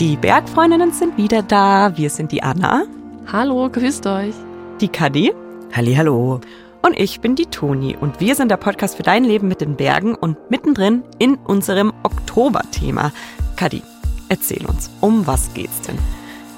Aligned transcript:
Die 0.00 0.16
Bergfreundinnen 0.16 0.92
sind 0.92 1.16
wieder 1.16 1.42
da. 1.42 1.96
Wir 1.96 2.10
sind 2.10 2.30
die 2.30 2.42
Anna. 2.42 2.84
Hallo, 3.32 3.70
grüßt 3.70 4.06
euch. 4.06 4.34
Die 4.78 4.88
Kadi. 4.88 5.32
Hallo. 5.74 6.42
Und 6.82 7.00
ich 7.00 7.22
bin 7.22 7.34
die 7.34 7.46
Toni 7.46 7.96
und 7.98 8.20
wir 8.20 8.34
sind 8.34 8.50
der 8.50 8.58
Podcast 8.58 8.98
für 8.98 9.02
dein 9.02 9.24
Leben 9.24 9.48
mit 9.48 9.62
den 9.62 9.74
Bergen 9.74 10.14
und 10.14 10.50
mittendrin 10.50 11.02
in 11.18 11.36
unserem 11.36 11.94
Oktoberthema. 12.02 13.10
Kadi, 13.56 13.82
erzähl 14.28 14.66
uns, 14.66 14.90
um 15.00 15.26
was 15.26 15.54
geht's 15.54 15.80
denn? 15.80 15.96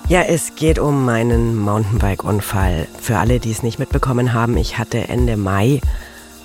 Ja, 0.08 0.22
es 0.22 0.56
geht 0.56 0.80
um 0.80 1.04
meinen 1.04 1.56
Mountainbike-Unfall. 1.56 2.88
Für 3.00 3.18
alle, 3.18 3.38
die 3.38 3.52
es 3.52 3.62
nicht 3.62 3.78
mitbekommen 3.78 4.32
haben, 4.32 4.56
ich 4.56 4.78
hatte 4.78 5.06
Ende 5.08 5.36
Mai 5.36 5.80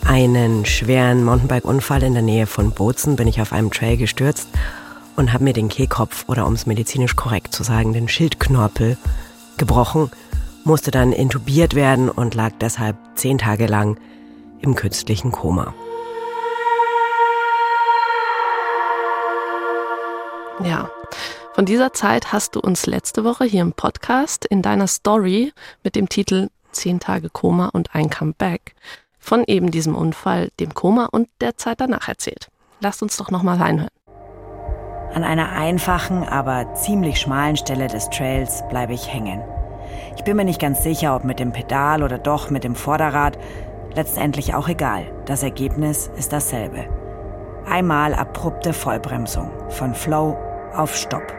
einen 0.06 0.64
schweren 0.68 1.24
Mountainbike-Unfall 1.24 2.04
in 2.04 2.14
der 2.14 2.22
Nähe 2.22 2.46
von 2.46 2.70
Bozen. 2.70 3.16
Bin 3.16 3.28
ich 3.28 3.42
auf 3.42 3.52
einem 3.52 3.72
Trail 3.72 3.98
gestürzt 3.98 4.48
und 5.16 5.34
habe 5.34 5.44
mir 5.44 5.54
den 5.54 5.70
Kehlkopf 5.70 6.26
oder 6.28 6.46
um 6.46 6.54
es 6.54 6.66
medizinisch 6.66 7.16
korrekt 7.16 7.54
zu 7.54 7.64
sagen, 7.64 7.94
den 7.94 8.08
Schildknorpel 8.08 8.98
gebrochen, 9.58 10.12
musste 10.64 10.92
dann 10.92 11.12
intubiert 11.12 11.76
werden 11.76 12.10
und 12.10 12.36
lag 12.36 12.52
deshalb 12.60 12.98
zehn 13.16 13.38
Tage 13.38 13.68
lang 13.68 14.00
im 14.62 14.76
künstlichen 14.76 15.32
Koma. 15.32 15.74
Ja, 20.64 20.90
von 21.54 21.66
dieser 21.66 21.94
Zeit 21.94 22.32
hast 22.32 22.56
du 22.56 22.60
uns 22.60 22.86
letzte 22.86 23.24
Woche 23.24 23.44
hier 23.46 23.62
im 23.62 23.74
Podcast 23.74 24.46
in 24.46 24.62
deiner 24.62 24.88
Story 24.88 25.52
mit 25.84 25.96
dem 25.96 26.10
Titel 26.10 26.50
Zehn 26.72 27.00
Tage 27.00 27.30
Koma 27.30 27.70
und 27.74 27.94
ein 27.94 28.10
Comeback 28.10 28.76
von 29.20 29.44
eben 29.46 29.72
diesem 29.72 29.96
Unfall, 29.96 30.50
dem 30.60 30.74
Koma 30.74 31.06
und 31.12 31.30
der 31.42 31.58
Zeit 31.58 31.80
danach 31.82 32.08
erzählt. 32.08 32.50
Lasst 32.80 33.02
uns 33.04 33.18
doch 33.18 33.32
nochmal 33.32 33.58
reinhören. 33.58 33.90
An 35.14 35.24
einer 35.24 35.52
einfachen, 35.52 36.24
aber 36.24 36.74
ziemlich 36.74 37.20
schmalen 37.20 37.56
Stelle 37.56 37.88
des 37.88 38.10
Trails 38.10 38.64
bleibe 38.70 38.94
ich 38.94 39.14
hängen. 39.14 39.42
Ich 40.16 40.24
bin 40.24 40.36
mir 40.36 40.44
nicht 40.44 40.60
ganz 40.60 40.82
sicher, 40.82 41.16
ob 41.16 41.24
mit 41.24 41.40
dem 41.40 41.52
Pedal 41.52 42.02
oder 42.02 42.18
doch 42.18 42.50
mit 42.50 42.64
dem 42.64 42.74
Vorderrad. 42.74 43.38
Letztendlich 43.96 44.56
auch 44.56 44.68
egal. 44.70 45.04
Das 45.26 45.44
Ergebnis 45.44 46.10
ist 46.18 46.34
dasselbe. 46.34 46.86
Einmal 47.70 48.16
abrupte 48.16 48.74
Vollbremsung. 48.74 49.52
Von 49.70 49.94
Flow 49.94 50.36
auf 50.74 50.96
Stopp. 50.96 51.32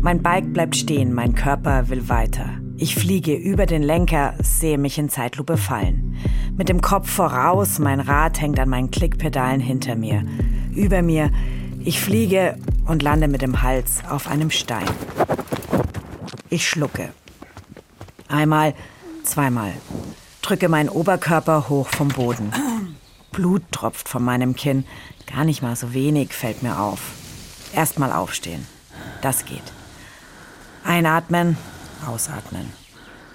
Mein 0.00 0.22
Bike 0.22 0.52
bleibt 0.54 0.76
stehen, 0.76 1.12
mein 1.12 1.34
Körper 1.34 1.88
will 1.88 2.08
weiter. 2.08 2.65
Ich 2.78 2.94
fliege 2.94 3.34
über 3.34 3.64
den 3.64 3.82
Lenker, 3.82 4.34
sehe 4.42 4.76
mich 4.76 4.98
in 4.98 5.08
Zeitlupe 5.08 5.56
fallen. 5.56 6.16
Mit 6.58 6.68
dem 6.68 6.82
Kopf 6.82 7.08
voraus, 7.08 7.78
mein 7.78 8.00
Rad 8.00 8.38
hängt 8.40 8.60
an 8.60 8.68
meinen 8.68 8.90
Klickpedalen 8.90 9.60
hinter 9.60 9.96
mir. 9.96 10.24
Über 10.74 11.00
mir, 11.00 11.30
ich 11.82 12.00
fliege 12.00 12.58
und 12.86 13.02
lande 13.02 13.28
mit 13.28 13.40
dem 13.40 13.62
Hals 13.62 14.02
auf 14.10 14.28
einem 14.28 14.50
Stein. 14.50 14.84
Ich 16.50 16.68
schlucke. 16.68 17.08
Einmal, 18.28 18.74
zweimal. 19.24 19.72
Drücke 20.42 20.68
meinen 20.68 20.90
Oberkörper 20.90 21.70
hoch 21.70 21.88
vom 21.88 22.08
Boden. 22.08 22.52
Blut 23.32 23.62
tropft 23.70 24.08
von 24.08 24.22
meinem 24.22 24.54
Kinn. 24.54 24.84
Gar 25.34 25.44
nicht 25.44 25.62
mal 25.62 25.76
so 25.76 25.94
wenig 25.94 26.34
fällt 26.34 26.62
mir 26.62 26.78
auf. 26.78 27.00
Erstmal 27.74 28.12
aufstehen. 28.12 28.66
Das 29.22 29.46
geht. 29.46 29.62
Einatmen, 30.84 31.56
ausatmen. 32.06 32.72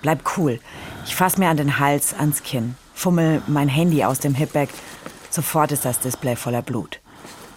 Bleib 0.02 0.38
cool. 0.38 0.59
Ich 1.06 1.16
fass 1.16 1.38
mir 1.38 1.50
an 1.50 1.58
den 1.58 1.80
Hals, 1.80 2.14
ans 2.14 2.44
Kinn. 2.44 2.76
Fummel 2.94 3.42
mein 3.48 3.70
Handy 3.70 4.03
aus 4.03 4.20
dem 4.20 4.36
Hipbag. 4.36 4.70
Sofort 5.30 5.72
ist 5.72 5.86
das 5.86 6.00
Display 6.00 6.36
voller 6.36 6.62
Blut. 6.62 7.00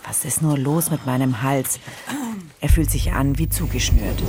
Was 0.07 0.25
ist 0.25 0.43
nur 0.43 0.59
los 0.59 0.91
mit 0.91 1.07
meinem 1.07 1.43
Hals? 1.43 1.79
Er 2.61 2.69
fühlt 2.69 2.91
sich 2.91 3.13
an 3.13 3.39
wie 3.39 3.49
zugeschnürt. 3.49 4.23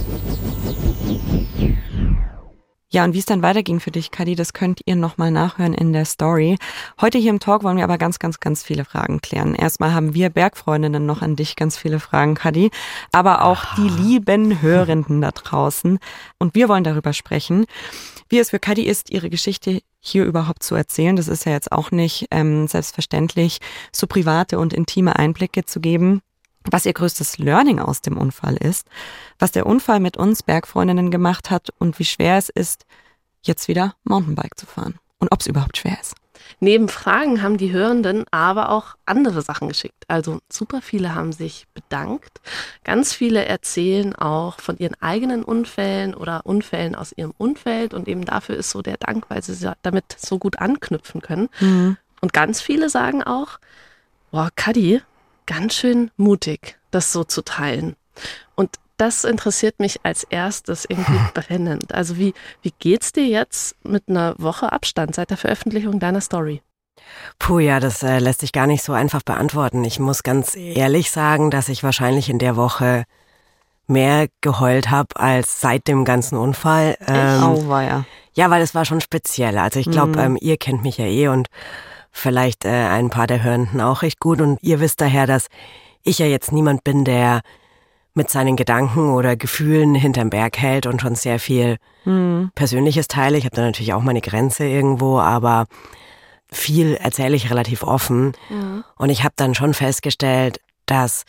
Ja, 2.92 3.04
und 3.04 3.14
wie 3.14 3.20
es 3.20 3.26
dann 3.26 3.42
weiterging 3.42 3.80
für 3.80 3.90
dich, 3.90 4.12
Kadi, 4.12 4.36
das 4.36 4.54
könnt 4.54 4.80
ihr 4.86 4.96
nochmal 4.96 5.32
nachhören 5.32 5.74
in 5.74 5.92
der 5.92 6.06
Story. 6.06 6.58
Heute 7.02 7.18
hier 7.18 7.32
im 7.32 7.40
Talk 7.40 7.64
wollen 7.64 7.78
wir 7.78 7.84
aber 7.84 7.98
ganz, 7.98 8.20
ganz, 8.20 8.40
ganz 8.40 8.62
viele 8.62 8.86
Fragen 8.86 9.22
klären. 9.22 9.56
Erstmal 9.56 9.94
haben 9.94 10.14
wir 10.14 10.30
Bergfreundinnen 10.30 11.04
noch 11.06 11.24
an 11.24 11.36
dich 11.36 11.56
ganz 11.56 11.78
viele 11.78 12.00
Fragen, 12.00 12.36
Kadi, 12.36 12.70
aber 13.12 13.44
auch 13.44 13.64
Aha. 13.64 13.76
die 13.78 13.90
lieben 13.90 14.62
Hörenden 14.62 15.20
da 15.20 15.32
draußen. 15.32 15.98
Und 16.38 16.54
wir 16.54 16.70
wollen 16.70 16.84
darüber 16.84 17.12
sprechen, 17.14 17.66
wie 18.30 18.38
es 18.38 18.52
für 18.52 18.60
Kadi 18.60 18.84
ist, 18.84 19.10
ihre 19.10 19.32
Geschichte 19.32 19.82
hier 20.00 20.24
überhaupt 20.24 20.62
zu 20.62 20.76
erzählen. 20.76 21.16
Das 21.16 21.28
ist 21.28 21.46
ja 21.46 21.54
jetzt 21.54 21.72
auch 21.72 21.90
nicht 21.90 22.28
ähm, 22.30 22.68
selbstverständlich, 22.68 23.58
so 23.92 24.06
private 24.06 24.60
und 24.60 24.74
intime 24.74 25.16
Einblicke 25.16 25.66
zu 25.66 25.80
geben 25.80 26.22
was 26.72 26.86
ihr 26.86 26.94
größtes 26.94 27.38
Learning 27.38 27.80
aus 27.80 28.02
dem 28.02 28.18
Unfall 28.18 28.56
ist, 28.58 28.88
was 29.40 29.52
der 29.52 29.66
Unfall 29.66 30.00
mit 30.00 30.18
uns 30.18 30.44
Bergfreundinnen 30.44 31.12
gemacht 31.12 31.50
hat 31.50 31.70
und 31.80 32.00
wie 32.00 32.06
schwer 32.06 32.38
es 32.38 32.50
ist, 32.50 32.86
jetzt 33.44 33.68
wieder 33.68 33.96
Mountainbike 34.04 34.58
zu 34.58 34.66
fahren 34.66 34.96
und 35.20 35.32
ob 35.32 35.42
es 35.42 35.48
überhaupt 35.48 35.78
schwer 35.78 35.98
ist. 36.02 36.16
Neben 36.60 36.90
Fragen 36.90 37.42
haben 37.42 37.58
die 37.58 37.72
Hörenden 37.72 38.26
aber 38.32 38.70
auch 38.70 38.96
andere 39.06 39.42
Sachen 39.42 39.68
geschickt. 39.68 40.04
Also 40.08 40.40
super 40.52 40.82
viele 40.82 41.16
haben 41.16 41.32
sich 41.32 41.66
bedankt. 41.74 42.40
Ganz 42.84 43.14
viele 43.14 43.46
erzählen 43.46 44.16
auch 44.16 44.60
von 44.60 44.78
ihren 44.78 44.96
eigenen 45.02 45.44
Unfällen 45.44 46.14
oder 46.14 46.46
Unfällen 46.46 46.96
aus 46.96 47.14
ihrem 47.16 47.34
Umfeld 47.38 47.94
und 47.94 48.08
eben 48.08 48.26
dafür 48.26 48.56
ist 48.56 48.70
so 48.70 48.82
der 48.82 48.98
Dank, 48.98 49.26
weil 49.30 49.42
sie 49.44 49.72
damit 49.82 50.06
so 50.18 50.38
gut 50.38 50.60
anknüpfen 50.60 51.22
können. 51.22 51.50
Mhm. 51.60 51.98
Und 52.22 52.34
ganz 52.34 52.62
viele 52.62 52.90
sagen 52.90 53.24
auch, 53.24 53.60
boah, 54.32 54.50
Kadi, 54.56 55.02
ganz 55.46 55.76
schön 55.76 56.12
mutig, 56.18 56.78
das 56.92 57.12
so 57.12 57.24
zu 57.24 57.42
teilen. 57.42 57.96
Und 58.56 58.72
das 58.98 59.24
interessiert 59.24 59.80
mich 59.80 60.00
als 60.04 60.24
erstes 60.24 60.86
irgendwie 60.86 61.20
brennend. 61.34 61.94
Also 61.94 62.18
wie, 62.18 62.34
wie 62.62 62.74
geht's 62.80 63.12
dir 63.12 63.28
jetzt 63.28 63.76
mit 63.84 64.04
einer 64.08 64.36
Woche 64.38 64.72
Abstand 64.72 65.16
seit 65.16 65.30
der 65.30 65.38
Veröffentlichung 65.38 66.00
deiner 66.00 66.22
Story? 66.22 66.62
Puh, 67.40 67.60
ja, 67.60 67.80
das 67.80 68.04
äh, 68.04 68.20
lässt 68.20 68.40
sich 68.40 68.52
gar 68.52 68.68
nicht 68.68 68.84
so 68.84 68.94
einfach 68.94 69.22
beantworten. 69.22 69.84
Ich 69.84 70.00
muss 70.00 70.24
ganz 70.24 70.56
ehrlich 70.56 71.12
sagen, 71.12 71.52
dass 71.52 71.70
ich 71.70 71.84
wahrscheinlich 71.84 72.30
in 72.30 72.40
der 72.40 72.56
Woche 72.56 73.04
mehr 73.88 74.28
geheult 74.42 74.90
habe 74.90 75.16
als 75.16 75.62
seit 75.62 75.88
dem 75.88 76.06
ganzen 76.06 76.38
Unfall. 76.38 76.98
Ähm, 77.06 77.44
oh, 77.44 77.68
war 77.68 77.84
ja. 77.84 78.06
Ja, 78.34 78.50
weil 78.50 78.62
es 78.62 78.74
war 78.74 78.86
schon 78.86 79.02
speziell. 79.02 79.58
Also 79.58 79.80
ich 79.80 79.90
glaube, 79.90 80.14
mhm. 80.14 80.20
ähm, 80.20 80.38
ihr 80.40 80.58
kennt 80.58 80.84
mich 80.84 80.98
ja 80.98 81.06
eh 81.06 81.28
und 81.28 81.48
vielleicht 82.16 82.66
äh, 82.66 82.70
ein 82.70 83.10
paar 83.10 83.28
der 83.28 83.44
Hörenden 83.44 83.82
auch 83.82 84.02
recht 84.02 84.20
gut. 84.20 84.42
Und 84.42 84.58
ihr 84.64 84.80
wisst 84.80 85.02
daher, 85.02 85.28
dass 85.28 85.48
ich 86.04 86.18
ja 86.20 86.26
jetzt 86.26 86.52
niemand 86.52 86.84
bin, 86.84 87.04
der 87.04 87.42
mit 88.14 88.30
seinen 88.30 88.56
Gedanken 88.56 89.14
oder 89.14 89.36
Gefühlen 89.36 89.94
hinterm 89.94 90.30
Berg 90.30 90.58
hält 90.58 90.86
und 90.86 91.02
schon 91.02 91.16
sehr 91.16 91.40
viel 91.40 91.78
mhm. 92.06 92.52
Persönliches 92.56 93.10
teile. 93.10 93.38
Ich 93.38 93.44
habe 93.44 93.56
da 93.56 93.64
natürlich 93.64 93.94
auch 93.94 94.02
meine 94.02 94.22
Grenze 94.22 94.66
irgendwo, 94.66 95.20
aber 95.20 95.66
viel 96.50 96.96
erzähle 96.96 97.36
ich 97.36 97.52
relativ 97.52 97.84
offen. 97.84 98.32
Ja. 98.50 98.86
Und 98.96 99.10
ich 99.10 99.24
habe 99.24 99.34
dann 99.36 99.54
schon 99.54 99.74
festgestellt, 99.74 100.62
dass 100.86 101.26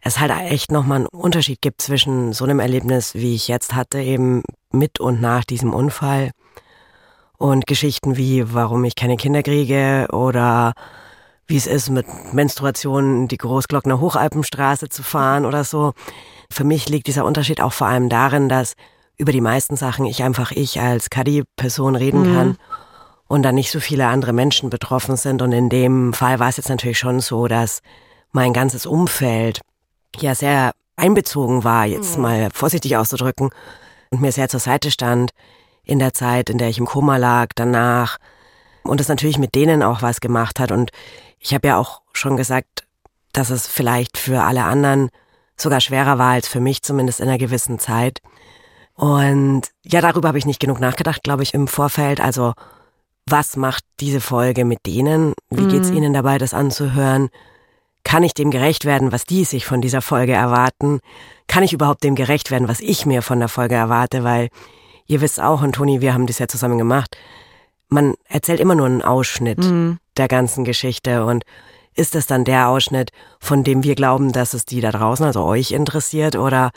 es 0.00 0.20
halt 0.20 0.30
echt 0.52 0.70
nochmal 0.70 0.98
einen 0.98 1.06
Unterschied 1.06 1.60
gibt 1.60 1.82
zwischen 1.82 2.32
so 2.32 2.44
einem 2.44 2.60
Erlebnis, 2.60 3.14
wie 3.14 3.34
ich 3.34 3.48
jetzt 3.48 3.74
hatte, 3.74 3.98
eben 4.00 4.44
mit 4.70 5.00
und 5.00 5.20
nach 5.20 5.44
diesem 5.44 5.74
Unfall 5.74 6.30
und 7.42 7.66
Geschichten 7.66 8.16
wie, 8.16 8.54
warum 8.54 8.84
ich 8.84 8.94
keine 8.94 9.16
Kinder 9.16 9.42
kriege 9.42 10.06
oder 10.12 10.74
wie 11.48 11.56
es 11.56 11.66
ist, 11.66 11.90
mit 11.90 12.06
Menstruation 12.32 13.26
die 13.26 13.36
Großglockner 13.36 13.98
Hochalpenstraße 13.98 14.88
zu 14.88 15.02
fahren 15.02 15.44
oder 15.44 15.64
so. 15.64 15.92
Für 16.52 16.62
mich 16.62 16.88
liegt 16.88 17.08
dieser 17.08 17.24
Unterschied 17.24 17.60
auch 17.60 17.72
vor 17.72 17.88
allem 17.88 18.08
darin, 18.08 18.48
dass 18.48 18.74
über 19.18 19.32
die 19.32 19.40
meisten 19.40 19.76
Sachen 19.76 20.06
ich 20.06 20.22
einfach 20.22 20.52
ich 20.52 20.80
als 20.80 21.10
Kadi-Person 21.10 21.96
reden 21.96 22.30
mhm. 22.30 22.34
kann 22.34 22.56
und 23.26 23.42
dann 23.42 23.56
nicht 23.56 23.72
so 23.72 23.80
viele 23.80 24.06
andere 24.06 24.32
Menschen 24.32 24.70
betroffen 24.70 25.16
sind. 25.16 25.42
Und 25.42 25.50
in 25.50 25.68
dem 25.68 26.12
Fall 26.12 26.38
war 26.38 26.48
es 26.48 26.58
jetzt 26.58 26.68
natürlich 26.68 27.00
schon 27.00 27.18
so, 27.18 27.48
dass 27.48 27.80
mein 28.30 28.52
ganzes 28.52 28.86
Umfeld 28.86 29.62
ja 30.16 30.36
sehr 30.36 30.70
einbezogen 30.94 31.64
war, 31.64 31.86
jetzt 31.86 32.16
mhm. 32.16 32.22
mal 32.22 32.48
vorsichtig 32.54 32.96
auszudrücken, 32.96 33.50
und 34.10 34.20
mir 34.20 34.30
sehr 34.30 34.48
zur 34.48 34.60
Seite 34.60 34.92
stand 34.92 35.32
in 35.84 35.98
der 35.98 36.14
Zeit, 36.14 36.50
in 36.50 36.58
der 36.58 36.68
ich 36.68 36.78
im 36.78 36.86
Koma 36.86 37.16
lag, 37.16 37.48
danach. 37.54 38.18
Und 38.82 39.00
es 39.00 39.08
natürlich 39.08 39.38
mit 39.38 39.54
denen 39.54 39.82
auch 39.82 40.02
was 40.02 40.20
gemacht 40.20 40.58
hat. 40.58 40.72
Und 40.72 40.90
ich 41.38 41.54
habe 41.54 41.68
ja 41.68 41.76
auch 41.78 42.02
schon 42.12 42.36
gesagt, 42.36 42.84
dass 43.32 43.50
es 43.50 43.66
vielleicht 43.66 44.18
für 44.18 44.42
alle 44.42 44.64
anderen 44.64 45.10
sogar 45.56 45.80
schwerer 45.80 46.18
war 46.18 46.32
als 46.32 46.48
für 46.48 46.60
mich, 46.60 46.82
zumindest 46.82 47.20
in 47.20 47.28
einer 47.28 47.38
gewissen 47.38 47.78
Zeit. 47.78 48.20
Und 48.94 49.62
ja, 49.84 50.00
darüber 50.00 50.28
habe 50.28 50.38
ich 50.38 50.46
nicht 50.46 50.60
genug 50.60 50.80
nachgedacht, 50.80 51.22
glaube 51.22 51.42
ich, 51.42 51.54
im 51.54 51.68
Vorfeld. 51.68 52.20
Also, 52.20 52.52
was 53.26 53.56
macht 53.56 53.84
diese 54.00 54.20
Folge 54.20 54.64
mit 54.64 54.84
denen? 54.86 55.34
Wie 55.50 55.66
geht's 55.66 55.90
mhm. 55.90 55.96
ihnen 55.96 56.12
dabei, 56.12 56.38
das 56.38 56.54
anzuhören? 56.54 57.30
Kann 58.04 58.24
ich 58.24 58.34
dem 58.34 58.50
gerecht 58.50 58.84
werden, 58.84 59.12
was 59.12 59.24
die 59.24 59.44
sich 59.44 59.64
von 59.64 59.80
dieser 59.80 60.02
Folge 60.02 60.32
erwarten? 60.32 61.00
Kann 61.46 61.62
ich 61.62 61.72
überhaupt 61.72 62.02
dem 62.02 62.16
gerecht 62.16 62.50
werden, 62.50 62.68
was 62.68 62.80
ich 62.80 63.06
mir 63.06 63.22
von 63.22 63.38
der 63.38 63.48
Folge 63.48 63.76
erwarte? 63.76 64.24
Weil 64.24 64.48
ihr 65.06 65.20
wisst 65.20 65.40
auch, 65.40 65.62
und 65.62 65.74
Toni, 65.74 66.00
wir 66.00 66.14
haben 66.14 66.26
das 66.26 66.38
ja 66.38 66.48
zusammen 66.48 66.78
gemacht, 66.78 67.16
man 67.88 68.14
erzählt 68.28 68.60
immer 68.60 68.74
nur 68.74 68.86
einen 68.86 69.02
Ausschnitt 69.02 69.58
mhm. 69.58 69.98
der 70.16 70.28
ganzen 70.28 70.64
Geschichte 70.64 71.24
und 71.24 71.44
ist 71.94 72.14
das 72.14 72.26
dann 72.26 72.44
der 72.44 72.68
Ausschnitt, 72.68 73.10
von 73.38 73.64
dem 73.64 73.84
wir 73.84 73.94
glauben, 73.94 74.32
dass 74.32 74.54
es 74.54 74.64
die 74.64 74.80
da 74.80 74.90
draußen, 74.90 75.26
also 75.26 75.44
euch 75.44 75.72
interessiert, 75.72 76.36
oder 76.36 76.70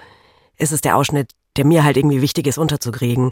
ist 0.58 0.74
es 0.74 0.82
der 0.82 0.98
Ausschnitt, 0.98 1.32
der 1.56 1.66
mir 1.66 1.84
halt 1.84 1.98
irgendwie 1.98 2.22
wichtig 2.22 2.48
ist, 2.48 2.58
unterzukriegen? 2.58 3.32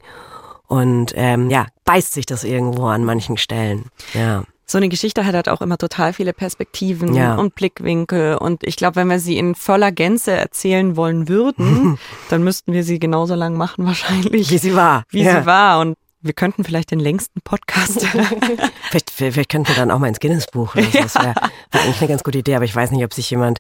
Und 0.68 1.12
ähm, 1.16 1.50
ja, 1.50 1.68
beißt 1.84 2.14
sich 2.14 2.26
das 2.26 2.46
irgendwo 2.46 2.86
an 2.86 3.04
manchen 3.04 3.38
Stellen. 3.38 3.88
Ja. 4.14 4.46
So 4.66 4.78
eine 4.78 4.90
Geschichte 4.90 5.26
hat 5.26 5.36
halt 5.36 5.50
auch 5.50 5.62
immer 5.62 5.78
total 5.78 6.14
viele 6.14 6.34
Perspektiven 6.34 7.14
ja. 7.14 7.36
und 7.36 7.54
Blickwinkel. 7.56 8.38
Und 8.38 8.64
ich 8.64 8.78
glaube, 8.78 8.96
wenn 8.96 9.10
wir 9.10 9.20
sie 9.20 9.38
in 9.38 9.56
voller 9.56 9.92
Gänze 9.92 10.32
erzählen 10.32 10.96
wollen 10.96 11.28
würden, 11.28 12.00
dann 12.30 12.44
müssten 12.44 12.74
wir 12.74 12.84
sie 12.84 13.00
genauso 13.00 13.36
lang 13.36 13.56
machen 13.56 13.86
wahrscheinlich. 13.86 14.50
Wie 14.50 14.58
sie 14.58 14.76
war. 14.76 15.04
Wie 15.10 15.24
ja. 15.24 15.42
sie 15.42 15.46
war. 15.46 15.80
Und 15.80 15.98
wir 16.22 16.34
könnten 16.34 16.64
vielleicht 16.64 16.92
den 16.92 17.00
längsten 17.00 17.42
Podcast. 17.42 18.08
vielleicht, 18.90 19.12
vielleicht 19.12 19.50
könnten 19.50 19.68
wir 19.68 19.76
dann 19.76 19.92
auch 19.92 20.00
mal 20.00 20.08
ins 20.08 20.20
Guinness-Buch. 20.20 20.76
Ja. 20.76 20.84
Das 20.94 21.16
wäre 21.16 21.36
wär 21.72 21.82
eigentlich 21.82 22.00
eine 22.00 22.08
ganz 22.08 22.24
gute 22.24 22.38
Idee, 22.38 22.56
aber 22.56 22.66
ich 22.66 22.76
weiß 22.76 22.92
nicht, 22.92 23.04
ob 23.04 23.14
sich 23.14 23.30
jemand 23.30 23.60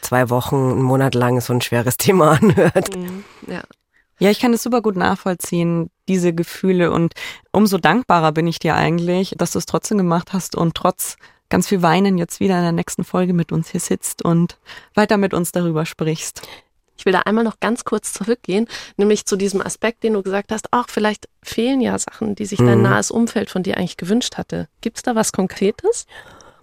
zwei 0.00 0.30
Wochen, 0.30 0.56
einen 0.56 0.82
Monat 0.82 1.14
lang 1.14 1.40
so 1.40 1.52
ein 1.52 1.60
schweres 1.60 1.96
Thema 1.96 2.32
anhört. 2.32 2.96
Mhm. 2.96 3.24
Ja. 3.48 3.62
Ja, 4.18 4.30
ich 4.30 4.40
kann 4.40 4.52
das 4.52 4.62
super 4.62 4.80
gut 4.80 4.96
nachvollziehen, 4.96 5.90
diese 6.08 6.32
Gefühle. 6.32 6.90
Und 6.90 7.14
umso 7.52 7.78
dankbarer 7.78 8.32
bin 8.32 8.46
ich 8.46 8.58
dir 8.58 8.74
eigentlich, 8.74 9.34
dass 9.36 9.52
du 9.52 9.58
es 9.58 9.66
trotzdem 9.66 9.98
gemacht 9.98 10.32
hast 10.32 10.56
und 10.56 10.74
trotz 10.74 11.16
ganz 11.48 11.68
viel 11.68 11.82
Weinen 11.82 12.18
jetzt 12.18 12.40
wieder 12.40 12.56
in 12.56 12.62
der 12.62 12.72
nächsten 12.72 13.04
Folge 13.04 13.32
mit 13.32 13.52
uns 13.52 13.70
hier 13.70 13.80
sitzt 13.80 14.22
und 14.22 14.58
weiter 14.94 15.16
mit 15.16 15.34
uns 15.34 15.52
darüber 15.52 15.86
sprichst. 15.86 16.42
Ich 16.98 17.04
will 17.04 17.12
da 17.12 17.20
einmal 17.20 17.44
noch 17.44 17.60
ganz 17.60 17.84
kurz 17.84 18.14
zurückgehen, 18.14 18.66
nämlich 18.96 19.26
zu 19.26 19.36
diesem 19.36 19.60
Aspekt, 19.60 20.02
den 20.02 20.14
du 20.14 20.22
gesagt 20.22 20.50
hast, 20.50 20.68
ach, 20.70 20.86
vielleicht 20.88 21.28
fehlen 21.42 21.82
ja 21.82 21.98
Sachen, 21.98 22.34
die 22.34 22.46
sich 22.46 22.58
dein 22.58 22.78
mhm. 22.78 22.84
nahes 22.84 23.10
Umfeld 23.10 23.50
von 23.50 23.62
dir 23.62 23.76
eigentlich 23.76 23.98
gewünscht 23.98 24.38
hatte. 24.38 24.68
Gibt 24.80 24.96
es 24.96 25.02
da 25.02 25.14
was 25.14 25.32
Konkretes? 25.32 26.06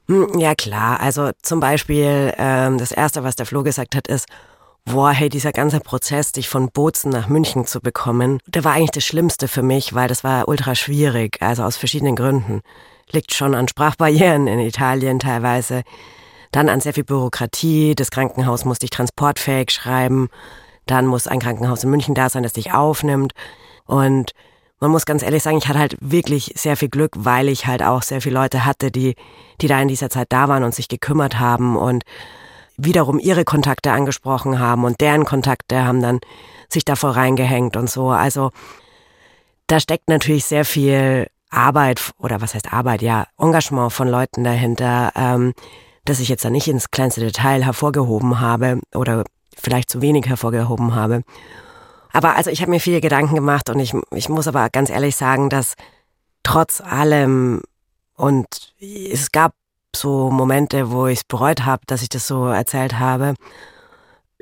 Hm, 0.08 0.40
ja 0.40 0.56
klar, 0.56 1.00
also 1.00 1.30
zum 1.44 1.60
Beispiel 1.60 2.34
ähm, 2.38 2.78
das 2.78 2.92
Erste, 2.92 3.24
was 3.24 3.36
der 3.36 3.46
Flo 3.46 3.64
gesagt 3.64 3.96
hat, 3.96 4.08
ist, 4.08 4.28
boah, 4.86 5.12
hey, 5.12 5.30
dieser 5.30 5.52
ganze 5.52 5.80
Prozess, 5.80 6.32
dich 6.32 6.50
von 6.50 6.70
Bozen 6.70 7.12
nach 7.12 7.28
München 7.28 7.66
zu 7.66 7.80
bekommen, 7.80 8.40
der 8.48 8.64
war 8.64 8.74
eigentlich 8.74 8.92
das 8.92 9.06
Schlimmste 9.06 9.48
für 9.48 9.64
mich, 9.64 9.94
weil 9.94 10.08
das 10.08 10.24
war 10.24 10.48
ultra 10.48 10.76
schwierig, 10.76 11.42
also 11.42 11.64
aus 11.64 11.78
verschiedenen 11.78 12.16
Gründen. 12.16 12.62
Liegt 13.12 13.34
schon 13.34 13.56
an 13.56 13.68
Sprachbarrieren 13.68 14.48
in 14.48 14.60
Italien 14.60 15.20
teilweise, 15.20 15.84
dann 16.52 16.70
an 16.70 16.82
sehr 16.82 16.94
viel 16.94 17.04
Bürokratie, 17.04 17.96
das 17.96 18.12
Krankenhaus 18.12 18.66
muss 18.66 18.80
dich 18.80 18.90
transportfähig 18.90 19.72
schreiben, 19.72 20.30
dann 20.86 21.08
muss 21.08 21.28
ein 21.28 21.40
Krankenhaus 21.40 21.84
in 21.84 21.90
München 21.90 22.16
da 22.16 22.30
sein, 22.30 22.44
das 22.44 22.54
dich 22.54 22.74
aufnimmt. 22.74 23.34
Und 23.86 24.32
man 24.80 24.92
muss 24.92 25.06
ganz 25.06 25.24
ehrlich 25.24 25.44
sagen, 25.44 25.58
ich 25.58 25.68
hatte 25.68 25.80
halt 25.80 25.98
wirklich 26.02 26.54
sehr 26.56 26.76
viel 26.76 26.90
Glück, 26.90 27.14
weil 27.16 27.48
ich 27.48 27.68
halt 27.68 27.82
auch 27.82 28.04
sehr 28.04 28.22
viele 28.22 28.36
Leute 28.36 28.66
hatte, 28.66 28.92
die, 28.92 29.16
die 29.62 29.68
da 29.68 29.82
in 29.82 29.88
dieser 29.88 30.10
Zeit 30.10 30.28
da 30.30 30.50
waren 30.50 30.64
und 30.64 30.76
sich 30.76 30.90
gekümmert 30.90 31.40
haben. 31.40 31.78
Und 31.78 32.04
wiederum 32.78 33.20
ihre 33.20 33.46
Kontakte 33.46 33.92
angesprochen 33.92 34.60
haben 34.60 34.84
und 34.84 35.02
deren 35.02 35.26
Kontakte 35.26 35.84
haben 35.84 36.02
dann 36.02 36.20
sich 36.70 36.86
davor 36.86 37.16
reingehängt 37.16 37.78
und 37.78 37.90
so. 37.90 38.10
Also 38.10 38.52
da 39.68 39.80
steckt 39.80 40.10
natürlich 40.10 40.46
sehr 40.46 40.66
viel 40.66 41.28
Arbeit 41.50 42.12
oder 42.18 42.42
was 42.42 42.56
heißt 42.56 42.74
Arbeit, 42.74 43.02
ja, 43.02 43.28
Engagement 43.38 43.94
von 43.94 44.08
Leuten 44.08 44.44
dahinter, 44.44 45.12
ähm, 45.16 45.54
dass 46.06 46.20
ich 46.20 46.30
jetzt 46.30 46.44
da 46.44 46.50
nicht 46.50 46.68
ins 46.68 46.92
kleinste 46.92 47.22
Detail 47.22 47.64
hervorgehoben 47.64 48.40
habe 48.40 48.82
oder 48.94 49.24
vielleicht 49.56 49.90
zu 49.90 50.02
wenig 50.02 50.28
hervorgehoben 50.28 50.96
habe. 50.96 51.24
Aber 52.12 52.36
also 52.36 52.50
ich 52.50 52.62
habe 52.62 52.72
mir 52.72 52.80
viele 52.80 53.02
Gedanken 53.02 53.36
gemacht 53.36 53.70
und 53.70 53.80
ich, 53.80 53.94
ich 54.12 54.30
muss 54.30 54.48
aber 54.48 54.70
ganz 54.70 54.90
ehrlich 54.90 55.16
sagen, 55.16 55.50
dass 55.50 55.76
trotz 56.44 56.82
allem 56.82 57.62
und 58.16 58.74
es 58.80 59.32
gab 59.32 59.54
so 59.96 60.30
Momente, 60.30 60.92
wo 60.92 61.08
ich 61.08 61.20
es 61.20 61.24
bereut 61.24 61.66
habe, 61.66 61.84
dass 61.88 62.02
ich 62.02 62.10
das 62.10 62.28
so 62.28 62.48
erzählt 62.48 63.00
habe, 63.00 63.36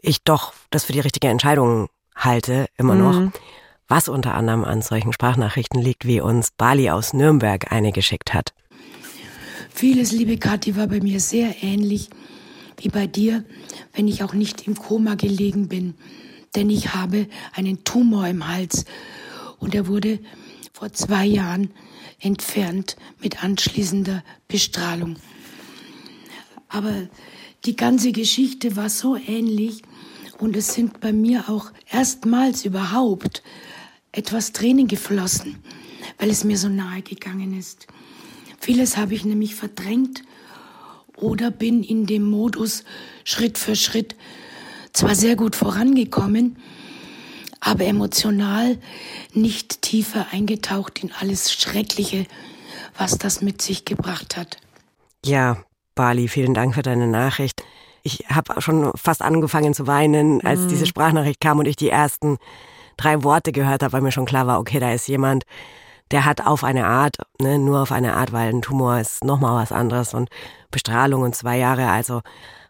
ich 0.01 0.23
doch 0.23 0.53
das 0.69 0.85
für 0.85 0.93
die 0.93 0.99
richtige 0.99 1.27
Entscheidung 1.27 1.89
halte, 2.15 2.67
immer 2.77 2.95
noch. 2.95 3.19
Mhm. 3.19 3.33
Was 3.87 4.07
unter 4.07 4.35
anderem 4.35 4.63
an 4.63 4.81
solchen 4.81 5.11
Sprachnachrichten 5.11 5.81
liegt, 5.81 6.05
wie 6.05 6.21
uns 6.21 6.51
Bali 6.51 6.89
aus 6.89 7.13
Nürnberg 7.13 7.71
eine 7.71 7.91
geschickt 7.91 8.33
hat. 8.33 8.53
Vieles, 9.69 10.11
liebe 10.11 10.37
Kathi, 10.37 10.75
war 10.77 10.87
bei 10.87 11.01
mir 11.01 11.19
sehr 11.19 11.61
ähnlich 11.61 12.09
wie 12.77 12.89
bei 12.89 13.05
dir, 13.05 13.43
wenn 13.93 14.07
ich 14.07 14.23
auch 14.23 14.33
nicht 14.33 14.67
im 14.67 14.75
Koma 14.75 15.15
gelegen 15.15 15.67
bin. 15.67 15.95
Denn 16.55 16.69
ich 16.69 16.93
habe 16.93 17.27
einen 17.53 17.83
Tumor 17.83 18.27
im 18.27 18.47
Hals 18.47 18.85
und 19.59 19.75
er 19.75 19.87
wurde 19.87 20.19
vor 20.73 20.91
zwei 20.93 21.25
Jahren 21.25 21.71
entfernt 22.19 22.95
mit 23.21 23.43
anschließender 23.43 24.23
Bestrahlung. 24.47 25.17
Aber 26.71 26.93
die 27.65 27.75
ganze 27.75 28.11
Geschichte 28.11 28.75
war 28.75 28.89
so 28.89 29.17
ähnlich 29.17 29.81
und 30.39 30.55
es 30.55 30.73
sind 30.73 31.01
bei 31.01 31.11
mir 31.11 31.49
auch 31.49 31.71
erstmals 31.91 32.65
überhaupt 32.65 33.43
etwas 34.13 34.53
Tränen 34.53 34.87
geflossen, 34.87 35.57
weil 36.17 36.29
es 36.29 36.43
mir 36.43 36.57
so 36.57 36.69
nahe 36.69 37.01
gegangen 37.01 37.57
ist. 37.57 37.87
Vieles 38.59 38.95
habe 38.95 39.13
ich 39.13 39.25
nämlich 39.25 39.55
verdrängt 39.55 40.23
oder 41.17 41.51
bin 41.51 41.83
in 41.83 42.05
dem 42.05 42.23
Modus 42.23 42.83
Schritt 43.25 43.57
für 43.57 43.75
Schritt 43.75 44.15
zwar 44.93 45.13
sehr 45.13 45.35
gut 45.35 45.55
vorangekommen, 45.55 46.57
aber 47.59 47.85
emotional 47.85 48.79
nicht 49.33 49.81
tiefer 49.81 50.27
eingetaucht 50.31 51.03
in 51.03 51.11
alles 51.11 51.51
Schreckliche, 51.51 52.25
was 52.97 53.17
das 53.17 53.41
mit 53.41 53.61
sich 53.61 53.85
gebracht 53.85 54.37
hat. 54.37 54.57
Ja, 55.23 55.63
Bali, 55.95 56.27
vielen 56.27 56.53
Dank 56.53 56.75
für 56.75 56.81
deine 56.81 57.07
Nachricht. 57.07 57.63
Ich 58.03 58.25
habe 58.29 58.61
schon 58.61 58.91
fast 58.95 59.21
angefangen 59.21 59.73
zu 59.73 59.87
weinen, 59.87 60.43
als 60.43 60.61
mhm. 60.61 60.67
diese 60.69 60.85
Sprachnachricht 60.85 61.39
kam 61.39 61.59
und 61.59 61.67
ich 61.67 61.75
die 61.75 61.89
ersten 61.89 62.37
drei 62.97 63.23
Worte 63.23 63.51
gehört 63.51 63.83
habe, 63.83 63.93
weil 63.93 64.01
mir 64.01 64.11
schon 64.11 64.25
klar 64.25 64.47
war, 64.47 64.59
okay, 64.59 64.79
da 64.79 64.91
ist 64.91 65.07
jemand, 65.07 65.43
der 66.11 66.25
hat 66.25 66.45
auf 66.45 66.63
eine 66.63 66.87
Art, 66.87 67.17
ne, 67.39 67.57
nur 67.57 67.81
auf 67.81 67.91
eine 67.91 68.15
Art, 68.15 68.33
weil 68.33 68.49
ein 68.49 68.61
Tumor 68.61 68.99
ist 68.99 69.23
nochmal 69.23 69.61
was 69.61 69.71
anderes 69.71 70.13
und 70.13 70.29
Bestrahlung 70.69 71.21
und 71.21 71.35
zwei 71.35 71.57
Jahre, 71.57 71.89
also 71.89 72.21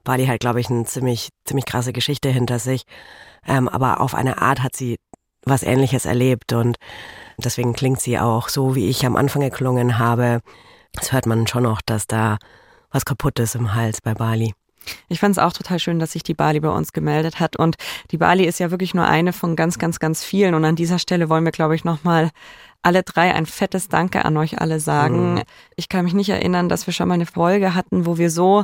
Bali 0.04 0.26
hat, 0.26 0.40
glaube 0.40 0.60
ich, 0.60 0.70
eine 0.70 0.86
ziemlich, 0.86 1.30
ziemlich 1.46 1.66
krasse 1.66 1.94
Geschichte 1.94 2.30
hinter 2.30 2.60
sich. 2.60 2.84
Ähm, 3.48 3.68
aber 3.70 4.02
auf 4.02 4.16
eine 4.16 4.42
Art 4.42 4.62
hat 4.62 4.76
sie 4.76 4.98
was 5.44 5.64
Ähnliches 5.64 6.06
erlebt 6.06 6.54
und 6.54 6.78
deswegen 7.38 7.74
klingt 7.74 8.00
sie 8.00 8.20
auch 8.20 8.50
so, 8.50 8.76
wie 8.76 8.90
ich 8.90 9.06
am 9.06 9.16
Anfang 9.16 9.42
geklungen 9.42 9.98
habe. 9.98 10.42
Das 10.94 11.12
hört 11.12 11.26
man 11.26 11.48
schon 11.48 11.64
noch, 11.64 11.82
dass 11.82 12.06
da 12.06 12.38
was 12.92 13.06
kaputt 13.06 13.40
ist 13.40 13.56
im 13.56 13.74
Hals 13.74 14.02
bei 14.02 14.14
Bali. 14.14 14.54
Ich 15.10 15.20
fand 15.20 15.34
es 15.34 15.40
auch 15.40 15.54
total 15.54 15.80
schön, 15.80 16.00
dass 16.00 16.14
sich 16.14 16.24
die 16.24 16.34
Bali 16.34 16.60
bei 16.60 16.70
uns 16.70 16.94
gemeldet 16.94 17.40
hat. 17.40 17.56
Und 17.56 17.76
die 18.12 18.18
Bali 18.18 18.46
ist 18.46 18.60
ja 18.60 18.72
wirklich 18.72 18.94
nur 18.94 19.06
eine 19.06 19.34
von 19.34 19.56
ganz, 19.56 19.78
ganz, 19.78 20.00
ganz 20.00 20.24
vielen. 20.24 20.56
Und 20.56 20.66
an 20.66 20.76
dieser 20.76 21.00
Stelle 21.00 21.30
wollen 21.30 21.46
wir, 21.46 21.52
glaube 21.52 21.76
ich, 21.76 21.84
nochmal 21.84 22.32
alle 22.82 23.04
drei 23.04 23.34
ein 23.34 23.46
fettes 23.46 23.90
Danke 23.90 24.26
an 24.26 24.38
euch 24.38 24.60
alle 24.60 24.80
sagen. 24.80 25.36
Mhm. 25.36 25.42
Ich 25.76 25.88
kann 25.88 26.04
mich 26.04 26.14
nicht 26.14 26.30
erinnern, 26.30 26.68
dass 26.68 26.88
wir 26.88 26.94
schon 26.94 27.08
mal 27.08 27.14
eine 27.14 27.28
Folge 27.28 27.76
hatten, 27.76 28.06
wo 28.06 28.18
wir 28.18 28.32
so 28.32 28.64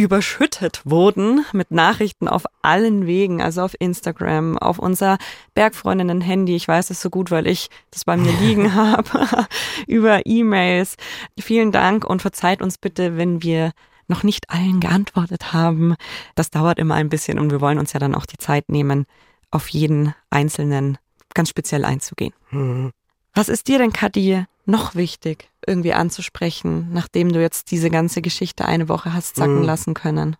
überschüttet 0.00 0.80
wurden 0.84 1.44
mit 1.52 1.70
Nachrichten 1.70 2.26
auf 2.26 2.44
allen 2.62 3.06
Wegen, 3.06 3.42
also 3.42 3.62
auf 3.62 3.74
Instagram, 3.78 4.56
auf 4.56 4.78
unser 4.78 5.18
Bergfreundinnen-Handy. 5.54 6.56
Ich 6.56 6.66
weiß 6.66 6.88
es 6.88 7.02
so 7.02 7.10
gut, 7.10 7.30
weil 7.30 7.46
ich 7.46 7.68
das 7.90 8.06
bei 8.06 8.16
mir 8.16 8.32
liegen 8.40 8.74
habe, 8.74 9.26
über 9.86 10.24
E-Mails. 10.24 10.96
Vielen 11.38 11.70
Dank 11.70 12.04
und 12.04 12.22
verzeiht 12.22 12.62
uns 12.62 12.78
bitte, 12.78 13.18
wenn 13.18 13.42
wir 13.42 13.72
noch 14.08 14.22
nicht 14.22 14.48
allen 14.48 14.80
geantwortet 14.80 15.52
haben. 15.52 15.94
Das 16.34 16.50
dauert 16.50 16.78
immer 16.78 16.94
ein 16.94 17.10
bisschen 17.10 17.38
und 17.38 17.50
wir 17.50 17.60
wollen 17.60 17.78
uns 17.78 17.92
ja 17.92 18.00
dann 18.00 18.14
auch 18.14 18.26
die 18.26 18.38
Zeit 18.38 18.70
nehmen, 18.70 19.06
auf 19.50 19.68
jeden 19.68 20.14
Einzelnen 20.30 20.96
ganz 21.34 21.50
speziell 21.50 21.84
einzugehen. 21.84 22.32
Mhm. 22.50 22.92
Was 23.34 23.48
ist 23.48 23.68
dir 23.68 23.78
denn, 23.78 23.92
Kadi, 23.92 24.44
noch 24.70 24.94
wichtig 24.94 25.50
irgendwie 25.66 25.92
anzusprechen, 25.92 26.88
nachdem 26.92 27.32
du 27.32 27.40
jetzt 27.40 27.70
diese 27.70 27.90
ganze 27.90 28.22
Geschichte 28.22 28.64
eine 28.64 28.88
Woche 28.88 29.12
hast 29.12 29.36
sacken 29.36 29.60
mhm. 29.60 29.64
lassen 29.64 29.94
können? 29.94 30.36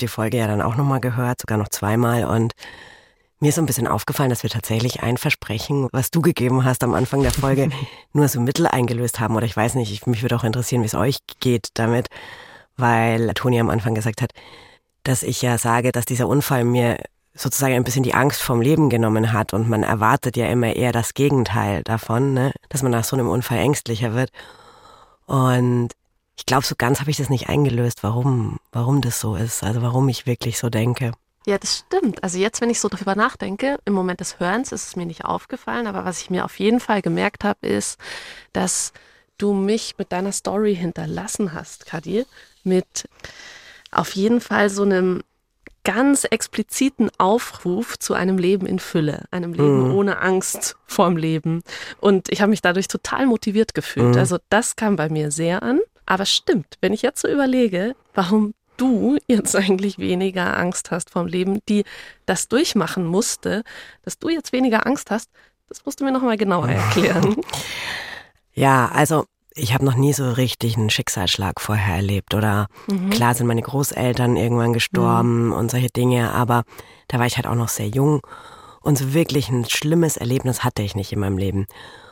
Die 0.00 0.08
Folge 0.08 0.38
ja 0.38 0.46
dann 0.46 0.62
auch 0.62 0.76
nochmal 0.76 1.00
gehört, 1.00 1.40
sogar 1.40 1.58
noch 1.58 1.68
zweimal 1.68 2.24
und 2.24 2.52
mir 3.42 3.48
ist 3.48 3.56
so 3.56 3.62
ein 3.62 3.66
bisschen 3.66 3.88
aufgefallen, 3.88 4.30
dass 4.30 4.44
wir 4.44 4.50
tatsächlich 4.50 5.02
ein 5.02 5.16
Versprechen, 5.16 5.88
was 5.90 6.12
du 6.12 6.22
gegeben 6.22 6.64
hast 6.64 6.84
am 6.84 6.94
Anfang 6.94 7.22
der 7.22 7.32
Folge, 7.32 7.70
nur 8.12 8.28
so 8.28 8.40
Mittel 8.40 8.68
eingelöst 8.68 9.18
haben. 9.18 9.34
Oder 9.34 9.46
ich 9.46 9.56
weiß 9.56 9.74
nicht, 9.74 9.90
ich, 9.90 10.06
mich 10.06 10.22
würde 10.22 10.36
auch 10.36 10.44
interessieren, 10.44 10.82
wie 10.82 10.86
es 10.86 10.94
euch 10.94 11.18
geht 11.40 11.70
damit, 11.74 12.06
weil 12.76 13.32
Toni 13.34 13.58
am 13.58 13.68
Anfang 13.68 13.96
gesagt 13.96 14.22
hat, 14.22 14.30
dass 15.02 15.24
ich 15.24 15.42
ja 15.42 15.58
sage, 15.58 15.90
dass 15.90 16.04
dieser 16.04 16.28
Unfall 16.28 16.64
mir 16.64 16.98
sozusagen 17.34 17.74
ein 17.74 17.84
bisschen 17.84 18.02
die 18.02 18.14
Angst 18.14 18.42
vom 18.42 18.60
Leben 18.60 18.90
genommen 18.90 19.32
hat 19.32 19.54
und 19.54 19.68
man 19.68 19.82
erwartet 19.82 20.36
ja 20.36 20.46
immer 20.46 20.74
eher 20.74 20.92
das 20.92 21.14
Gegenteil 21.14 21.82
davon, 21.82 22.34
ne? 22.34 22.52
dass 22.68 22.82
man 22.82 22.92
nach 22.92 23.04
so 23.04 23.16
einem 23.16 23.28
Unfall 23.28 23.58
ängstlicher 23.58 24.14
wird. 24.14 24.30
Und 25.26 25.90
ich 26.36 26.46
glaube, 26.46 26.66
so 26.66 26.74
ganz 26.76 27.00
habe 27.00 27.10
ich 27.10 27.16
das 27.16 27.30
nicht 27.30 27.48
eingelöst, 27.48 28.02
warum, 28.02 28.58
warum 28.70 29.00
das 29.00 29.20
so 29.20 29.34
ist, 29.36 29.62
also 29.62 29.82
warum 29.82 30.08
ich 30.08 30.26
wirklich 30.26 30.58
so 30.58 30.68
denke. 30.68 31.12
Ja, 31.46 31.58
das 31.58 31.78
stimmt. 31.78 32.22
Also 32.22 32.38
jetzt, 32.38 32.60
wenn 32.60 32.70
ich 32.70 32.80
so 32.80 32.88
darüber 32.88 33.16
nachdenke, 33.16 33.78
im 33.84 33.94
Moment 33.94 34.20
des 34.20 34.38
Hörens 34.38 34.70
ist 34.70 34.88
es 34.88 34.96
mir 34.96 35.06
nicht 35.06 35.24
aufgefallen, 35.24 35.86
aber 35.86 36.04
was 36.04 36.20
ich 36.22 36.30
mir 36.30 36.44
auf 36.44 36.58
jeden 36.58 36.78
Fall 36.78 37.02
gemerkt 37.02 37.42
habe, 37.44 37.66
ist, 37.66 37.98
dass 38.52 38.92
du 39.38 39.52
mich 39.52 39.96
mit 39.98 40.12
deiner 40.12 40.32
Story 40.32 40.76
hinterlassen 40.76 41.52
hast, 41.52 41.86
Kadir, 41.86 42.26
mit 42.62 43.08
auf 43.90 44.14
jeden 44.14 44.40
Fall 44.40 44.70
so 44.70 44.82
einem 44.82 45.22
ganz 45.84 46.24
expliziten 46.24 47.10
Aufruf 47.18 47.98
zu 47.98 48.14
einem 48.14 48.38
Leben 48.38 48.66
in 48.66 48.78
Fülle, 48.78 49.24
einem 49.30 49.52
Leben 49.52 49.88
mhm. 49.88 49.94
ohne 49.94 50.20
Angst 50.20 50.76
vorm 50.86 51.16
Leben. 51.16 51.62
Und 52.00 52.30
ich 52.30 52.40
habe 52.40 52.50
mich 52.50 52.62
dadurch 52.62 52.88
total 52.88 53.26
motiviert 53.26 53.74
gefühlt. 53.74 54.14
Mhm. 54.14 54.18
Also 54.18 54.38
das 54.48 54.76
kam 54.76 54.96
bei 54.96 55.08
mir 55.08 55.30
sehr 55.30 55.62
an. 55.62 55.80
Aber 56.06 56.26
stimmt, 56.26 56.78
wenn 56.80 56.92
ich 56.92 57.02
jetzt 57.02 57.20
so 57.20 57.28
überlege, 57.28 57.94
warum 58.14 58.54
du 58.76 59.18
jetzt 59.26 59.56
eigentlich 59.56 59.98
weniger 59.98 60.56
Angst 60.56 60.90
hast 60.90 61.10
vom 61.10 61.26
Leben, 61.26 61.60
die 61.68 61.84
das 62.26 62.48
durchmachen 62.48 63.04
musste, 63.04 63.64
dass 64.02 64.18
du 64.18 64.28
jetzt 64.28 64.52
weniger 64.52 64.86
Angst 64.86 65.10
hast, 65.10 65.30
das 65.68 65.84
musst 65.84 66.00
du 66.00 66.04
mir 66.04 66.12
nochmal 66.12 66.36
genauer 66.36 66.68
erklären. 66.68 67.36
Ja, 68.54 68.90
also 68.92 69.24
ich 69.54 69.74
habe 69.74 69.84
noch 69.84 69.94
nie 69.94 70.12
so 70.12 70.30
richtig 70.30 70.76
einen 70.76 70.90
Schicksalsschlag 70.90 71.60
vorher 71.60 71.96
erlebt. 71.96 72.34
Oder 72.34 72.68
mhm. 72.86 73.10
klar 73.10 73.34
sind 73.34 73.46
meine 73.46 73.62
Großeltern 73.62 74.36
irgendwann 74.36 74.72
gestorben 74.72 75.46
mhm. 75.46 75.52
und 75.52 75.70
solche 75.70 75.88
Dinge, 75.88 76.32
aber 76.32 76.64
da 77.08 77.18
war 77.18 77.26
ich 77.26 77.36
halt 77.36 77.46
auch 77.46 77.54
noch 77.54 77.68
sehr 77.68 77.88
jung. 77.88 78.20
Und 78.80 78.98
so 78.98 79.14
wirklich 79.14 79.48
ein 79.48 79.64
schlimmes 79.64 80.16
Erlebnis 80.16 80.64
hatte 80.64 80.82
ich 80.82 80.96
nicht 80.96 81.12
in 81.12 81.20
meinem 81.20 81.38
Leben. 81.38 81.66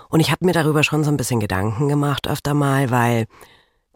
Und 0.09 0.20
ich 0.20 0.30
habe 0.30 0.44
mir 0.44 0.52
darüber 0.52 0.82
schon 0.82 1.04
so 1.04 1.11
ein 1.11 1.16
bisschen 1.16 1.40
Gedanken 1.40 1.88
gemacht 1.88 2.28
öfter 2.28 2.54
mal, 2.54 2.90
weil 2.90 3.26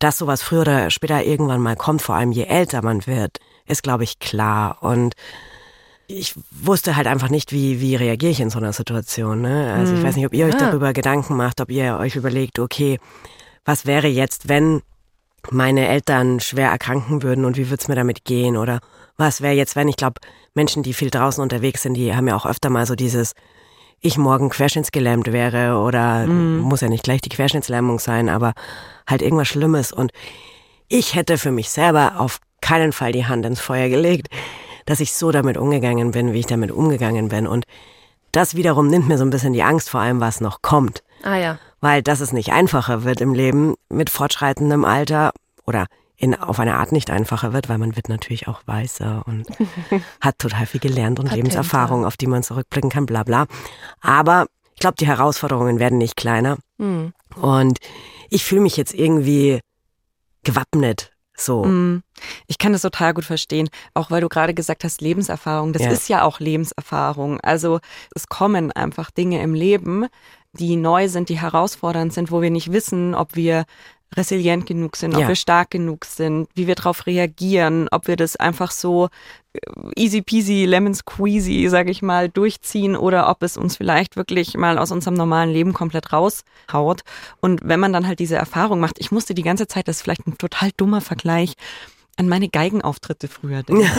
dass 0.01 0.19
sowas 0.19 0.43
früher 0.43 0.63
oder 0.63 0.91
später 0.91 1.23
irgendwann 1.23 1.61
mal 1.61 1.77
kommt, 1.77 2.03
vor 2.03 2.17
allem 2.17 2.33
je 2.33 2.45
älter 2.45 2.83
man 2.83 3.07
wird, 3.07 3.39
ist, 3.67 3.83
glaube 3.83 4.05
ich, 4.05 4.19
klar. 4.19 4.79
Und 4.83 5.15
ich 6.07 6.35
wusste 6.51 6.97
halt 6.97 7.07
einfach 7.07 7.31
nicht, 7.31 7.53
wie, 7.53 7.81
wie 7.81 7.97
reagiere 7.97 8.33
ich 8.33 8.41
in 8.41 8.51
so 8.51 8.59
einer 8.59 8.73
Situation. 8.73 9.41
Ne? 9.41 9.73
Also 9.75 9.95
ich 9.95 10.01
mhm. 10.01 10.05
weiß 10.05 10.17
nicht, 10.17 10.27
ob 10.27 10.35
ihr 10.35 10.47
euch 10.47 10.55
ja. 10.55 10.61
darüber 10.61 10.93
Gedanken 10.93 11.37
macht, 11.37 11.61
ob 11.61 11.71
ihr 11.71 11.99
euch 11.99 12.17
überlegt, 12.17 12.59
okay, 12.59 12.99
was 13.65 13.87
wäre 13.87 14.09
jetzt, 14.09 14.49
wenn 14.49 14.83
meine 15.51 15.89
Eltern 15.89 16.41
schwer 16.41 16.71
erkranken 16.71 17.23
würden 17.23 17.45
und 17.45 17.57
wie 17.57 17.71
würde 17.71 17.81
es 17.81 17.89
mir 17.89 17.95
damit 17.95 18.25
gehen? 18.25 18.57
Oder 18.57 18.81
was 19.17 19.41
wäre 19.41 19.55
jetzt, 19.55 19.77
wenn, 19.77 19.89
ich 19.89 19.97
glaube, 19.97 20.21
Menschen, 20.55 20.83
die 20.83 20.95
viel 20.95 21.11
draußen 21.11 21.43
unterwegs 21.43 21.83
sind, 21.83 21.95
die 21.95 22.15
haben 22.15 22.29
ja 22.29 22.37
auch 22.37 22.47
öfter 22.47 22.71
mal 22.71 22.87
so 22.87 22.95
dieses, 22.95 23.35
ich 24.01 24.19
morgen 24.19 24.51
querschnittsgelähmt 24.51 25.33
wäre 25.33 25.79
oder 25.79 26.27
mhm. 26.27 26.59
muss 26.59 26.83
ja 26.83 26.89
nicht 26.89 27.05
gleich 27.05 27.21
die 27.21 27.31
Querschnittslähmung 27.31 27.99
sein, 27.99 28.29
aber 28.29 28.53
halt 29.09 29.23
irgendwas 29.23 29.49
Schlimmes. 29.49 29.93
Und 29.93 30.13
ich 30.89 31.15
hätte 31.15 31.39
für 31.39 31.51
mich 31.51 31.71
selber 31.71 32.21
auf 32.21 32.41
keinen 32.61 32.93
Fall 32.93 33.13
die 33.13 33.27
Hand 33.27 33.45
ins 33.47 33.61
Feuer 33.61 33.89
gelegt, 33.89 34.29
dass 34.85 35.01
ich 35.01 35.15
so 35.15 35.31
damit 35.31 35.57
umgegangen 35.57 36.11
bin, 36.11 36.33
wie 36.33 36.41
ich 36.41 36.47
damit 36.47 36.71
umgegangen 36.71 37.29
bin. 37.29 37.47
Und 37.47 37.65
das 38.33 38.55
wiederum 38.55 38.89
nimmt 38.89 39.09
mir 39.09 39.19
so 39.19 39.25
ein 39.25 39.31
bisschen 39.31 39.53
die 39.53 39.63
Angst 39.63 39.91
vor 39.91 40.01
allem, 40.01 40.21
was 40.21 40.41
noch 40.41 40.63
kommt. 40.63 41.03
Ah 41.23 41.37
ja. 41.37 41.59
Weil 41.81 42.03
dass 42.03 42.21
es 42.21 42.33
nicht 42.33 42.53
einfacher 42.53 43.05
wird 43.05 43.21
im 43.21 43.35
Leben 43.35 43.75
mit 43.89 44.11
fortschreitendem 44.11 44.85
Alter 44.85 45.33
oder 45.67 45.87
in, 46.17 46.35
auf 46.35 46.61
eine 46.61 46.77
Art 46.77 46.93
nicht 46.93 47.11
einfacher 47.11 47.53
wird, 47.53 47.69
weil 47.69 47.79
man 47.79 47.97
wird 47.97 48.09
natürlich 48.09 48.49
auch 48.49 48.61
weißer 48.67 49.25
und 49.27 49.47
hat 50.21 50.39
total 50.39 50.67
viel 50.67 50.81
gelernt 50.81 51.19
und 51.19 51.27
Patente. 51.27 51.37
Lebenserfahrung, 51.37 52.05
auf 52.05 52.17
die 52.17 52.27
man 52.27 52.43
zurückblicken 52.43 52.91
kann, 52.91 53.07
bla 53.07 53.25
bla. 53.25 53.47
Aber 54.01 54.47
ich 54.75 54.81
glaube, 54.81 54.97
die 54.99 55.07
Herausforderungen 55.07 55.79
werden 55.79 55.99
nicht 55.99 56.17
kleiner. 56.17 56.59
Mhm. 56.79 57.13
Und 57.37 57.79
ich 58.31 58.45
fühle 58.45 58.63
mich 58.63 58.77
jetzt 58.77 58.95
irgendwie 58.95 59.61
gewappnet 60.45 61.14
so. 61.37 61.65
Mhm. 61.65 62.03
Ich 62.47 62.59
kann 62.59 62.73
das 62.73 62.83
total 62.83 63.15
gut 63.15 63.25
verstehen, 63.25 63.69
auch 63.93 64.11
weil 64.11 64.21
du 64.21 64.29
gerade 64.29 64.55
gesagt 64.55 64.85
hast, 64.85 65.01
Lebenserfahrung. 65.01 65.73
Das 65.73 65.83
ja. 65.83 65.91
ist 65.91 66.09
ja 66.09 66.23
auch 66.23 66.41
Lebenserfahrung. 66.41 67.41
Also 67.41 67.81
es 68.15 68.29
kommen 68.29 68.71
einfach 68.73 69.11
Dinge 69.11 69.43
im 69.43 69.55
Leben, 69.55 70.07
die 70.53 70.77
neu 70.77 71.09
sind, 71.09 71.29
die 71.29 71.41
herausfordernd 71.41 72.13
sind, 72.13 72.31
wo 72.31 72.41
wir 72.41 72.51
nicht 72.51 72.73
wissen, 72.73 73.15
ob 73.15 73.35
wir 73.35 73.65
resilient 74.17 74.67
genug 74.67 74.97
sind, 74.97 75.15
ob 75.15 75.23
ja. 75.23 75.29
wir 75.29 75.37
stark 75.37 75.71
genug 75.71 76.05
sind, 76.05 76.49
wie 76.55 76.67
wir 76.67 76.75
darauf 76.75 77.07
reagieren, 77.07 77.89
ob 77.91 78.07
wir 78.07 78.17
das 78.17 78.37
einfach 78.37 78.71
so 78.71 79.09
äh, 79.53 79.61
easy 79.97 80.23
peasy, 80.23 80.65
lemon 80.65 80.95
squeezy, 80.95 81.69
sage 81.69 81.91
ich 81.91 82.03
mal, 82.03 82.29
durchziehen 82.29 82.97
oder 82.97 83.29
ob 83.29 83.43
es 83.43 83.57
uns 83.57 83.77
vielleicht 83.77 84.17
wirklich 84.17 84.57
mal 84.57 84.79
aus 84.79 84.93
unserem 84.93 85.15
normalen 85.15 85.51
Leben 85.51 85.73
komplett 85.73 86.13
raushaut. 86.13 87.03
Und 87.41 87.61
wenn 87.65 87.81
man 87.81 87.93
dann 87.93 88.07
halt 88.07 88.19
diese 88.19 88.37
Erfahrung 88.37 88.81
macht, 88.81 88.97
ich 88.99 89.11
musste 89.11 89.35
die 89.35 89.43
ganze 89.43 89.67
Zeit, 89.67 89.89
das 89.89 89.97
ist 89.97 90.03
vielleicht 90.03 90.27
ein 90.27 90.39
total 90.39 90.71
dummer 90.77 91.01
Vergleich, 91.01 91.55
an 92.17 92.29
meine 92.29 92.49
Geigenauftritte 92.49 93.29
früher 93.29 93.63
denken. 93.63 93.85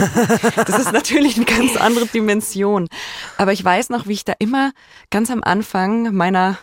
Das 0.66 0.78
ist 0.78 0.92
natürlich 0.92 1.36
eine 1.36 1.44
ganz 1.44 1.76
andere 1.76 2.06
Dimension. 2.06 2.88
Aber 3.36 3.52
ich 3.52 3.62
weiß 3.62 3.90
noch, 3.90 4.06
wie 4.06 4.14
ich 4.14 4.24
da 4.24 4.32
immer 4.38 4.72
ganz 5.10 5.30
am 5.30 5.42
Anfang 5.42 6.14
meiner 6.14 6.58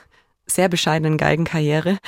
sehr 0.45 0.67
bescheidenen 0.67 1.17
Geigenkarriere 1.17 2.00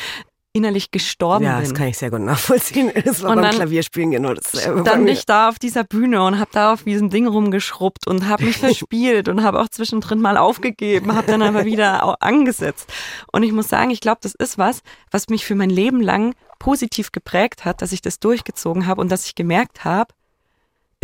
innerlich 0.55 0.89
gestorben 0.89 1.43
ja, 1.43 1.55
bin. 1.57 1.63
Ja, 1.63 1.69
das 1.69 1.77
kann 1.77 1.87
ich 1.87 1.97
sehr 1.97 2.09
gut 2.09 2.21
nachvollziehen. 2.21 2.89
Das 3.03 3.21
war 3.21 3.31
und 3.31 3.41
beim 3.41 3.51
Klavierspielen 3.51 4.11
genau 4.11 4.33
dasselbe. 4.33 4.81
Stand 4.81 5.09
ich 5.09 5.25
da 5.25 5.49
auf 5.49 5.59
dieser 5.59 5.83
Bühne 5.83 6.23
und 6.23 6.39
habe 6.39 6.49
da 6.53 6.71
auf 6.71 6.83
diesem 6.83 7.09
Ding 7.09 7.27
rumgeschrubbt 7.27 8.07
und 8.07 8.27
habe 8.27 8.45
mich 8.45 8.57
verspielt 8.59 9.27
und 9.27 9.43
habe 9.43 9.59
auch 9.59 9.67
zwischendrin 9.67 10.21
mal 10.21 10.37
aufgegeben, 10.37 11.13
habe 11.13 11.27
dann 11.27 11.41
aber 11.41 11.65
wieder 11.65 12.21
angesetzt. 12.23 12.91
Und 13.33 13.43
ich 13.43 13.51
muss 13.51 13.67
sagen, 13.67 13.91
ich 13.91 13.99
glaube, 13.99 14.19
das 14.21 14.33
ist 14.33 14.57
was, 14.57 14.81
was 15.11 15.27
mich 15.27 15.45
für 15.45 15.55
mein 15.55 15.69
Leben 15.69 16.01
lang 16.01 16.33
positiv 16.57 17.11
geprägt 17.11 17.65
hat, 17.65 17.81
dass 17.81 17.91
ich 17.91 18.01
das 18.01 18.19
durchgezogen 18.19 18.87
habe 18.87 19.01
und 19.01 19.11
dass 19.11 19.25
ich 19.25 19.35
gemerkt 19.35 19.83
habe, 19.83 20.13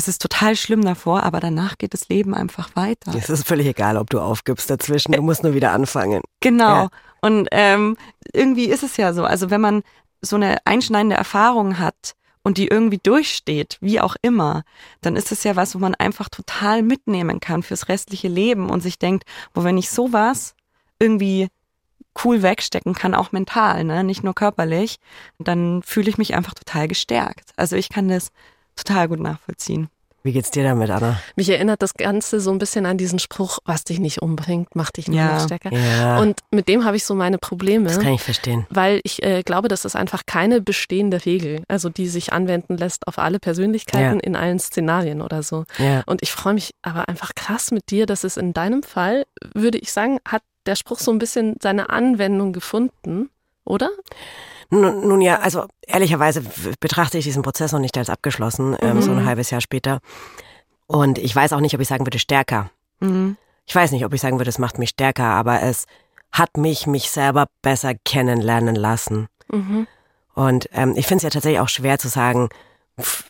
es 0.01 0.07
ist 0.07 0.21
total 0.21 0.55
schlimm 0.55 0.83
davor, 0.83 1.23
aber 1.23 1.39
danach 1.39 1.77
geht 1.77 1.93
das 1.93 2.09
Leben 2.09 2.33
einfach 2.33 2.75
weiter. 2.75 3.13
Es 3.15 3.29
ist 3.29 3.47
völlig 3.47 3.67
egal, 3.67 3.97
ob 3.97 4.09
du 4.09 4.19
aufgibst 4.19 4.69
dazwischen, 4.69 5.11
du 5.11 5.21
musst 5.21 5.43
nur 5.43 5.53
wieder 5.53 5.71
anfangen. 5.71 6.21
Genau. 6.39 6.83
Ja. 6.83 6.89
Und 7.21 7.47
ähm, 7.51 7.97
irgendwie 8.33 8.65
ist 8.65 8.81
es 8.81 8.97
ja 8.97 9.13
so. 9.13 9.23
Also 9.23 9.51
wenn 9.51 9.61
man 9.61 9.83
so 10.21 10.37
eine 10.37 10.57
einschneidende 10.65 11.15
Erfahrung 11.15 11.77
hat 11.77 12.15
und 12.43 12.57
die 12.57 12.67
irgendwie 12.67 12.97
durchsteht, 12.97 13.77
wie 13.79 14.01
auch 14.01 14.15
immer, 14.23 14.63
dann 15.01 15.15
ist 15.15 15.31
es 15.31 15.43
ja 15.43 15.55
was, 15.55 15.75
wo 15.75 15.79
man 15.79 15.93
einfach 15.93 16.29
total 16.29 16.81
mitnehmen 16.81 17.39
kann 17.39 17.61
fürs 17.61 17.87
restliche 17.87 18.27
Leben 18.27 18.71
und 18.71 18.81
sich 18.81 18.97
denkt, 18.97 19.25
wo 19.53 19.63
wenn 19.63 19.77
ich 19.77 19.91
sowas 19.91 20.55
irgendwie 20.97 21.49
cool 22.23 22.41
wegstecken 22.41 22.95
kann, 22.95 23.13
auch 23.13 23.31
mental, 23.31 23.83
ne, 23.83 24.03
nicht 24.03 24.23
nur 24.23 24.33
körperlich, 24.33 24.97
dann 25.37 25.83
fühle 25.83 26.09
ich 26.09 26.17
mich 26.17 26.33
einfach 26.33 26.55
total 26.55 26.87
gestärkt. 26.87 27.51
Also 27.55 27.75
ich 27.75 27.89
kann 27.89 28.07
das 28.07 28.31
total 28.83 29.07
gut 29.07 29.19
nachvollziehen. 29.19 29.89
Wie 30.23 30.33
geht's 30.33 30.51
dir 30.51 30.63
damit, 30.63 30.91
Anna? 30.91 31.19
Mich 31.35 31.49
erinnert 31.49 31.81
das 31.81 31.95
Ganze 31.95 32.39
so 32.39 32.51
ein 32.51 32.59
bisschen 32.59 32.85
an 32.85 32.97
diesen 32.97 33.17
Spruch, 33.17 33.57
was 33.65 33.85
dich 33.85 33.99
nicht 33.99 34.21
umbringt, 34.21 34.75
macht 34.75 34.97
dich 34.97 35.07
nicht 35.07 35.17
ja. 35.17 35.39
stärker. 35.39 35.73
Ja. 35.73 36.19
Und 36.19 36.41
mit 36.51 36.67
dem 36.67 36.85
habe 36.85 36.95
ich 36.95 37.05
so 37.05 37.15
meine 37.15 37.39
Probleme. 37.39 37.85
Das 37.87 37.99
kann 37.99 38.13
ich 38.13 38.21
verstehen. 38.21 38.67
Weil 38.69 39.01
ich 39.03 39.23
äh, 39.23 39.41
glaube, 39.41 39.67
das 39.67 39.83
ist 39.83 39.95
einfach 39.95 40.21
keine 40.27 40.61
bestehende 40.61 41.25
Regel, 41.25 41.63
also 41.67 41.89
die 41.89 42.07
sich 42.07 42.33
anwenden 42.33 42.77
lässt 42.77 43.07
auf 43.07 43.17
alle 43.17 43.39
Persönlichkeiten 43.39 44.19
ja. 44.19 44.23
in 44.23 44.35
allen 44.35 44.59
Szenarien 44.59 45.23
oder 45.23 45.41
so. 45.41 45.65
Ja. 45.79 46.03
Und 46.05 46.21
ich 46.21 46.31
freue 46.31 46.53
mich 46.53 46.75
aber 46.83 47.09
einfach 47.09 47.33
krass 47.33 47.71
mit 47.71 47.89
dir, 47.89 48.05
dass 48.05 48.23
es 48.23 48.37
in 48.37 48.53
deinem 48.53 48.83
Fall, 48.83 49.25
würde 49.55 49.79
ich 49.79 49.91
sagen, 49.91 50.19
hat 50.27 50.43
der 50.67 50.75
Spruch 50.75 50.99
so 50.99 51.11
ein 51.11 51.17
bisschen 51.17 51.55
seine 51.59 51.89
Anwendung 51.89 52.53
gefunden, 52.53 53.31
oder? 53.65 53.89
Nun, 54.71 55.05
nun 55.05 55.21
ja, 55.21 55.39
also 55.39 55.65
ehrlicherweise 55.85 56.43
betrachte 56.79 57.17
ich 57.17 57.25
diesen 57.25 57.43
Prozess 57.43 57.73
noch 57.73 57.79
nicht 57.79 57.97
als 57.97 58.09
abgeschlossen, 58.09 58.71
mhm. 58.71 58.77
ähm, 58.81 59.01
so 59.01 59.11
ein 59.11 59.25
halbes 59.25 59.49
Jahr 59.49 59.61
später. 59.61 59.99
Und 60.87 61.17
ich 61.17 61.35
weiß 61.35 61.53
auch 61.53 61.59
nicht, 61.59 61.75
ob 61.75 61.81
ich 61.81 61.87
sagen 61.87 62.05
würde, 62.05 62.19
stärker. 62.19 62.71
Mhm. 63.01 63.37
Ich 63.65 63.75
weiß 63.75 63.91
nicht, 63.91 64.05
ob 64.05 64.13
ich 64.13 64.21
sagen 64.21 64.39
würde, 64.39 64.49
es 64.49 64.59
macht 64.59 64.79
mich 64.79 64.89
stärker, 64.89 65.25
aber 65.25 65.61
es 65.61 65.85
hat 66.31 66.55
mich, 66.57 66.87
mich 66.87 67.11
selber 67.11 67.47
besser 67.61 67.93
kennenlernen 68.05 68.75
lassen. 68.75 69.27
Mhm. 69.51 69.87
Und 70.33 70.69
ähm, 70.71 70.93
ich 70.95 71.05
finde 71.05 71.17
es 71.17 71.23
ja 71.23 71.29
tatsächlich 71.29 71.59
auch 71.59 71.69
schwer 71.69 71.99
zu 71.99 72.07
sagen, 72.07 72.49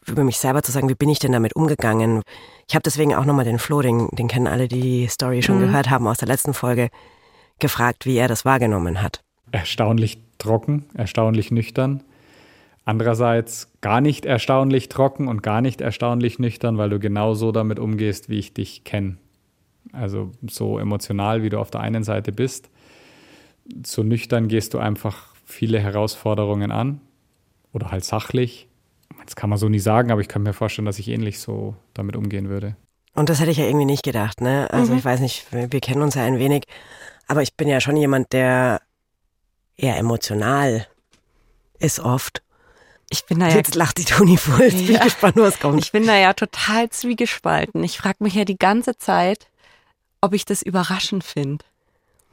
über 0.05 0.23
mich 0.23 0.37
selber 0.37 0.61
zu 0.61 0.71
sagen, 0.71 0.89
wie 0.89 0.95
bin 0.95 1.09
ich 1.09 1.19
denn 1.19 1.31
damit 1.31 1.55
umgegangen. 1.55 2.21
Ich 2.67 2.75
habe 2.75 2.83
deswegen 2.83 3.15
auch 3.15 3.25
nochmal 3.25 3.45
den 3.45 3.59
Flo, 3.59 3.81
den, 3.81 4.09
den 4.09 4.27
kennen 4.27 4.47
alle, 4.47 4.67
die 4.67 4.81
die 4.81 5.07
Story 5.07 5.41
schon 5.41 5.57
mhm. 5.57 5.67
gehört 5.67 5.89
haben 5.89 6.07
aus 6.07 6.17
der 6.17 6.27
letzten 6.27 6.53
Folge, 6.53 6.89
gefragt, 7.59 8.05
wie 8.05 8.17
er 8.17 8.27
das 8.27 8.45
wahrgenommen 8.45 9.01
hat. 9.01 9.23
Erstaunlich 9.51 10.19
trocken, 10.41 10.85
erstaunlich 10.93 11.51
nüchtern. 11.51 12.03
Andererseits 12.83 13.71
gar 13.81 14.01
nicht 14.01 14.25
erstaunlich 14.25 14.89
trocken 14.89 15.27
und 15.27 15.43
gar 15.43 15.61
nicht 15.61 15.81
erstaunlich 15.81 16.39
nüchtern, 16.39 16.77
weil 16.77 16.89
du 16.89 16.99
genau 16.99 17.33
so 17.35 17.51
damit 17.51 17.79
umgehst, 17.79 18.27
wie 18.27 18.39
ich 18.39 18.53
dich 18.53 18.83
kenne. 18.83 19.17
Also 19.93 20.31
so 20.47 20.79
emotional, 20.79 21.43
wie 21.43 21.49
du 21.49 21.59
auf 21.59 21.71
der 21.71 21.81
einen 21.81 22.03
Seite 22.03 22.31
bist, 22.31 22.69
so 23.85 24.03
nüchtern 24.03 24.47
gehst 24.47 24.73
du 24.73 24.79
einfach 24.79 25.35
viele 25.45 25.79
Herausforderungen 25.79 26.71
an 26.71 27.01
oder 27.73 27.91
halt 27.91 28.03
sachlich. 28.03 28.67
Das 29.25 29.35
kann 29.35 29.49
man 29.49 29.59
so 29.59 29.69
nie 29.69 29.79
sagen, 29.79 30.11
aber 30.11 30.21
ich 30.21 30.27
kann 30.27 30.43
mir 30.43 30.53
vorstellen, 30.53 30.85
dass 30.85 30.99
ich 30.99 31.07
ähnlich 31.07 31.39
so 31.39 31.75
damit 31.93 32.15
umgehen 32.15 32.49
würde. 32.49 32.75
Und 33.13 33.29
das 33.29 33.39
hätte 33.41 33.51
ich 33.51 33.57
ja 33.57 33.65
irgendwie 33.65 33.85
nicht 33.85 34.03
gedacht, 34.03 34.41
ne? 34.41 34.69
Also 34.71 34.93
mhm. 34.93 34.99
ich 34.99 35.05
weiß 35.05 35.19
nicht, 35.19 35.45
wir 35.51 35.81
kennen 35.81 36.01
uns 36.01 36.15
ja 36.15 36.23
ein 36.23 36.39
wenig, 36.39 36.63
aber 37.27 37.41
ich 37.41 37.55
bin 37.55 37.67
ja 37.67 37.81
schon 37.81 37.97
jemand, 37.97 38.31
der 38.33 38.81
eher 39.77 39.97
emotional 39.97 40.87
ist 41.79 41.99
oft. 41.99 42.41
Ich 43.09 43.25
bin 43.25 43.39
da 43.39 43.49
ja, 43.49 43.57
Jetzt 43.57 43.75
lacht 43.75 43.97
die 43.97 44.05
Toni 44.05 44.37
voll. 44.37 44.61
Jetzt 44.61 44.85
bin 44.85 44.95
ich 44.95 45.01
gespannt, 45.01 45.35
was 45.35 45.59
kommt. 45.59 45.83
Ich 45.83 45.91
bin 45.91 46.07
da 46.07 46.15
ja 46.15 46.33
total 46.33 46.89
zwiegespalten. 46.89 47.83
Ich 47.83 47.97
frage 47.97 48.17
mich 48.23 48.35
ja 48.35 48.45
die 48.45 48.57
ganze 48.57 48.97
Zeit, 48.97 49.47
ob 50.21 50.33
ich 50.33 50.45
das 50.45 50.61
überraschend 50.61 51.23
finde. 51.23 51.65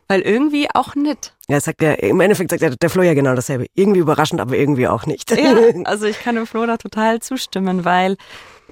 Weil 0.06 0.20
irgendwie 0.20 0.68
auch 0.72 0.94
nicht. 0.94 1.34
Ja, 1.48 1.60
sagt 1.60 1.82
er, 1.82 2.02
im 2.02 2.20
Endeffekt 2.20 2.50
sagt 2.50 2.62
er, 2.62 2.76
der 2.76 2.90
Flo 2.90 3.02
ja 3.02 3.14
genau 3.14 3.34
dasselbe. 3.34 3.66
Irgendwie 3.74 4.00
überraschend, 4.00 4.40
aber 4.40 4.56
irgendwie 4.56 4.86
auch 4.86 5.04
nicht. 5.04 5.30
Ja, 5.32 5.54
also 5.84 6.06
ich 6.06 6.20
kann 6.20 6.36
dem 6.36 6.46
Flo 6.46 6.64
da 6.64 6.76
total 6.76 7.20
zustimmen, 7.20 7.84
weil 7.84 8.16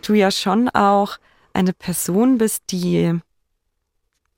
du 0.03 0.15
ja 0.15 0.31
schon 0.31 0.69
auch 0.71 1.19
eine 1.53 1.73
Person 1.73 2.39
bist, 2.39 2.65
die 2.71 3.19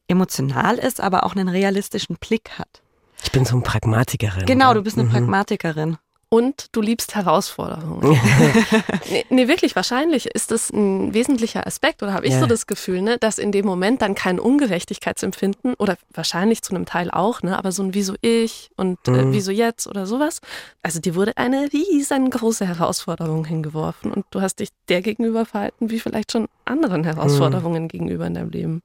emotional 0.08 0.78
ist, 0.78 1.00
aber 1.00 1.24
auch 1.24 1.36
einen 1.36 1.48
realistischen 1.48 2.16
Blick 2.16 2.58
hat. 2.58 2.82
Ich 3.22 3.32
bin 3.32 3.44
so 3.44 3.54
eine 3.54 3.62
Pragmatikerin. 3.62 4.46
Genau, 4.46 4.74
du 4.74 4.82
bist 4.82 4.98
eine 4.98 5.08
mhm. 5.08 5.12
Pragmatikerin. 5.12 5.98
Und 6.30 6.66
du 6.72 6.82
liebst 6.82 7.14
Herausforderungen. 7.14 8.20
nee, 9.10 9.24
nee, 9.30 9.48
wirklich, 9.48 9.74
wahrscheinlich 9.74 10.26
ist 10.26 10.50
das 10.50 10.68
ein 10.68 11.14
wesentlicher 11.14 11.66
Aspekt 11.66 12.02
oder 12.02 12.12
habe 12.12 12.26
ich 12.26 12.34
ja. 12.34 12.40
so 12.40 12.46
das 12.46 12.66
Gefühl, 12.66 13.00
ne, 13.00 13.16
dass 13.16 13.38
in 13.38 13.50
dem 13.50 13.64
Moment 13.64 14.02
dann 14.02 14.14
kein 14.14 14.38
Ungerechtigkeitsempfinden 14.38 15.72
oder 15.78 15.96
wahrscheinlich 16.12 16.60
zu 16.60 16.74
einem 16.74 16.84
Teil 16.84 17.10
auch, 17.10 17.40
ne, 17.42 17.58
aber 17.58 17.72
so 17.72 17.82
ein 17.82 17.94
Wieso 17.94 18.14
ich 18.20 18.70
und 18.76 18.98
äh, 19.08 19.10
mhm. 19.10 19.16
äh, 19.16 19.32
Wieso 19.32 19.52
jetzt 19.52 19.86
oder 19.86 20.04
sowas. 20.04 20.40
Also 20.82 21.00
dir 21.00 21.14
wurde 21.14 21.34
eine 21.38 21.70
riesengroße 21.72 22.66
Herausforderung 22.66 23.46
hingeworfen 23.46 24.12
und 24.12 24.26
du 24.30 24.42
hast 24.42 24.56
dich 24.56 24.68
der 24.90 25.00
gegenüber 25.00 25.46
verhalten, 25.46 25.88
wie 25.88 25.98
vielleicht 25.98 26.32
schon 26.32 26.46
anderen 26.66 27.04
Herausforderungen 27.04 27.84
mhm. 27.84 27.88
gegenüber 27.88 28.26
in 28.26 28.34
deinem 28.34 28.50
Leben. 28.50 28.82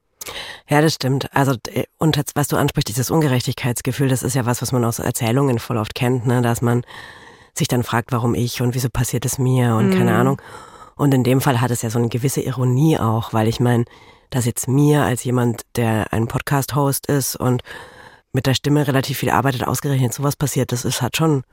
Ja, 0.70 0.82
das 0.82 0.96
stimmt. 0.96 1.34
Also, 1.36 1.56
äh, 1.70 1.86
und 1.98 2.20
was 2.36 2.48
du 2.48 2.58
ansprichst, 2.58 2.89
dieses 2.89 3.12
Ungerechtigkeitsgefühl, 3.12 4.10
das 4.10 4.24
ist 4.24 4.36
ja 4.36 4.46
was, 4.46 4.62
was 4.62 4.72
man 4.72 4.86
aus 4.86 5.00
Erzählungen 5.00 5.60
voll 5.60 5.77
oft 5.77 5.96
kennt, 5.96 6.25
ne, 6.25 6.42
dass 6.42 6.62
man 6.62 6.84
sich 7.53 7.68
dann 7.68 7.84
fragt, 7.84 8.12
warum 8.12 8.34
ich 8.36 8.62
und 8.62 8.75
wieso 8.75 8.89
passiert 8.89 9.25
es 9.25 9.38
mir 9.38 9.75
und 9.75 9.89
mhm. 9.89 9.98
keine 9.98 10.15
Ahnung. 10.15 10.42
Und 10.96 11.13
in 11.13 11.24
dem 11.24 11.42
Fall 11.42 11.62
hat 11.62 11.72
es 11.72 11.82
ja 11.82 11.89
so 11.89 12.00
eine 12.00 12.10
gewisse 12.10 12.42
Ironie 12.42 12.98
auch, 13.00 13.34
weil 13.34 13.48
ich 13.48 13.60
meine, 13.60 13.86
dass 14.30 14.46
jetzt 14.46 14.68
mir 14.68 15.03
als 15.03 15.24
jemand, 15.24 15.62
der 15.75 16.12
ein 16.12 16.27
Podcast-Host 16.27 17.08
ist 17.08 17.36
und 17.36 17.62
mit 18.32 18.48
der 18.48 18.56
Stimme 18.56 18.88
relativ 18.88 19.20
viel 19.20 19.30
arbeitet, 19.30 19.65
ausgerechnet 19.65 20.13
sowas 20.13 20.36
passiert, 20.36 20.72
das 20.72 20.86
ist 20.86 21.01
halt 21.01 21.15
schon, 21.18 21.44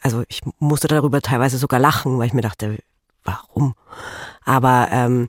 also 0.00 0.24
ich 0.28 0.40
musste 0.58 0.88
darüber 0.88 1.20
teilweise 1.20 1.58
sogar 1.58 1.78
lachen, 1.78 2.18
weil 2.18 2.26
ich 2.26 2.32
mir 2.32 2.40
dachte, 2.40 2.78
warum? 3.24 3.74
Aber 4.44 4.88
ähm, 4.90 5.28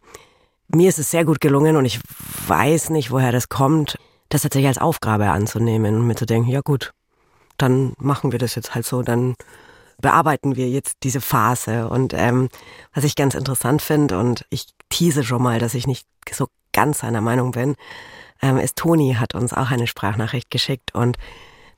mir 0.74 0.90
ist 0.90 1.00
es 1.00 1.12
sehr 1.12 1.26
gut 1.26 1.42
gelungen 1.42 1.76
und 1.76 1.86
ich 1.86 2.00
weiß 2.48 2.90
nicht, 2.90 3.12
woher 3.12 3.32
das 3.32 3.50
kommt, 3.50 3.98
das 4.30 4.44
tatsächlich 4.44 4.68
als 4.68 4.78
Aufgabe 4.78 5.30
anzunehmen 5.30 5.96
und 5.96 6.08
mir 6.08 6.16
zu 6.16 6.26
denken, 6.26 6.50
ja 6.50 6.62
gut, 6.62 6.94
dann 7.58 7.94
machen 7.98 8.32
wir 8.32 8.40
das 8.40 8.56
jetzt 8.56 8.74
halt 8.74 8.86
so, 8.86 9.04
dann 9.04 9.36
bearbeiten 10.00 10.56
wir 10.56 10.68
jetzt 10.70 10.98
diese 11.04 11.22
Phase. 11.22 11.88
Und 11.88 12.14
ähm, 12.14 12.50
was 12.94 13.04
ich 13.04 13.16
ganz 13.16 13.36
interessant 13.36 13.82
finde, 13.82 14.18
und 14.18 14.46
ich 14.50 14.68
tease 14.90 15.24
schon 15.24 15.44
mal, 15.44 15.60
dass 15.60 15.76
ich 15.76 15.88
nicht 15.88 16.08
so 16.32 16.48
ganz 16.74 17.00
seiner 17.00 17.22
Meinung 17.22 17.52
bin, 17.52 17.76
ähm, 18.42 18.58
ist, 18.58 18.78
Toni 18.78 19.16
hat 19.20 19.36
uns 19.36 19.54
auch 19.54 19.70
eine 19.70 19.88
Sprachnachricht 19.88 20.50
geschickt 20.50 20.96
und 20.96 21.18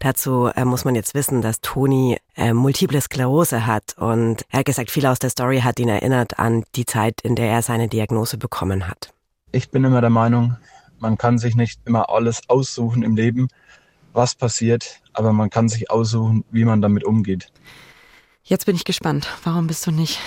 Dazu 0.03 0.47
äh, 0.53 0.65
muss 0.65 0.83
man 0.83 0.95
jetzt 0.95 1.13
wissen, 1.13 1.41
dass 1.41 1.61
Toni 1.61 2.17
äh, 2.35 2.51
multiple 2.51 2.99
Sklerose 2.99 3.65
hat 3.65 3.95
und 3.97 4.43
er 4.49 4.59
hat 4.59 4.65
gesagt, 4.65 4.91
viel 4.91 5.05
aus 5.05 5.17
der 5.17 5.29
Story 5.29 5.61
hat 5.61 5.79
ihn 5.79 5.87
erinnert 5.87 6.39
an 6.39 6.65
die 6.75 6.85
Zeit, 6.85 7.21
in 7.21 7.37
der 7.37 7.49
er 7.49 7.61
seine 7.61 7.87
Diagnose 7.87 8.37
bekommen 8.37 8.89
hat. 8.89 9.13
Ich 9.53 9.69
bin 9.69 9.85
immer 9.85 10.01
der 10.01 10.09
Meinung, 10.09 10.57
man 10.99 11.17
kann 11.17 11.37
sich 11.37 11.55
nicht 11.55 11.79
immer 11.85 12.09
alles 12.09 12.41
aussuchen 12.49 13.01
im 13.01 13.15
Leben, 13.15 13.47
was 14.11 14.35
passiert, 14.35 14.99
aber 15.13 15.31
man 15.31 15.49
kann 15.49 15.69
sich 15.69 15.89
aussuchen, 15.89 16.43
wie 16.51 16.65
man 16.65 16.81
damit 16.81 17.05
umgeht. 17.05 17.47
Jetzt 18.43 18.65
bin 18.65 18.75
ich 18.75 18.83
gespannt. 18.83 19.29
Warum 19.45 19.67
bist 19.67 19.87
du 19.87 19.91
nicht? 19.91 20.19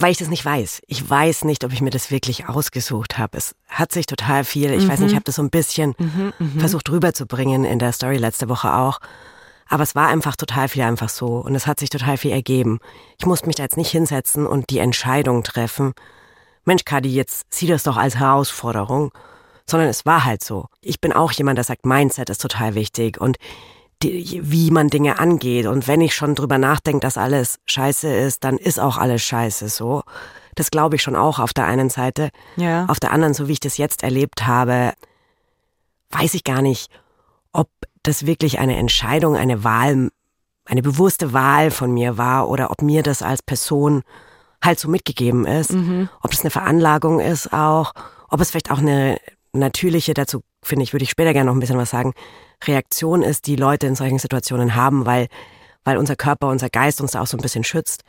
Weil 0.00 0.12
ich 0.12 0.18
das 0.18 0.28
nicht 0.28 0.44
weiß. 0.44 0.80
Ich 0.86 1.08
weiß 1.08 1.44
nicht, 1.44 1.62
ob 1.62 1.72
ich 1.72 1.82
mir 1.82 1.90
das 1.90 2.10
wirklich 2.10 2.48
ausgesucht 2.48 3.18
habe. 3.18 3.36
Es 3.36 3.54
hat 3.68 3.92
sich 3.92 4.06
total 4.06 4.44
viel, 4.44 4.72
ich 4.72 4.84
mhm. 4.84 4.88
weiß 4.88 5.00
nicht, 5.00 5.08
ich 5.08 5.12
mhm. 5.12 5.16
habe 5.16 5.24
das 5.24 5.34
so 5.34 5.42
ein 5.42 5.50
bisschen 5.50 5.94
mhm, 5.98 6.32
mhm, 6.38 6.58
versucht 6.58 6.90
rüberzubringen 6.90 7.64
in 7.64 7.78
der 7.78 7.92
Story 7.92 8.16
letzte 8.16 8.48
Woche 8.48 8.72
auch. 8.72 8.98
Aber 9.68 9.82
es 9.82 9.94
war 9.94 10.08
einfach 10.08 10.36
total 10.36 10.68
viel 10.68 10.82
einfach 10.82 11.10
so 11.10 11.36
und 11.36 11.54
es 11.54 11.66
hat 11.66 11.78
sich 11.78 11.90
total 11.90 12.16
viel 12.16 12.32
ergeben. 12.32 12.80
Ich 13.18 13.26
musste 13.26 13.46
mich 13.46 13.56
da 13.56 13.62
jetzt 13.62 13.76
nicht 13.76 13.90
hinsetzen 13.90 14.46
und 14.46 14.70
die 14.70 14.78
Entscheidung 14.78 15.44
treffen. 15.44 15.92
Mensch, 16.64 16.84
Kadi, 16.86 17.12
jetzt 17.14 17.44
sieh 17.50 17.66
das 17.66 17.82
doch 17.82 17.98
als 17.98 18.16
Herausforderung. 18.16 19.12
Sondern 19.66 19.88
es 19.88 20.04
war 20.06 20.24
halt 20.24 20.42
so. 20.42 20.66
Ich 20.80 21.00
bin 21.00 21.12
auch 21.12 21.30
jemand, 21.30 21.58
der 21.58 21.64
sagt, 21.64 21.86
Mindset 21.86 22.30
ist 22.30 22.40
total 22.40 22.74
wichtig 22.74 23.20
und 23.20 23.36
die, 24.02 24.40
wie 24.42 24.70
man 24.70 24.88
Dinge 24.88 25.18
angeht. 25.18 25.66
Und 25.66 25.88
wenn 25.88 26.00
ich 26.00 26.14
schon 26.14 26.34
drüber 26.34 26.58
nachdenke, 26.58 27.00
dass 27.00 27.18
alles 27.18 27.58
scheiße 27.66 28.12
ist, 28.12 28.44
dann 28.44 28.56
ist 28.56 28.80
auch 28.80 28.96
alles 28.96 29.22
scheiße 29.22 29.68
so. 29.68 30.02
Das 30.54 30.70
glaube 30.70 30.96
ich 30.96 31.02
schon 31.02 31.16
auch 31.16 31.38
auf 31.38 31.52
der 31.52 31.66
einen 31.66 31.90
Seite. 31.90 32.30
Ja. 32.56 32.86
Auf 32.86 33.00
der 33.00 33.12
anderen, 33.12 33.34
so 33.34 33.48
wie 33.48 33.52
ich 33.52 33.60
das 33.60 33.78
jetzt 33.78 34.02
erlebt 34.02 34.46
habe, 34.46 34.92
weiß 36.10 36.34
ich 36.34 36.44
gar 36.44 36.62
nicht, 36.62 36.90
ob 37.52 37.68
das 38.02 38.26
wirklich 38.26 38.58
eine 38.58 38.76
Entscheidung, 38.76 39.36
eine 39.36 39.64
Wahl, 39.64 40.10
eine 40.64 40.82
bewusste 40.82 41.32
Wahl 41.32 41.70
von 41.70 41.92
mir 41.92 42.18
war 42.18 42.48
oder 42.48 42.70
ob 42.70 42.82
mir 42.82 43.02
das 43.02 43.22
als 43.22 43.42
Person 43.42 44.02
halt 44.62 44.78
so 44.78 44.88
mitgegeben 44.88 45.46
ist. 45.46 45.72
Mhm. 45.72 46.08
Ob 46.22 46.32
es 46.32 46.40
eine 46.40 46.50
Veranlagung 46.50 47.20
ist 47.20 47.52
auch, 47.52 47.92
ob 48.28 48.40
es 48.40 48.50
vielleicht 48.50 48.70
auch 48.70 48.78
eine 48.78 49.18
natürliche, 49.52 50.14
dazu 50.14 50.42
finde 50.62 50.82
ich, 50.82 50.92
würde 50.92 51.04
ich 51.04 51.10
später 51.10 51.32
gerne 51.32 51.48
noch 51.48 51.56
ein 51.56 51.60
bisschen 51.60 51.78
was 51.78 51.90
sagen, 51.90 52.14
Reaktion 52.64 53.22
ist, 53.22 53.46
die 53.46 53.56
Leute 53.56 53.86
in 53.86 53.94
solchen 53.94 54.18
Situationen 54.18 54.74
haben, 54.74 55.06
weil, 55.06 55.28
weil 55.84 55.96
unser 55.96 56.16
Körper, 56.16 56.48
unser 56.48 56.68
Geist 56.68 57.00
uns 57.00 57.12
da 57.12 57.20
auch 57.20 57.26
so 57.26 57.36
ein 57.36 57.42
bisschen 57.42 57.64
schützt. 57.64 58.04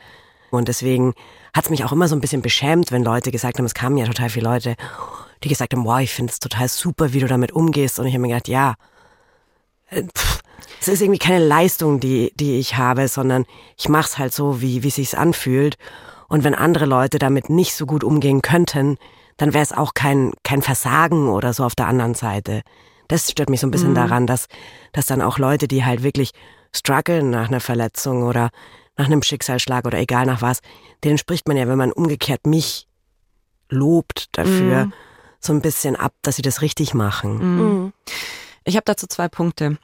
Und 0.50 0.68
deswegen 0.68 1.14
hat 1.54 1.64
es 1.64 1.70
mich 1.70 1.84
auch 1.84 1.92
immer 1.92 2.08
so 2.08 2.14
ein 2.14 2.20
bisschen 2.20 2.42
beschämt, 2.42 2.92
wenn 2.92 3.02
Leute 3.02 3.30
gesagt 3.30 3.58
haben, 3.58 3.64
es 3.64 3.74
kamen 3.74 3.96
ja 3.96 4.06
total 4.06 4.28
viele 4.28 4.48
Leute, 4.48 4.76
die 5.42 5.48
gesagt 5.48 5.72
haben, 5.72 5.84
wow, 5.84 6.00
ich 6.00 6.12
finde 6.12 6.30
es 6.30 6.40
total 6.40 6.68
super, 6.68 7.12
wie 7.14 7.20
du 7.20 7.26
damit 7.26 7.52
umgehst. 7.52 7.98
Und 7.98 8.06
ich 8.06 8.12
habe 8.12 8.20
mir 8.20 8.28
gedacht, 8.28 8.48
ja, 8.48 8.74
äh, 9.88 10.02
es 10.80 10.88
ist 10.88 11.00
irgendwie 11.00 11.18
keine 11.18 11.44
Leistung, 11.44 12.00
die, 12.00 12.32
die 12.34 12.58
ich 12.58 12.76
habe, 12.76 13.08
sondern 13.08 13.46
ich 13.78 13.88
mache 13.88 14.08
es 14.08 14.18
halt 14.18 14.34
so, 14.34 14.60
wie, 14.60 14.82
wie 14.82 14.88
es 14.88 14.96
sich 14.96 15.16
anfühlt. 15.16 15.78
Und 16.28 16.44
wenn 16.44 16.54
andere 16.54 16.86
Leute 16.86 17.18
damit 17.18 17.48
nicht 17.48 17.74
so 17.74 17.86
gut 17.86 18.04
umgehen 18.04 18.42
könnten, 18.42 18.98
dann 19.36 19.54
wäre 19.54 19.62
es 19.62 19.72
auch 19.72 19.94
kein, 19.94 20.32
kein 20.42 20.62
Versagen 20.62 21.28
oder 21.28 21.52
so 21.52 21.64
auf 21.64 21.74
der 21.74 21.88
anderen 21.88 22.14
Seite 22.14 22.62
das 23.12 23.30
stört 23.30 23.50
mich 23.50 23.60
so 23.60 23.66
ein 23.66 23.70
bisschen 23.70 23.90
mhm. 23.90 23.96
daran, 23.96 24.26
dass, 24.26 24.46
dass 24.92 25.06
dann 25.06 25.20
auch 25.20 25.38
Leute, 25.38 25.68
die 25.68 25.84
halt 25.84 26.02
wirklich 26.02 26.30
strugglen 26.74 27.30
nach 27.30 27.48
einer 27.48 27.60
Verletzung 27.60 28.22
oder 28.22 28.50
nach 28.96 29.06
einem 29.06 29.22
Schicksalsschlag 29.22 29.86
oder 29.86 29.98
egal 29.98 30.26
nach 30.26 30.40
was, 30.42 30.60
denen 31.04 31.18
spricht 31.18 31.46
man 31.46 31.56
ja, 31.56 31.68
wenn 31.68 31.78
man 31.78 31.92
umgekehrt 31.92 32.46
mich 32.46 32.86
lobt 33.68 34.28
dafür, 34.32 34.86
mhm. 34.86 34.92
so 35.40 35.52
ein 35.52 35.60
bisschen 35.60 35.96
ab, 35.96 36.12
dass 36.22 36.36
sie 36.36 36.42
das 36.42 36.62
richtig 36.62 36.94
machen. 36.94 37.34
Mhm. 37.36 37.62
mhm. 37.62 37.92
Ich 38.64 38.76
habe 38.76 38.84
dazu 38.84 39.08
zwei 39.08 39.28
Punkte. 39.28 39.76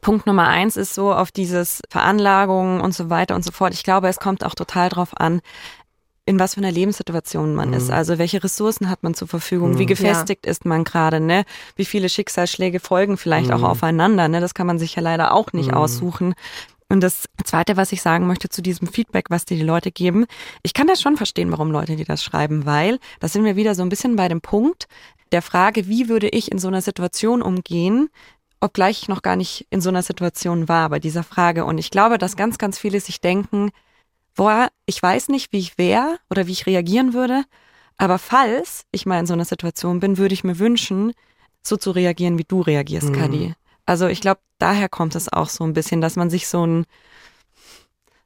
Punkt 0.00 0.26
Nummer 0.26 0.48
eins 0.48 0.76
ist 0.76 0.92
so 0.92 1.14
auf 1.14 1.30
dieses 1.30 1.80
Veranlagung 1.88 2.80
und 2.80 2.92
so 2.92 3.10
weiter 3.10 3.34
und 3.34 3.44
so 3.44 3.52
fort. 3.52 3.72
Ich 3.72 3.84
glaube, 3.84 4.08
es 4.08 4.18
kommt 4.18 4.44
auch 4.44 4.54
total 4.54 4.88
drauf 4.88 5.10
an, 5.16 5.40
in 6.28 6.38
was 6.38 6.54
für 6.54 6.60
einer 6.60 6.70
Lebenssituation 6.70 7.54
man 7.54 7.68
mhm. 7.68 7.74
ist. 7.74 7.90
Also 7.90 8.18
welche 8.18 8.44
Ressourcen 8.44 8.90
hat 8.90 9.02
man 9.02 9.14
zur 9.14 9.28
Verfügung? 9.28 9.72
Mhm. 9.72 9.78
Wie 9.78 9.86
gefestigt 9.86 10.44
ja. 10.44 10.50
ist 10.50 10.66
man 10.66 10.84
gerade? 10.84 11.20
Ne? 11.20 11.44
Wie 11.74 11.86
viele 11.86 12.10
Schicksalsschläge 12.10 12.80
folgen 12.80 13.16
vielleicht 13.16 13.48
mhm. 13.48 13.54
auch 13.54 13.62
aufeinander? 13.62 14.28
Ne? 14.28 14.40
Das 14.40 14.52
kann 14.52 14.66
man 14.66 14.78
sich 14.78 14.94
ja 14.94 15.02
leider 15.02 15.32
auch 15.32 15.54
nicht 15.54 15.70
mhm. 15.70 15.74
aussuchen. 15.74 16.34
Und 16.90 17.02
das 17.02 17.28
Zweite, 17.44 17.78
was 17.78 17.92
ich 17.92 18.02
sagen 18.02 18.26
möchte 18.26 18.50
zu 18.50 18.60
diesem 18.60 18.88
Feedback, 18.88 19.30
was 19.30 19.46
dir 19.46 19.56
die 19.56 19.62
Leute 19.62 19.90
geben, 19.90 20.26
ich 20.62 20.74
kann 20.74 20.86
das 20.86 21.00
schon 21.00 21.16
verstehen, 21.16 21.50
warum 21.50 21.70
Leute 21.70 21.96
dir 21.96 22.04
das 22.04 22.22
schreiben, 22.22 22.66
weil 22.66 22.98
da 23.20 23.28
sind 23.28 23.44
wir 23.44 23.56
wieder 23.56 23.74
so 23.74 23.82
ein 23.82 23.88
bisschen 23.88 24.16
bei 24.16 24.28
dem 24.28 24.42
Punkt 24.42 24.86
der 25.32 25.40
Frage, 25.40 25.88
wie 25.88 26.10
würde 26.10 26.28
ich 26.28 26.52
in 26.52 26.58
so 26.58 26.68
einer 26.68 26.82
Situation 26.82 27.40
umgehen, 27.40 28.10
obgleich 28.60 29.02
ich 29.02 29.08
noch 29.08 29.22
gar 29.22 29.36
nicht 29.36 29.66
in 29.70 29.80
so 29.80 29.88
einer 29.88 30.02
Situation 30.02 30.68
war 30.68 30.90
bei 30.90 30.98
dieser 30.98 31.22
Frage. 31.22 31.64
Und 31.64 31.78
ich 31.78 31.90
glaube, 31.90 32.18
dass 32.18 32.36
ganz, 32.36 32.58
ganz 32.58 32.78
viele 32.78 33.00
sich 33.00 33.20
denken, 33.20 33.70
boah, 34.38 34.68
ich 34.86 35.02
weiß 35.02 35.28
nicht, 35.28 35.52
wie 35.52 35.58
ich 35.58 35.78
wäre 35.78 36.18
oder 36.30 36.46
wie 36.46 36.52
ich 36.52 36.66
reagieren 36.66 37.12
würde, 37.12 37.42
aber 37.96 38.18
falls 38.18 38.86
ich 38.92 39.04
mal 39.04 39.18
in 39.18 39.26
so 39.26 39.32
einer 39.32 39.44
Situation 39.44 39.98
bin, 39.98 40.16
würde 40.16 40.32
ich 40.32 40.44
mir 40.44 40.60
wünschen, 40.60 41.12
so 41.60 41.76
zu 41.76 41.90
reagieren, 41.90 42.38
wie 42.38 42.44
du 42.44 42.60
reagierst, 42.60 43.08
mhm. 43.08 43.14
Kadi. 43.14 43.54
Also 43.84 44.06
ich 44.06 44.20
glaube, 44.20 44.40
daher 44.58 44.88
kommt 44.88 45.16
es 45.16 45.30
auch 45.30 45.48
so 45.48 45.64
ein 45.64 45.72
bisschen, 45.72 46.00
dass 46.00 46.14
man 46.14 46.30
sich 46.30 46.46
so 46.46 46.64
ein, 46.64 46.86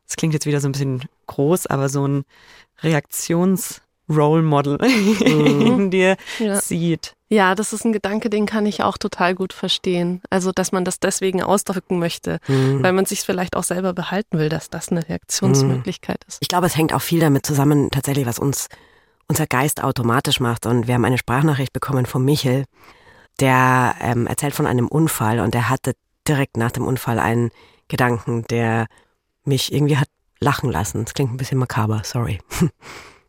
das 0.06 0.16
klingt 0.16 0.34
jetzt 0.34 0.44
wieder 0.44 0.60
so 0.60 0.68
ein 0.68 0.72
bisschen 0.72 1.02
groß, 1.26 1.66
aber 1.66 1.88
so 1.88 2.06
ein 2.06 2.24
Reaktions- 2.82 3.80
Role 4.08 4.42
Model 4.42 4.78
mhm. 4.82 5.20
in 5.66 5.90
dir 5.90 6.16
ja. 6.38 6.60
sieht. 6.60 7.14
Ja, 7.32 7.54
das 7.54 7.72
ist 7.72 7.86
ein 7.86 7.94
Gedanke, 7.94 8.28
den 8.28 8.44
kann 8.44 8.66
ich 8.66 8.82
auch 8.82 8.98
total 8.98 9.34
gut 9.34 9.54
verstehen. 9.54 10.20
Also, 10.28 10.52
dass 10.52 10.70
man 10.70 10.84
das 10.84 11.00
deswegen 11.00 11.42
ausdrücken 11.42 11.98
möchte, 11.98 12.40
mhm. 12.46 12.82
weil 12.82 12.92
man 12.92 13.06
sich 13.06 13.22
vielleicht 13.22 13.56
auch 13.56 13.62
selber 13.62 13.94
behalten 13.94 14.38
will, 14.38 14.50
dass 14.50 14.68
das 14.68 14.90
eine 14.90 15.08
Reaktionsmöglichkeit 15.08 16.20
mhm. 16.22 16.28
ist. 16.28 16.38
Ich 16.42 16.48
glaube, 16.48 16.66
es 16.66 16.76
hängt 16.76 16.92
auch 16.92 17.00
viel 17.00 17.20
damit 17.20 17.46
zusammen, 17.46 17.90
tatsächlich, 17.90 18.26
was 18.26 18.38
uns 18.38 18.68
unser 19.28 19.46
Geist 19.46 19.82
automatisch 19.82 20.40
macht. 20.40 20.66
Und 20.66 20.86
wir 20.86 20.92
haben 20.92 21.06
eine 21.06 21.16
Sprachnachricht 21.16 21.72
bekommen 21.72 22.04
von 22.04 22.22
Michel, 22.22 22.66
der 23.40 23.94
ähm, 24.02 24.26
erzählt 24.26 24.54
von 24.54 24.66
einem 24.66 24.86
Unfall 24.86 25.40
und 25.40 25.54
er 25.54 25.70
hatte 25.70 25.94
direkt 26.28 26.58
nach 26.58 26.70
dem 26.70 26.86
Unfall 26.86 27.18
einen 27.18 27.50
Gedanken, 27.88 28.44
der 28.50 28.88
mich 29.44 29.72
irgendwie 29.72 29.96
hat 29.96 30.08
lachen 30.38 30.70
lassen. 30.70 31.06
Das 31.06 31.14
klingt 31.14 31.32
ein 31.32 31.38
bisschen 31.38 31.56
makaber, 31.56 32.02
sorry. 32.04 32.40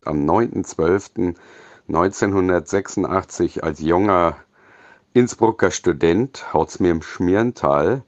am 0.04 0.26
9.12.1986 1.90 3.62
als 3.62 3.80
junger 3.82 4.38
Innsbrucker 5.14 5.70
Student, 5.70 6.54
haut's 6.54 6.80
mir 6.80 6.92
im 6.92 7.02
Schmierental, 7.02 8.04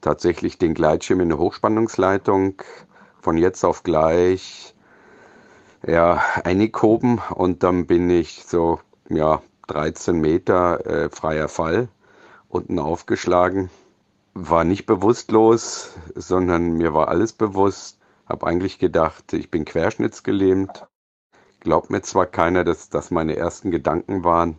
tatsächlich 0.00 0.58
den 0.58 0.74
Gleitschirm 0.74 1.20
in 1.20 1.32
eine 1.32 1.38
Hochspannungsleitung 1.38 2.62
von 3.20 3.36
jetzt 3.36 3.64
auf 3.64 3.82
gleich 3.82 4.74
ja, 5.86 6.22
eingehoben 6.44 7.20
und 7.34 7.62
dann 7.62 7.86
bin 7.86 8.08
ich 8.08 8.44
so 8.46 8.80
ja, 9.08 9.42
13 9.66 10.20
Meter 10.20 10.86
äh, 10.86 11.10
freier 11.10 11.48
Fall 11.48 11.88
unten 12.48 12.78
aufgeschlagen. 12.78 13.70
War 14.34 14.64
nicht 14.64 14.86
bewusstlos, 14.86 15.94
sondern 16.14 16.72
mir 16.72 16.94
war 16.94 17.08
alles 17.08 17.32
bewusst. 17.32 17.98
Hab 18.26 18.44
eigentlich 18.44 18.78
gedacht, 18.78 19.32
ich 19.32 19.50
bin 19.50 19.64
querschnittsgelähmt. 19.64 20.86
Glaubt 21.60 21.90
mir 21.90 22.02
zwar 22.02 22.26
keiner, 22.26 22.64
dass 22.64 22.88
das 22.88 23.10
meine 23.10 23.36
ersten 23.36 23.70
Gedanken 23.70 24.24
waren, 24.24 24.58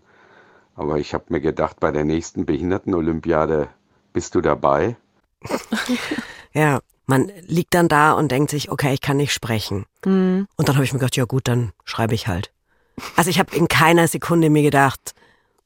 aber 0.76 0.98
ich 0.98 1.14
habe 1.14 1.26
mir 1.30 1.42
gedacht, 1.42 1.80
bei 1.80 1.92
der 1.92 2.06
nächsten 2.06 2.46
Behindertenolympiade 2.46 3.70
bist 4.14 4.36
du 4.36 4.42
dabei. 4.42 4.96
ja, 6.54 6.80
man 7.06 7.32
liegt 7.48 7.74
dann 7.74 7.88
da 7.88 8.14
und 8.14 8.32
denkt 8.32 8.52
sich, 8.52 8.72
okay, 8.72 8.94
ich 8.94 9.02
kann 9.02 9.18
nicht 9.18 9.34
sprechen. 9.34 9.86
Mhm. 10.06 10.48
Und 10.56 10.70
dann 10.70 10.76
habe 10.76 10.86
ich 10.86 10.94
mir 10.94 11.00
gedacht, 11.00 11.16
ja 11.16 11.26
gut, 11.26 11.48
dann 11.48 11.72
schreibe 11.84 12.14
ich 12.14 12.28
halt. 12.28 12.52
Also 13.16 13.30
ich 13.30 13.40
habe 13.40 13.56
in 13.56 13.68
keiner 13.68 14.08
Sekunde 14.08 14.50
mir 14.50 14.62
gedacht, 14.62 15.14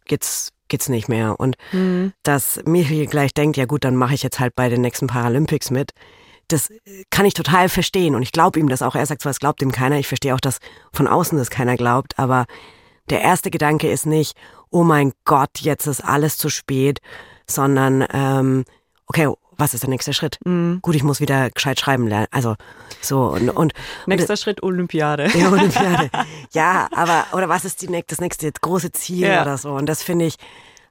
jetzt 0.08 0.54
geht's 0.68 0.90
nicht 0.90 1.10
mehr. 1.10 1.40
Und 1.40 1.58
mhm. 1.72 2.14
dass 2.24 2.62
Michi 2.66 3.06
gleich 3.06 3.34
denkt, 3.34 3.58
ja 3.58 3.66
gut, 3.66 3.84
dann 3.84 3.96
mache 3.96 4.14
ich 4.14 4.24
jetzt 4.24 4.40
halt 4.40 4.56
bei 4.56 4.70
den 4.70 4.82
nächsten 4.82 5.08
Paralympics 5.08 5.70
mit. 5.70 5.92
Das 6.54 6.72
kann 7.10 7.26
ich 7.26 7.34
total 7.34 7.68
verstehen 7.68 8.16
und 8.16 8.22
ich 8.22 8.32
glaube 8.32 8.60
ihm 8.60 8.70
das 8.70 8.82
auch. 8.82 8.96
Er 8.96 9.06
sagt 9.06 9.22
zwar, 9.22 9.32
es 9.32 9.40
glaubt 9.40 9.62
ihm 9.62 9.72
keiner. 9.72 9.98
Ich 9.98 10.08
verstehe 10.08 10.36
auch, 10.36 10.40
dass 10.40 10.60
von 10.92 11.08
außen 11.08 11.38
das 11.38 11.50
keiner 11.50 11.76
glaubt, 11.76 12.20
aber 12.20 12.46
der 13.10 13.22
erste 13.22 13.50
Gedanke 13.50 13.92
ist 13.92 14.06
nicht, 14.06 14.38
oh 14.70 14.84
mein 14.84 15.14
Gott, 15.26 15.60
jetzt 15.60 15.88
ist 15.88 16.02
alles 16.02 16.38
zu 16.38 16.50
spät, 16.50 17.00
sondern 17.48 18.06
ähm, 18.14 18.66
okay, 19.08 19.28
was 19.58 19.74
ist 19.74 19.84
der 19.84 19.90
nächste 19.90 20.14
Schritt? 20.14 20.40
Mhm. 20.46 20.80
Gut, 20.82 20.96
ich 20.96 21.04
muss 21.04 21.20
wieder 21.20 21.50
gescheit 21.50 21.80
schreiben 21.80 22.08
lernen. 22.08 22.28
Also 22.32 22.56
so 23.02 23.32
und, 23.32 23.50
und 23.50 23.74
nächster 24.06 24.34
und, 24.34 24.40
Schritt 24.40 24.64
Olympiade. 24.64 25.30
Ja, 25.36 25.52
Olympiade. 25.52 26.10
ja, 26.54 26.88
aber 26.96 27.26
oder 27.34 27.50
was 27.50 27.66
ist 27.66 27.82
die, 27.82 28.04
das 28.08 28.22
nächste 28.22 28.52
große 28.52 28.92
Ziel 28.92 29.28
ja. 29.28 29.42
oder 29.42 29.58
so? 29.58 29.72
Und 29.72 29.88
das 29.88 30.04
finde 30.04 30.26
ich, 30.26 30.36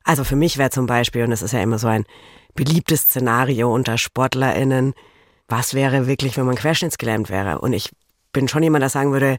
also 0.04 0.24
für 0.24 0.36
mich 0.36 0.58
wäre 0.58 0.70
zum 0.70 0.86
Beispiel 0.86 1.24
und 1.24 1.30
das 1.30 1.42
ist 1.42 1.52
ja 1.52 1.60
immer 1.60 1.78
so 1.78 1.88
ein 1.88 2.04
beliebtes 2.54 3.02
Szenario 3.02 3.72
unter 3.72 3.98
SportlerInnen, 3.98 4.94
was 5.48 5.74
wäre 5.74 6.06
wirklich, 6.06 6.36
wenn 6.36 6.46
man 6.46 6.56
querschnittsgelähmt 6.56 7.30
wäre? 7.30 7.60
Und 7.60 7.72
ich 7.72 7.90
bin 8.32 8.48
schon 8.48 8.62
jemand, 8.62 8.82
der 8.82 8.88
sagen 8.88 9.12
würde, 9.12 9.38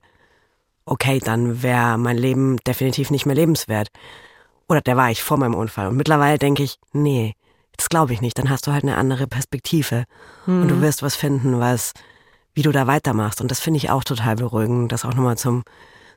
okay, 0.86 1.20
dann 1.20 1.64
wäre 1.64 1.98
mein 1.98 2.18
Leben 2.18 2.58
definitiv 2.68 3.10
nicht 3.10 3.26
mehr 3.26 3.36
lebenswert. 3.36 3.90
Oder 4.68 4.82
der 4.82 4.98
war 4.98 5.12
ich 5.12 5.24
vor 5.24 5.38
meinem 5.38 5.56
Unfall. 5.56 5.88
Und 5.88 5.98
mittlerweile 5.98 6.38
denke 6.38 6.64
ich, 6.64 6.78
nee, 6.94 7.36
das 7.78 7.90
glaube 7.90 8.14
ich 8.14 8.22
nicht. 8.22 8.38
Dann 8.38 8.50
hast 8.50 8.68
du 8.68 8.72
halt 8.72 8.84
eine 8.84 8.98
andere 8.98 9.28
Perspektive. 9.28 10.06
Mhm. 10.46 10.62
Und 10.62 10.68
du 10.70 10.76
hm. 10.76 10.82
wirst 10.82 11.04
was 11.04 11.16
finden, 11.16 11.60
was, 11.60 11.94
wie 12.54 12.62
du 12.62 12.72
da 12.72 12.88
weitermachst. 12.88 13.42
Und 13.42 13.52
das 13.52 13.60
finde 13.60 13.78
ich 13.78 13.90
auch 13.90 14.04
total 14.04 14.36
beruhigend. 14.36 14.92
Das 14.92 15.06
auch 15.06 15.14
nochmal 15.14 15.38
zum, 15.38 15.64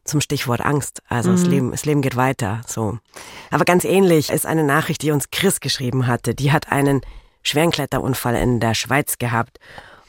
zum 0.05 0.20
Stichwort 0.20 0.61
Angst. 0.61 1.03
Also 1.09 1.31
mhm. 1.31 1.35
das, 1.35 1.42
hm. 1.44 1.51
Leben, 1.51 1.70
das 1.70 1.85
Leben 1.85 2.03
geht 2.03 2.16
weiter. 2.16 2.61
So. 2.66 2.99
Aber 3.51 3.64
ganz 3.64 3.85
ähnlich 3.85 4.31
ist 4.31 4.46
eine 4.46 4.64
Nachricht, 4.64 5.03
die 5.03 5.11
uns 5.11 5.31
Chris 5.31 5.61
geschrieben 5.61 6.07
hatte. 6.07 6.35
Die 6.35 6.53
hat 6.53 6.70
einen 6.70 7.01
schweren 7.48 7.70
Kletterunfall 7.70 8.37
in 8.37 8.61
der 8.61 8.74
Schweiz 8.74 9.18
gehabt 9.18 9.59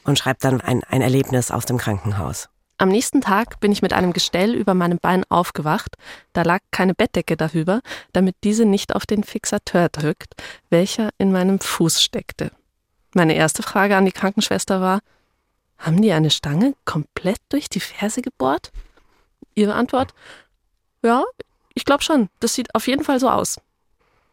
und 0.04 0.18
schreibt 0.18 0.44
dann 0.44 0.60
ein, 0.60 0.82
ein 0.84 1.02
Erlebnis 1.02 1.50
aus 1.50 1.66
dem 1.66 1.78
Krankenhaus. 1.78 2.48
Am 2.80 2.90
nächsten 2.90 3.20
Tag 3.20 3.58
bin 3.58 3.72
ich 3.72 3.82
mit 3.82 3.92
einem 3.92 4.12
Gestell 4.12 4.54
über 4.54 4.72
meinem 4.72 4.98
Bein 4.98 5.24
aufgewacht. 5.28 5.96
Da 6.32 6.42
lag 6.42 6.60
keine 6.70 6.94
Bettdecke 6.94 7.36
darüber, 7.36 7.80
damit 8.12 8.36
diese 8.44 8.64
nicht 8.64 8.94
auf 8.94 9.04
den 9.04 9.24
Fixateur 9.24 9.88
drückt, 9.88 10.34
welcher 10.70 11.10
in 11.18 11.32
meinem 11.32 11.58
Fuß 11.58 12.00
steckte. 12.00 12.52
Meine 13.14 13.34
erste 13.34 13.64
Frage 13.64 13.96
an 13.96 14.04
die 14.04 14.12
Krankenschwester 14.12 14.80
war, 14.80 15.00
haben 15.78 16.00
die 16.02 16.12
eine 16.12 16.30
Stange 16.30 16.74
komplett 16.84 17.40
durch 17.48 17.68
die 17.68 17.80
Ferse 17.80 18.22
gebohrt? 18.22 18.70
Ihre 19.56 19.74
Antwort, 19.74 20.14
ja, 21.02 21.24
ich 21.74 21.84
glaube 21.84 22.04
schon, 22.04 22.28
das 22.38 22.54
sieht 22.54 22.74
auf 22.76 22.86
jeden 22.86 23.02
Fall 23.02 23.18
so 23.18 23.28
aus. 23.28 23.60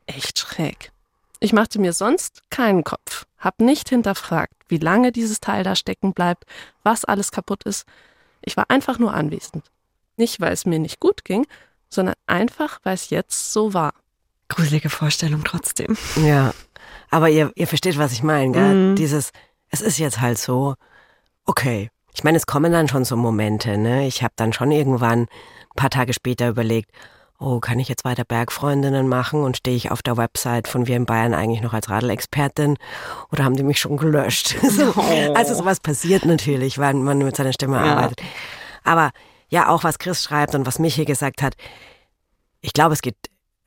Echt 0.05 0.37
schräg. 0.37 0.91
Ich 1.39 1.53
machte 1.53 1.79
mir 1.79 1.93
sonst 1.93 2.43
keinen 2.49 2.83
Kopf, 2.83 3.25
hab 3.37 3.59
nicht 3.59 3.89
hinterfragt, 3.89 4.53
wie 4.67 4.77
lange 4.77 5.11
dieses 5.11 5.39
Teil 5.39 5.63
da 5.63 5.75
stecken 5.75 6.13
bleibt, 6.13 6.45
was 6.83 7.05
alles 7.05 7.31
kaputt 7.31 7.63
ist, 7.63 7.85
ich 8.41 8.55
war 8.55 8.69
einfach 8.69 8.99
nur 8.99 9.13
anwesend. 9.13 9.71
Nicht, 10.17 10.39
weil 10.39 10.53
es 10.53 10.65
mir 10.65 10.79
nicht 10.79 10.99
gut 10.99 11.25
ging, 11.25 11.45
sondern 11.89 12.15
einfach, 12.27 12.79
weil 12.83 12.93
es 12.93 13.09
jetzt 13.09 13.51
so 13.51 13.73
war. 13.73 13.93
Gruselige 14.47 14.89
Vorstellung 14.89 15.43
trotzdem. 15.43 15.97
Ja, 16.15 16.53
aber 17.09 17.29
ihr, 17.29 17.51
ihr 17.55 17.67
versteht, 17.67 17.97
was 17.97 18.11
ich 18.11 18.23
meine, 18.23 18.51
gell? 18.51 18.73
Mhm. 18.73 18.95
Dieses, 18.95 19.31
es 19.69 19.81
ist 19.81 19.97
jetzt 19.97 20.21
halt 20.21 20.37
so, 20.37 20.75
okay. 21.45 21.89
Ich 22.13 22.23
meine, 22.23 22.37
es 22.37 22.45
kommen 22.45 22.71
dann 22.71 22.87
schon 22.87 23.03
so 23.03 23.17
Momente, 23.17 23.77
ne? 23.77 24.07
Ich 24.07 24.23
habe 24.23 24.33
dann 24.37 24.53
schon 24.53 24.71
irgendwann 24.71 25.21
ein 25.21 25.27
paar 25.75 25.89
Tage 25.89 26.13
später 26.13 26.47
überlegt, 26.47 26.91
oh, 27.39 27.59
kann 27.59 27.79
ich 27.79 27.89
jetzt 27.89 28.05
weiter 28.05 28.23
Bergfreundinnen 28.23 29.07
machen 29.07 29.43
und 29.43 29.57
stehe 29.57 29.75
ich 29.75 29.91
auf 29.91 30.01
der 30.01 30.17
Website 30.17 30.67
von 30.67 30.87
Wir 30.87 30.95
in 30.95 31.05
Bayern 31.05 31.33
eigentlich 31.33 31.61
noch 31.61 31.73
als 31.73 31.89
Radelexpertin 31.89 32.77
oder 33.31 33.43
haben 33.43 33.55
die 33.55 33.63
mich 33.63 33.79
schon 33.79 33.97
gelöscht? 33.97 34.55
so, 34.69 34.93
oh. 34.95 35.33
Also 35.33 35.53
sowas 35.53 35.79
passiert 35.79 36.25
natürlich, 36.25 36.77
weil 36.77 36.93
man 36.93 37.17
mit 37.17 37.35
seiner 37.35 37.53
Stimme 37.53 37.77
ja. 37.77 37.95
arbeitet. 37.95 38.21
Aber 38.83 39.11
ja, 39.49 39.69
auch 39.69 39.83
was 39.83 39.99
Chris 39.99 40.23
schreibt 40.23 40.55
und 40.55 40.65
was 40.65 40.79
mich 40.79 40.95
hier 40.95 41.05
gesagt 41.05 41.41
hat, 41.41 41.55
ich 42.61 42.73
glaube, 42.73 42.93
es 42.93 43.01
geht 43.01 43.15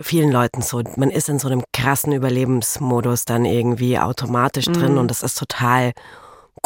vielen 0.01 0.33
Leuten 0.33 0.63
so. 0.63 0.83
Man 0.97 1.11
ist 1.11 1.29
in 1.29 1.39
so 1.39 1.49
einem 1.49 1.63
krassen 1.73 2.13
Überlebensmodus 2.13 3.25
dann 3.25 3.45
irgendwie 3.45 3.99
automatisch 3.99 4.67
drin 4.67 4.93
mhm. 4.93 4.99
und 4.99 5.09
das 5.09 5.23
ist 5.23 5.39
total 5.39 5.93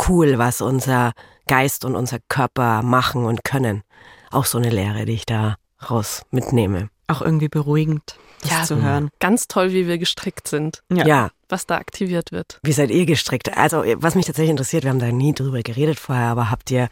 cool, 0.08 0.38
was 0.38 0.60
unser 0.60 1.12
Geist 1.46 1.84
und 1.84 1.96
unser 1.96 2.18
Körper 2.28 2.82
machen 2.82 3.24
und 3.24 3.44
können. 3.44 3.82
Auch 4.30 4.46
so 4.46 4.58
eine 4.58 4.70
Lehre, 4.70 5.04
die 5.04 5.14
ich 5.14 5.26
da 5.26 5.56
raus 5.90 6.22
mitnehme. 6.30 6.88
Auch 7.06 7.22
irgendwie 7.22 7.48
beruhigend, 7.48 8.16
das 8.42 8.50
ja, 8.50 8.62
zu 8.64 8.82
hören. 8.82 9.10
Ganz 9.18 9.48
toll, 9.48 9.72
wie 9.72 9.86
wir 9.86 9.98
gestrickt 9.98 10.48
sind. 10.48 10.82
Ja. 10.90 11.06
ja. 11.06 11.30
Was 11.48 11.66
da 11.66 11.76
aktiviert 11.76 12.32
wird. 12.32 12.58
Wie 12.62 12.72
seid 12.72 12.90
ihr 12.90 13.06
gestrickt? 13.06 13.56
Also, 13.56 13.84
was 13.96 14.14
mich 14.14 14.26
tatsächlich 14.26 14.50
interessiert, 14.50 14.84
wir 14.84 14.90
haben 14.90 14.98
da 14.98 15.12
nie 15.12 15.34
drüber 15.34 15.62
geredet 15.62 15.98
vorher, 15.98 16.28
aber 16.28 16.50
habt 16.50 16.70
ihr 16.70 16.88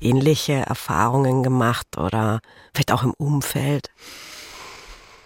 ähnliche 0.00 0.54
Erfahrungen 0.54 1.42
gemacht 1.42 1.98
oder 1.98 2.40
vielleicht 2.72 2.92
auch 2.92 3.02
im 3.02 3.12
Umfeld? 3.18 3.90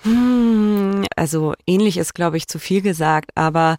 Hm, 0.03 1.05
also 1.17 1.55
ähnlich 1.67 1.97
ist, 1.97 2.15
glaube 2.15 2.37
ich, 2.37 2.47
zu 2.47 2.59
viel 2.59 2.83
gesagt, 2.83 3.31
aber 3.35 3.77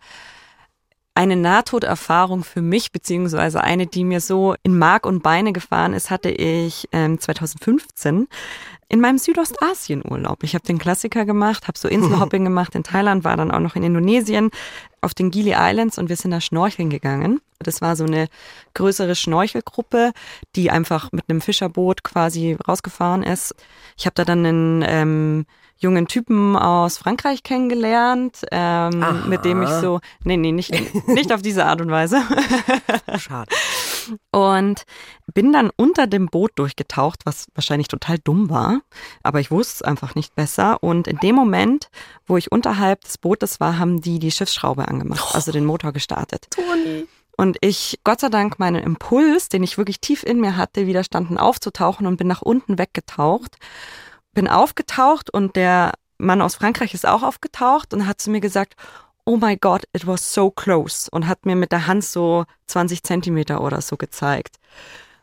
eine 1.16 1.38
Nahtoderfahrung 1.38 2.44
für 2.44 2.62
mich, 2.62 2.92
beziehungsweise 2.92 3.62
eine, 3.62 3.88
die 3.88 4.04
mir 4.04 4.20
so 4.20 4.56
in 4.64 4.78
Mark 4.78 5.06
und 5.06 5.24
Beine 5.24 5.54
gefahren 5.54 5.94
ist, 5.94 6.12
hatte 6.12 6.30
ich 6.30 6.90
ähm, 6.92 7.20
2015 7.20 8.28
in 8.90 9.00
meinem 9.00 9.18
Südostasien-Urlaub. 9.18 10.44
Ich 10.44 10.54
habe 10.54 10.66
den 10.66 10.78
Klassiker 10.78 11.26
gemacht, 11.26 11.68
habe 11.68 11.78
so 11.78 11.88
Inselhopping 11.88 12.44
gemacht 12.44 12.76
in 12.76 12.84
Thailand, 12.84 13.24
war 13.24 13.38
dann 13.38 13.50
auch 13.50 13.62
noch 13.62 13.78
in 13.78 13.84
Indonesien 13.84 14.52
auf 15.00 15.14
den 15.14 15.32
Gili 15.32 15.56
Islands 15.58 15.98
und 15.98 16.10
wir 16.10 16.18
sind 16.18 16.32
da 16.32 16.42
schnorcheln 16.42 16.90
gegangen. 16.90 17.40
Das 17.60 17.82
war 17.82 17.96
so 17.96 18.04
eine 18.04 18.28
größere 18.74 19.16
Schnorchelgruppe, 19.16 20.12
die 20.58 20.70
einfach 20.70 21.14
mit 21.14 21.30
einem 21.30 21.40
Fischerboot 21.40 22.04
quasi 22.04 22.58
rausgefahren 22.68 23.24
ist. 23.24 23.56
Ich 23.98 24.06
habe 24.06 24.16
da 24.16 24.26
dann 24.26 24.46
einen 24.46 24.84
ähm, 24.86 25.46
jungen 25.78 26.08
Typen 26.08 26.56
aus 26.56 26.98
Frankreich 26.98 27.44
kennengelernt, 27.44 28.42
ähm, 28.52 29.28
mit 29.28 29.44
dem 29.46 29.62
ich 29.62 29.70
so, 29.70 30.00
nee, 30.24 30.38
nee, 30.38 30.52
nicht, 30.52 30.72
nicht 31.08 31.34
auf 31.34 31.42
diese 31.42 31.66
Art 31.66 31.82
und 31.82 31.92
Weise. 31.92 32.22
Schade. 33.18 33.54
Und 34.32 34.84
bin 35.34 35.52
dann 35.52 35.72
unter 35.76 36.08
dem 36.08 36.28
Boot 36.28 36.52
durchgetaucht, 36.56 37.22
was 37.26 37.48
wahrscheinlich 37.56 37.88
total 37.88 38.20
dumm 38.20 38.50
war, 38.50 38.82
aber 39.24 39.40
ich 39.40 39.52
wusste 39.52 39.74
es 39.76 39.82
einfach 39.82 40.16
nicht 40.16 40.36
besser. 40.36 40.82
Und 40.82 41.08
in 41.08 41.18
dem 41.18 41.36
Moment, 41.36 41.90
wo 42.26 42.38
ich 42.38 42.52
unterhalb 42.52 43.02
des 43.02 43.18
Bootes 43.18 43.60
war, 43.60 43.78
haben 43.78 44.02
die 44.02 44.20
die 44.20 44.32
Schiffsschraube 44.32 44.88
angemacht, 44.88 45.34
also 45.34 45.52
den 45.52 45.66
Motor 45.66 45.92
gestartet. 45.92 46.48
Toni. 46.52 47.08
Und 47.38 47.58
ich, 47.60 48.00
Gott 48.06 48.22
sei 48.22 48.30
Dank, 48.30 48.60
meinen 48.60 48.82
Impuls, 48.82 49.50
den 49.50 49.62
ich 49.62 49.78
wirklich 49.78 50.00
tief 50.00 50.24
in 50.24 50.40
mir 50.40 50.56
hatte, 50.56 50.88
widerstanden 50.88 51.38
aufzutauchen 51.38 52.08
und 52.08 52.16
bin 52.16 52.28
nach 52.28 52.42
unten 52.42 52.78
weggetaucht 52.80 53.58
bin 54.36 54.48
aufgetaucht 54.48 55.32
und 55.32 55.56
der 55.56 55.94
Mann 56.20 56.42
aus 56.42 56.56
Frankreich 56.56 56.94
ist 56.94 57.08
auch 57.08 57.24
aufgetaucht 57.24 57.94
und 57.94 58.06
hat 58.06 58.22
zu 58.22 58.30
mir 58.30 58.42
gesagt, 58.42 58.76
oh 59.26 59.38
my 59.38 59.58
God, 59.58 59.86
it 59.94 60.06
was 60.06 60.34
so 60.34 60.52
close 60.52 61.10
und 61.12 61.28
hat 61.28 61.48
mir 61.48 61.56
mit 61.56 61.72
der 61.72 61.88
Hand 61.88 62.06
so 62.06 62.46
20 62.68 63.02
Zentimeter 63.02 63.62
oder 63.62 63.82
so 63.82 63.98
gezeigt. 63.98 64.58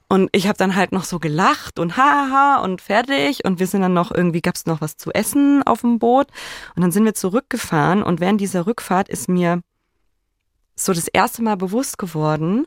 Und 0.09 0.29
ich 0.33 0.47
habe 0.47 0.59
dann 0.59 0.77
halt 0.77 0.93
noch 0.93 1.05
so 1.05 1.19
gelacht 1.19 1.79
und 1.79 1.97
haha 1.97 2.61
und 2.63 2.83
fertig 2.83 3.45
und 3.45 3.61
wir 3.61 3.67
sind 3.67 3.81
dann 3.81 3.95
noch 3.95 4.11
irgendwie, 4.11 4.43
gab 4.43 4.57
es 4.57 4.67
noch 4.67 4.81
was 4.81 4.97
zu 4.97 5.11
essen 5.13 5.63
auf 5.63 5.81
dem 5.81 5.99
Boot 5.99 6.27
und 6.75 6.83
dann 6.83 6.93
sind 6.93 7.05
wir 7.05 7.15
zurückgefahren 7.15 8.03
und 8.03 8.21
während 8.21 8.41
dieser 8.41 8.67
Rückfahrt 8.67 9.09
ist 9.09 9.29
mir 9.29 9.63
so 10.75 10.93
das 10.93 11.09
erste 11.09 11.43
Mal 11.43 11.57
bewusst 11.57 11.97
geworden, 11.97 12.67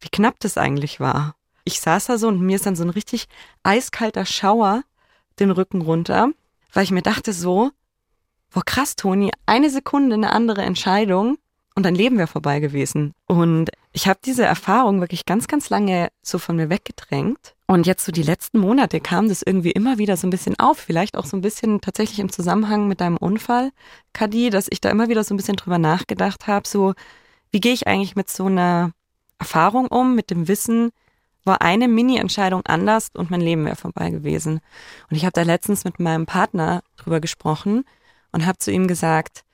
wie 0.00 0.10
knapp 0.10 0.40
das 0.40 0.58
eigentlich 0.58 1.00
war. 1.00 1.36
Ich 1.64 1.80
saß 1.80 2.06
da 2.06 2.18
so 2.18 2.28
und 2.28 2.40
mir 2.40 2.56
ist 2.56 2.66
dann 2.66 2.76
so 2.76 2.82
ein 2.82 2.90
richtig 2.90 3.28
eiskalter 3.62 4.26
Schauer 4.26 4.82
den 5.38 5.50
Rücken 5.50 5.82
runter, 5.82 6.30
weil 6.72 6.84
ich 6.84 6.90
mir 6.90 7.02
dachte 7.02 7.32
so, 7.32 7.70
boah 8.52 8.64
krass, 8.64 8.96
Toni, 8.96 9.30
eine 9.46 9.70
Sekunde 9.70 10.14
eine 10.14 10.32
andere 10.32 10.62
Entscheidung 10.62 11.38
und 11.74 11.84
dein 11.84 11.94
Leben 11.94 12.18
wäre 12.18 12.28
vorbei 12.28 12.60
gewesen. 12.60 13.12
Und 13.26 13.70
ich 13.92 14.06
habe 14.06 14.20
diese 14.24 14.44
Erfahrung 14.44 15.00
wirklich 15.00 15.26
ganz, 15.26 15.48
ganz 15.48 15.70
lange 15.70 16.08
so 16.22 16.38
von 16.38 16.56
mir 16.56 16.70
weggedrängt. 16.70 17.54
Und 17.66 17.86
jetzt 17.86 18.04
so 18.04 18.12
die 18.12 18.22
letzten 18.22 18.58
Monate 18.58 19.00
kam 19.00 19.28
das 19.28 19.42
irgendwie 19.42 19.72
immer 19.72 19.98
wieder 19.98 20.16
so 20.16 20.26
ein 20.26 20.30
bisschen 20.30 20.58
auf. 20.58 20.78
Vielleicht 20.78 21.16
auch 21.16 21.26
so 21.26 21.36
ein 21.36 21.40
bisschen 21.40 21.80
tatsächlich 21.80 22.20
im 22.20 22.30
Zusammenhang 22.30 22.86
mit 22.86 23.00
deinem 23.00 23.16
Unfall, 23.16 23.72
Kadi, 24.12 24.50
dass 24.50 24.68
ich 24.70 24.80
da 24.80 24.90
immer 24.90 25.08
wieder 25.08 25.24
so 25.24 25.34
ein 25.34 25.36
bisschen 25.36 25.56
drüber 25.56 25.78
nachgedacht 25.78 26.46
habe, 26.46 26.68
so 26.68 26.94
wie 27.50 27.60
gehe 27.60 27.72
ich 27.72 27.86
eigentlich 27.86 28.14
mit 28.14 28.28
so 28.28 28.46
einer 28.46 28.92
Erfahrung 29.38 29.88
um, 29.88 30.14
mit 30.14 30.30
dem 30.30 30.46
Wissen, 30.46 30.90
war 31.44 31.62
eine 31.62 31.88
Mini-Entscheidung 31.88 32.62
anders 32.66 33.10
und 33.14 33.30
mein 33.30 33.40
Leben 33.40 33.64
wäre 33.64 33.76
vorbei 33.76 34.10
gewesen. 34.10 34.60
Und 35.10 35.16
ich 35.16 35.24
habe 35.24 35.32
da 35.32 35.42
letztens 35.42 35.84
mit 35.84 36.00
meinem 36.00 36.26
Partner 36.26 36.82
drüber 36.96 37.20
gesprochen 37.20 37.84
und 38.32 38.46
habe 38.46 38.58
zu 38.58 38.70
ihm 38.70 38.88
gesagt, 38.88 39.44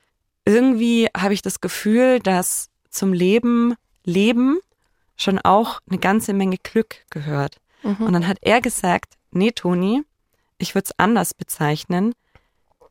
irgendwie 0.45 1.07
habe 1.15 1.33
ich 1.33 1.41
das 1.41 1.61
Gefühl, 1.61 2.19
dass 2.19 2.69
zum 2.89 3.13
Leben 3.13 3.75
Leben 4.03 4.59
schon 5.15 5.39
auch 5.39 5.79
eine 5.89 5.99
ganze 5.99 6.33
Menge 6.33 6.57
Glück 6.57 7.05
gehört. 7.09 7.57
Mhm. 7.83 8.07
Und 8.07 8.13
dann 8.13 8.27
hat 8.27 8.37
er 8.41 8.61
gesagt, 8.61 9.17
nee, 9.31 9.51
Toni, 9.51 10.03
ich 10.57 10.75
würde 10.75 10.85
es 10.85 10.99
anders 10.99 11.33
bezeichnen, 11.33 12.13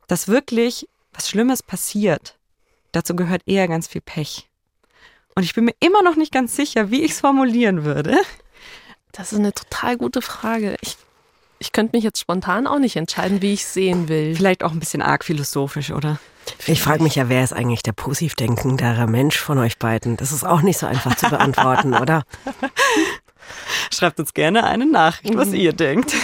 dass 0.06 0.28
wirklich 0.28 0.88
was 1.12 1.28
Schlimmes 1.28 1.62
passiert. 1.62 2.38
Dazu 2.92 3.14
gehört 3.14 3.42
eher 3.46 3.68
ganz 3.68 3.88
viel 3.88 4.00
Pech. 4.00 4.48
Und 5.34 5.44
ich 5.44 5.54
bin 5.54 5.64
mir 5.64 5.74
immer 5.80 6.02
noch 6.02 6.16
nicht 6.16 6.32
ganz 6.32 6.56
sicher, 6.56 6.90
wie 6.90 7.02
ich 7.02 7.12
es 7.12 7.20
formulieren 7.20 7.84
würde. 7.84 8.18
Das 9.12 9.32
ist 9.32 9.38
eine 9.38 9.52
total 9.52 9.96
gute 9.96 10.22
Frage. 10.22 10.76
Ich, 10.80 10.96
ich 11.58 11.72
könnte 11.72 11.96
mich 11.96 12.04
jetzt 12.04 12.20
spontan 12.20 12.66
auch 12.66 12.78
nicht 12.78 12.96
entscheiden, 12.96 13.42
wie 13.42 13.54
ich 13.54 13.66
sehen 13.66 14.08
will. 14.08 14.34
Vielleicht 14.34 14.62
auch 14.62 14.72
ein 14.72 14.80
bisschen 14.80 15.02
arg 15.02 15.24
philosophisch, 15.24 15.90
oder? 15.90 16.18
Ich 16.66 16.80
frage 16.82 17.02
mich 17.02 17.14
ja, 17.14 17.28
wer 17.28 17.44
ist 17.44 17.52
eigentlich 17.52 17.82
der 17.82 17.92
positiv 17.92 18.34
denkendere 18.34 19.06
Mensch 19.06 19.38
von 19.38 19.58
euch 19.58 19.78
beiden? 19.78 20.16
Das 20.16 20.32
ist 20.32 20.44
auch 20.44 20.62
nicht 20.62 20.78
so 20.78 20.86
einfach 20.86 21.14
zu 21.16 21.28
beantworten, 21.28 21.94
oder? 21.94 22.22
Schreibt 23.92 24.20
uns 24.20 24.34
gerne 24.34 24.64
eine 24.64 24.86
Nachricht, 24.86 25.36
was 25.36 25.48
mhm. 25.48 25.54
ihr 25.54 25.72
denkt. 25.72 26.14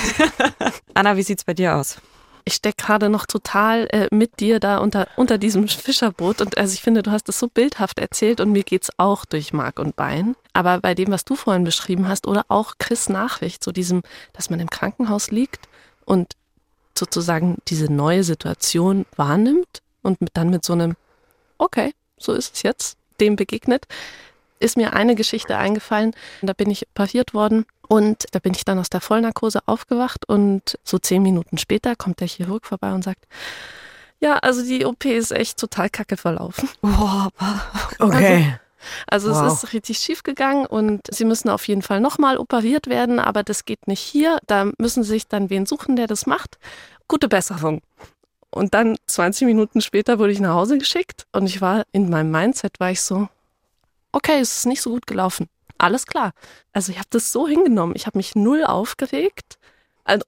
Anna, 0.94 1.16
wie 1.16 1.22
sieht's 1.22 1.44
bei 1.44 1.55
dir 1.55 1.77
aus? 1.77 1.99
Ich 2.46 2.54
stecke 2.54 2.85
gerade 2.85 3.09
noch 3.09 3.26
total 3.26 3.88
äh, 3.90 4.06
mit 4.12 4.38
dir 4.38 4.61
da 4.61 4.78
unter, 4.78 5.09
unter 5.16 5.37
diesem 5.37 5.66
Fischerboot. 5.66 6.40
Und 6.40 6.56
also 6.56 6.74
ich 6.74 6.80
finde, 6.80 7.02
du 7.02 7.11
hast 7.11 7.28
es 7.28 7.40
so 7.40 7.48
bildhaft 7.48 7.98
erzählt 7.98 8.40
und 8.40 8.52
mir 8.52 8.62
geht's 8.62 8.90
auch 8.98 9.24
durch 9.24 9.52
Mark 9.52 9.80
und 9.80 9.96
Bein. 9.96 10.37
Aber 10.52 10.78
bei 10.78 10.94
dem, 10.94 11.11
was 11.11 11.24
du 11.24 11.35
vorhin 11.35 11.64
beschrieben 11.64 12.06
hast, 12.06 12.28
oder 12.28 12.44
auch 12.46 12.74
Chris 12.78 13.09
Nachricht, 13.09 13.64
so 13.64 13.72
diesem, 13.72 14.02
dass 14.32 14.48
man 14.48 14.61
im 14.61 14.70
Krankenhaus 14.70 15.32
liegt 15.32 15.68
und 16.04 16.35
sozusagen 16.96 17.56
diese 17.66 17.92
neue 17.92 18.22
Situation 18.22 19.06
wahrnimmt 19.16 19.82
und 20.02 20.20
mit, 20.20 20.30
dann 20.35 20.48
mit 20.48 20.64
so 20.64 20.74
einem, 20.74 20.94
okay, 21.59 21.94
so 22.16 22.32
ist 22.32 22.54
es 22.54 22.62
jetzt, 22.62 22.96
dem 23.18 23.35
begegnet, 23.35 23.88
ist 24.61 24.76
mir 24.76 24.92
eine 24.92 25.16
Geschichte 25.16 25.56
eingefallen. 25.56 26.14
Da 26.42 26.52
bin 26.52 26.70
ich 26.70 26.87
operiert 26.94 27.35
worden 27.35 27.66
und 27.88 28.25
da 28.33 28.38
bin 28.38 28.55
ich 28.55 28.64
dann 28.64 28.79
aus 28.79 28.90
der 28.90 29.01
Vollnarkose 29.01 29.61
aufgewacht 29.66 30.29
und 30.29 30.79
so 30.85 30.99
zehn 30.99 31.22
Minuten 31.22 31.59
später 31.59 31.96
kommt 31.96 32.20
der 32.20 32.29
Chirurg 32.29 32.66
vorbei 32.66 32.92
und 32.92 33.03
sagt, 33.03 33.27
ja, 34.20 34.38
also 34.38 34.64
die 34.64 34.85
OP 34.85 35.05
ist 35.05 35.31
echt 35.31 35.59
total 35.59 35.90
kacke 35.90 36.16
verlaufen. 36.16 36.68
Oh, 36.83 37.29
okay. 37.99 38.59
Also, 39.07 39.31
also 39.31 39.44
wow. 39.44 39.53
es 39.53 39.64
ist 39.64 39.72
richtig 39.72 39.99
schief 39.99 40.22
gegangen 40.22 40.66
und 40.66 41.03
sie 41.11 41.25
müssen 41.25 41.49
auf 41.49 41.66
jeden 41.68 41.83
Fall 41.83 42.01
nochmal 42.01 42.38
operiert 42.38 42.87
werden, 42.87 43.18
aber 43.18 43.42
das 43.42 43.64
geht 43.64 43.88
nicht 43.88 44.01
hier. 44.01 44.38
Da 44.46 44.70
müssen 44.79 45.03
sie 45.03 45.11
sich 45.11 45.27
dann 45.27 45.51
wen 45.51 45.66
suchen, 45.66 45.96
der 45.96 46.07
das 46.07 46.27
macht. 46.27 46.59
Gute 47.09 47.29
Besserung. 47.29 47.83
Und 48.51 48.75
dann 48.75 48.96
20 49.07 49.46
Minuten 49.46 49.81
später 49.81 50.18
wurde 50.18 50.33
ich 50.33 50.40
nach 50.40 50.55
Hause 50.55 50.79
geschickt 50.79 51.27
und 51.33 51.46
ich 51.46 51.61
war 51.61 51.85
in 51.92 52.09
meinem 52.09 52.31
Mindset 52.31 52.81
war 52.81 52.90
ich 52.90 53.03
so, 53.03 53.29
okay, 54.12 54.40
es 54.40 54.59
ist 54.59 54.66
nicht 54.66 54.81
so 54.81 54.90
gut 54.90 55.07
gelaufen 55.07 55.49
alles 55.78 56.06
klar. 56.06 56.32
Also 56.72 56.92
ich 56.92 56.98
habe 56.98 57.08
das 57.10 57.32
so 57.32 57.46
hingenommen. 57.46 57.94
Ich 57.96 58.06
habe 58.06 58.18
mich 58.18 58.34
null 58.34 58.64
aufgeregt. 58.64 59.58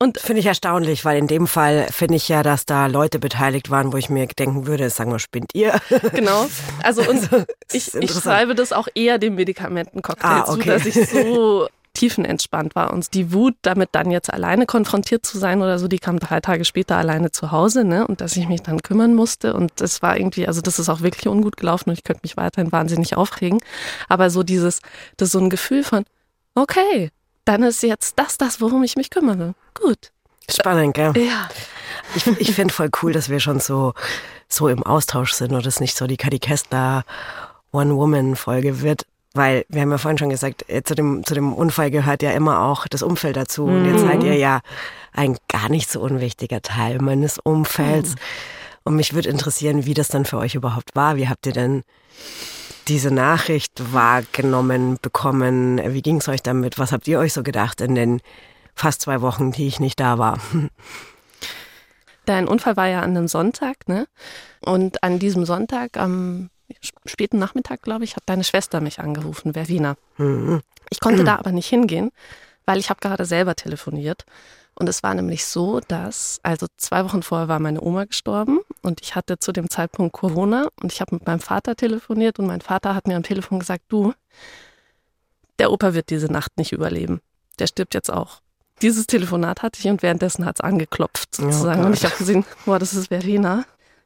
Und 0.01 0.19
finde 0.19 0.41
ich 0.41 0.47
erstaunlich, 0.47 1.05
weil 1.05 1.19
in 1.19 1.29
dem 1.29 1.47
Fall 1.47 1.87
finde 1.93 2.17
ich 2.17 2.29
ja, 2.29 2.43
dass 2.43 2.67
da 2.67 2.87
Leute 2.87 3.21
beteiligt 3.21 3.71
waren, 3.71 3.93
wo 3.93 3.97
ich 3.97 4.09
mir 4.09 4.27
denken 4.27 4.67
würde, 4.67 4.91
sagen 4.91 5.13
wir, 5.13 5.21
spinnt 5.21 5.55
ihr? 5.55 5.81
Genau. 6.13 6.49
Also 6.83 7.03
und 7.03 7.33
also, 7.33 7.45
ich, 7.73 7.95
ich 7.95 8.11
schreibe 8.11 8.57
das 8.57 8.73
auch 8.73 8.89
eher 8.95 9.19
dem 9.19 9.37
Medikamentencocktail 9.37 10.29
ah, 10.29 10.49
okay. 10.49 10.63
zu, 10.63 10.67
dass 10.67 10.87
ich 10.87 11.09
so 11.09 11.69
tiefenentspannt 11.99 12.77
war. 12.77 12.93
Und 12.93 13.13
die 13.15 13.33
Wut, 13.33 13.55
damit 13.63 13.91
dann 13.93 14.11
jetzt 14.11 14.33
alleine 14.33 14.67
konfrontiert 14.67 15.27
zu 15.27 15.37
sein 15.39 15.61
oder 15.61 15.79
so, 15.79 15.89
die 15.89 15.99
kam 15.99 16.21
drei 16.21 16.41
Tage 16.41 16.65
später 16.65 16.97
alleine 16.97 17.33
zu 17.33 17.51
Hause, 17.51 17.85
ne? 17.85 18.07
Und 18.07 18.21
dass 18.21 18.37
ich 18.37 18.49
mich 18.49 18.63
dann 18.63 18.81
kümmern 18.83 19.15
musste. 19.15 19.55
Und 19.55 19.73
das 19.77 20.01
war 20.01 20.17
irgendwie, 20.17 20.47
also 20.47 20.61
das 20.61 20.79
ist 20.79 20.89
auch 20.89 21.01
wirklich 21.01 21.27
ungut 21.27 21.57
gelaufen 21.57 21.91
und 21.91 21.99
ich 21.99 22.05
könnte 22.05 22.21
mich 22.23 22.37
weiterhin 22.37 22.71
wahnsinnig 22.71 23.17
aufregen. 23.17 23.59
Aber 24.09 24.31
so 24.31 24.45
dieses, 24.45 24.81
das 25.17 25.33
so 25.33 25.41
ein 25.41 25.51
Gefühl 25.51 25.83
von, 25.83 26.05
okay, 26.55 27.11
dann 27.45 27.63
ist 27.65 27.83
jetzt 27.83 28.19
das, 28.19 28.39
das, 28.39 28.61
worum 28.61 28.85
ich 28.85 28.97
mich 28.97 29.11
kümmere. 29.11 29.55
Gut. 29.75 30.13
Spannend, 30.49 30.95
gell? 30.95 31.13
Ja. 31.17 31.49
Ich, 32.15 32.27
ich 32.27 32.55
finde 32.55 32.73
voll 32.73 32.91
cool, 33.03 33.13
dass 33.13 33.29
wir 33.29 33.41
schon 33.41 33.59
so, 33.61 33.93
so 34.49 34.69
im 34.69 34.83
Austausch 34.85 35.33
sind 35.33 35.53
und 35.53 35.67
es 35.67 35.81
nicht 35.81 35.97
so 35.97 36.07
die 36.07 36.17
Kadi 36.17 36.39
Kessler 36.39 37.05
One-Woman-Folge 37.73 38.83
wird. 38.83 39.05
Weil 39.39 39.65
wir 39.69 39.83
haben 39.83 39.93
ja 39.93 39.99
vorhin 39.99 40.19
schon 40.19 40.31
gesagt, 40.31 40.69
äh, 40.69 40.83
zu 40.83 40.97
dem, 40.97 41.23
zu 41.25 41.33
dem 41.33 41.53
Unfall 41.53 41.93
gehört 41.93 42.25
ja 42.25 42.33
immer 42.33 42.63
auch 42.63 42.89
das 42.89 43.05
Umfeld 43.05 43.37
dazu. 43.37 43.69
Mhm. 43.69 43.77
Und 43.77 43.85
jetzt 43.85 44.01
seid 44.01 44.25
ihr 44.25 44.35
ja 44.35 44.63
ein 45.13 45.37
gar 45.47 45.69
nicht 45.69 45.89
so 45.89 46.01
unwichtiger 46.01 46.61
Teil 46.61 46.99
meines 47.01 47.39
Umfelds. 47.39 48.17
Mhm. 48.17 48.21
Und 48.83 48.97
mich 48.97 49.15
würde 49.15 49.29
interessieren, 49.29 49.87
wie 49.87 49.95
das 49.95 50.09
dann 50.09 50.25
für 50.25 50.39
euch 50.39 50.57
überhaupt 50.57 50.97
war. 50.97 51.15
Wie 51.15 51.29
habt 51.29 51.47
ihr 51.47 51.53
denn 51.53 51.85
diese 52.89 53.13
Nachricht 53.13 53.93
wahrgenommen, 53.93 54.99
bekommen? 55.01 55.81
Wie 55.95 56.03
ging 56.03 56.17
es 56.17 56.29
euch 56.29 56.43
damit? 56.43 56.81
Was 56.81 56.91
habt 56.91 57.07
ihr 57.07 57.21
euch 57.21 57.33
so 57.33 57.45
gedacht 57.45 57.81
in 57.81 57.95
den 57.95 58.21
fast 58.75 59.03
zwei 59.03 59.21
Wochen, 59.21 59.53
die 59.53 59.69
ich 59.69 59.79
nicht 59.79 60.01
da 60.01 60.19
war? 60.19 60.41
Dein 62.25 62.49
Unfall 62.49 62.77
war 62.77 62.89
ja 62.89 63.03
an 63.03 63.17
einem 63.17 63.29
Sonntag, 63.29 63.87
ne? 63.87 64.09
Und 64.63 65.05
an 65.05 65.21
diesem 65.21 65.45
Sonntag, 65.45 65.97
am 65.97 66.51
späten 67.07 67.39
Nachmittag, 67.39 67.83
glaube 67.83 68.05
ich, 68.05 68.17
hat 68.17 68.23
deine 68.27 68.45
Schwester 68.45 68.81
mich 68.81 69.01
angerufen, 69.01 69.55
Verwina. 69.55 69.97
Mhm. 70.17 70.63
Ich 70.91 71.01
konnte 71.01 71.25
da 71.25 71.37
aber 71.37 71.53
nicht 71.53 71.69
hingehen, 71.69 72.11
weil 72.67 72.79
ich 72.79 72.91
habe 72.91 73.01
gerade 73.01 73.25
selber 73.25 73.55
telefoniert. 73.55 74.25
Und 74.75 74.89
es 74.89 75.03
war 75.03 75.13
nämlich 75.13 75.45
so, 75.45 75.81
dass, 75.81 76.39
also 76.45 76.67
zwei 76.77 77.05
Wochen 77.05 77.25
vorher 77.25 77.49
war 77.49 77.59
meine 77.59 77.81
Oma 77.81 78.05
gestorben 78.05 78.61
und 78.81 79.01
ich 79.03 79.17
hatte 79.17 79.41
zu 79.41 79.51
dem 79.51 79.69
Zeitpunkt 79.69 80.13
Corona 80.13 80.69
und 80.81 80.93
ich 80.93 81.01
habe 81.01 81.17
mit 81.17 81.27
meinem 81.27 81.41
Vater 81.41 81.75
telefoniert 81.75 82.39
und 82.39 82.47
mein 82.47 82.61
Vater 82.61 82.95
hat 82.95 83.09
mir 83.09 83.17
am 83.17 83.25
Telefon 83.25 83.59
gesagt, 83.59 83.83
du, 83.89 84.15
der 85.59 85.73
Opa 85.73 85.95
wird 85.95 86.11
diese 86.11 86.31
Nacht 86.31 86.57
nicht 86.59 86.71
überleben. 86.71 87.21
Der 87.59 87.67
stirbt 87.67 87.95
jetzt 87.95 88.11
auch. 88.11 88.41
Dieses 88.81 89.09
Telefonat 89.09 89.63
hatte 89.63 89.81
ich 89.81 89.89
und 89.89 90.03
währenddessen 90.05 90.45
hat 90.45 90.59
es 90.59 90.61
angeklopft 90.61 91.35
sozusagen. 91.35 91.83
Oh 91.83 91.87
und 91.87 91.95
ich 91.95 92.05
habe 92.05 92.17
gesehen, 92.17 92.45
boah, 92.65 92.79
das 92.79 92.95
ist 92.95 93.09
Verena. 93.09 93.65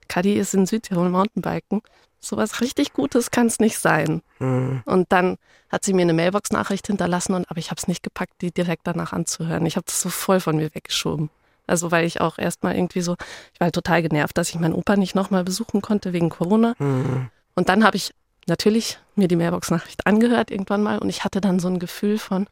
Kadi 0.08 0.32
ist 0.32 0.54
in 0.54 0.64
Südtirol 0.64 1.10
Mountainbiken 1.10 1.82
sowas 2.24 2.60
richtig 2.60 2.92
Gutes 2.92 3.30
kann 3.30 3.46
es 3.46 3.58
nicht 3.58 3.78
sein. 3.78 4.22
Mhm. 4.38 4.82
Und 4.84 5.12
dann 5.12 5.36
hat 5.70 5.84
sie 5.84 5.92
mir 5.92 6.02
eine 6.02 6.12
Mailbox-Nachricht 6.12 6.86
hinterlassen, 6.86 7.34
und, 7.34 7.50
aber 7.50 7.58
ich 7.58 7.70
habe 7.70 7.78
es 7.78 7.88
nicht 7.88 8.02
gepackt, 8.02 8.40
die 8.40 8.52
direkt 8.52 8.86
danach 8.86 9.12
anzuhören. 9.12 9.66
Ich 9.66 9.76
habe 9.76 9.86
das 9.86 10.00
so 10.00 10.08
voll 10.08 10.40
von 10.40 10.56
mir 10.56 10.74
weggeschoben. 10.74 11.30
Also 11.66 11.90
weil 11.90 12.04
ich 12.04 12.20
auch 12.20 12.38
erstmal 12.38 12.74
irgendwie 12.74 13.00
so, 13.00 13.16
ich 13.52 13.60
war 13.60 13.66
halt 13.66 13.74
total 13.74 14.02
genervt, 14.02 14.36
dass 14.36 14.50
ich 14.50 14.58
meinen 14.58 14.74
Opa 14.74 14.96
nicht 14.96 15.14
nochmal 15.14 15.44
besuchen 15.44 15.80
konnte 15.80 16.12
wegen 16.12 16.28
Corona. 16.28 16.74
Mhm. 16.78 17.30
Und 17.54 17.68
dann 17.68 17.84
habe 17.84 17.96
ich 17.96 18.14
natürlich 18.46 18.98
mir 19.14 19.28
die 19.28 19.36
Mailbox-Nachricht 19.36 20.06
angehört 20.06 20.50
irgendwann 20.50 20.82
mal 20.82 20.98
und 20.98 21.08
ich 21.08 21.24
hatte 21.24 21.40
dann 21.40 21.60
so 21.60 21.68
ein 21.68 21.78
Gefühl 21.78 22.18
von, 22.18 22.46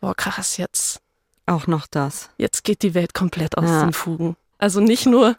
boah 0.00 0.14
krass, 0.14 0.56
jetzt. 0.56 1.00
Auch 1.46 1.66
noch 1.66 1.86
das. 1.86 2.30
Jetzt 2.36 2.64
geht 2.64 2.82
die 2.82 2.94
Welt 2.94 3.14
komplett 3.14 3.56
aus 3.56 3.64
ja. 3.64 3.84
den 3.84 3.92
Fugen. 3.92 4.36
Also 4.58 4.80
nicht 4.80 5.06
nur 5.06 5.36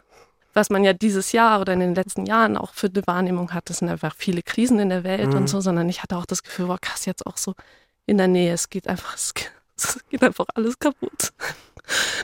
was 0.54 0.70
man 0.70 0.84
ja 0.84 0.92
dieses 0.92 1.32
Jahr 1.32 1.60
oder 1.60 1.72
in 1.72 1.80
den 1.80 1.94
letzten 1.94 2.26
Jahren 2.26 2.56
auch 2.56 2.74
für 2.74 2.88
eine 2.88 3.06
Wahrnehmung 3.06 3.52
hat, 3.52 3.70
es 3.70 3.78
sind 3.78 3.88
einfach 3.88 4.14
viele 4.16 4.42
Krisen 4.42 4.78
in 4.78 4.88
der 4.88 5.04
Welt 5.04 5.28
mhm. 5.28 5.36
und 5.36 5.48
so, 5.48 5.60
sondern 5.60 5.88
ich 5.88 6.02
hatte 6.02 6.16
auch 6.16 6.26
das 6.26 6.42
Gefühl, 6.42 6.66
boah, 6.66 6.78
krass, 6.80 7.06
jetzt 7.06 7.26
auch 7.26 7.36
so 7.36 7.54
in 8.06 8.18
der 8.18 8.28
Nähe, 8.28 8.52
es 8.52 8.68
geht 8.68 8.88
einfach, 8.88 9.14
es 9.14 9.34
geht, 9.34 9.50
es 9.76 9.98
geht 10.08 10.22
einfach 10.22 10.46
alles 10.54 10.78
kaputt. 10.78 11.32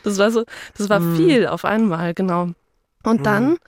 Das 0.04 0.18
war 0.18 0.30
so, 0.30 0.44
das 0.76 0.88
war 0.88 1.00
mhm. 1.00 1.16
viel 1.16 1.46
auf 1.46 1.64
einmal, 1.64 2.14
genau. 2.14 2.50
Und 3.02 3.20
mhm. 3.20 3.24
dann 3.24 3.58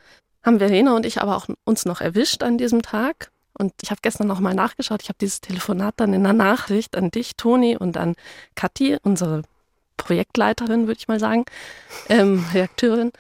haben 0.43 0.59
Verena 0.59 0.95
und 0.95 1.07
ich 1.07 1.21
aber 1.21 1.37
auch 1.37 1.47
uns 1.65 1.85
noch 1.85 2.01
erwischt 2.01 2.43
an 2.43 2.59
diesem 2.59 2.83
Tag. 2.83 3.31
Und 3.59 3.73
ich 3.83 3.91
habe 3.91 4.01
gestern 4.03 4.29
noch 4.29 4.39
mal 4.39 4.55
nachgeschaut. 4.55 5.03
Ich 5.03 5.09
habe 5.09 5.19
dieses 5.21 5.41
Telefonat 5.41 5.95
dann 5.97 6.13
in 6.13 6.23
der 6.23 6.33
Nachricht 6.33 6.97
an 6.97 7.11
dich, 7.11 7.37
Toni, 7.37 7.77
und 7.77 7.97
an 7.97 8.15
Kathi, 8.55 8.97
unsere 9.03 9.43
Projektleiterin, 9.97 10.87
würde 10.87 10.99
ich 10.99 11.09
mal 11.09 11.21
sagen, 11.21 11.45
ähm, 12.09 12.47
Redakteurin, 12.55 13.13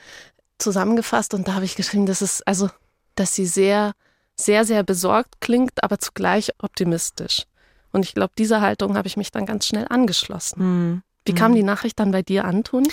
zusammengefasst 0.58 1.34
und 1.34 1.48
da 1.48 1.54
habe 1.54 1.64
ich 1.64 1.76
geschrieben, 1.76 2.06
dass 2.06 2.20
es 2.20 2.42
also, 2.42 2.68
dass 3.14 3.34
sie 3.34 3.46
sehr, 3.46 3.92
sehr, 4.36 4.64
sehr 4.64 4.82
besorgt 4.82 5.40
klingt, 5.40 5.82
aber 5.82 5.98
zugleich 5.98 6.52
optimistisch. 6.58 7.44
Und 7.92 8.04
ich 8.04 8.14
glaube, 8.14 8.32
dieser 8.36 8.60
Haltung 8.60 8.96
habe 8.96 9.08
ich 9.08 9.16
mich 9.16 9.32
dann 9.32 9.46
ganz 9.46 9.66
schnell 9.66 9.86
angeschlossen. 9.88 10.60
Hm. 10.60 11.02
Wie 11.28 11.34
kam 11.34 11.52
mhm. 11.52 11.56
die 11.56 11.62
Nachricht 11.62 12.00
dann 12.00 12.10
bei 12.10 12.22
dir 12.22 12.44
an, 12.46 12.64
Toni? 12.64 12.88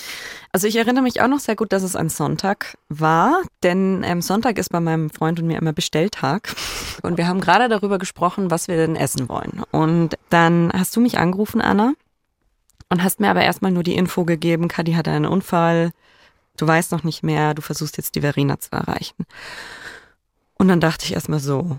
Also 0.51 0.67
ich 0.67 0.75
erinnere 0.75 1.04
mich 1.04 1.21
auch 1.21 1.28
noch 1.28 1.39
sehr 1.39 1.56
gut, 1.56 1.71
dass 1.71 1.84
es 1.84 1.95
ein 1.95 2.10
Sonntag 2.10 2.78
war, 2.89 3.41
denn 3.63 4.04
ähm, 4.04 4.21
Sonntag 4.21 4.58
ist 4.58 4.69
bei 4.69 4.82
meinem 4.82 5.10
Freund 5.10 5.39
und 5.39 5.47
mir 5.47 5.58
immer 5.58 5.71
Bestelltag. 5.71 6.54
Und 7.01 7.17
wir 7.17 7.28
haben 7.28 7.39
gerade 7.39 7.69
darüber 7.69 7.97
gesprochen, 7.97 8.51
was 8.51 8.67
wir 8.67 8.75
denn 8.75 8.97
essen 8.97 9.30
wollen. 9.30 9.63
Und 9.71 10.17
dann 10.30 10.71
hast 10.73 10.95
du 10.95 11.01
mich 11.01 11.17
angerufen, 11.17 11.62
Anna, 11.62 11.93
und 12.89 13.04
hast 13.04 13.19
mir 13.19 13.30
aber 13.30 13.41
erstmal 13.41 13.71
nur 13.71 13.84
die 13.84 13.95
Info 13.95 14.25
gegeben, 14.25 14.67
Kadi 14.67 14.93
hatte 14.93 15.12
einen 15.12 15.25
Unfall, 15.25 15.91
du 16.58 16.68
weißt 16.68 16.91
noch 16.91 17.04
nicht 17.04 17.24
mehr, 17.24 17.54
du 17.54 17.62
versuchst 17.62 17.98
jetzt 17.98 18.15
die 18.15 18.22
Verena 18.22 18.60
zu 18.60 18.72
erreichen. 18.72 19.26
Und 20.58 20.68
dann 20.68 20.80
dachte 20.80 21.06
ich 21.06 21.13
erstmal 21.13 21.39
so, 21.39 21.78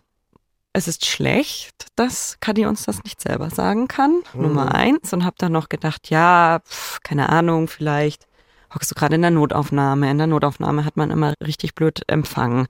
es 0.72 0.88
ist 0.88 1.06
schlecht, 1.06 1.86
dass 1.96 2.36
Kadi 2.40 2.66
uns 2.66 2.84
das 2.84 3.02
nicht 3.02 3.20
selber 3.20 3.48
sagen 3.48 3.88
kann, 3.88 4.22
mhm. 4.34 4.42
Nummer 4.42 4.74
eins. 4.74 5.12
Und 5.12 5.24
habe 5.24 5.36
dann 5.38 5.52
noch 5.52 5.70
gedacht, 5.70 6.10
ja, 6.10 6.60
pf, 6.66 7.00
keine 7.02 7.30
Ahnung, 7.30 7.66
vielleicht 7.66 8.26
hockst 8.74 8.90
du 8.90 8.94
gerade 8.94 9.14
in 9.14 9.22
der 9.22 9.30
Notaufnahme. 9.30 10.10
In 10.10 10.18
der 10.18 10.26
Notaufnahme 10.26 10.84
hat 10.84 10.98
man 10.98 11.10
immer 11.10 11.32
richtig 11.44 11.74
blöd 11.74 12.02
empfangen. 12.08 12.66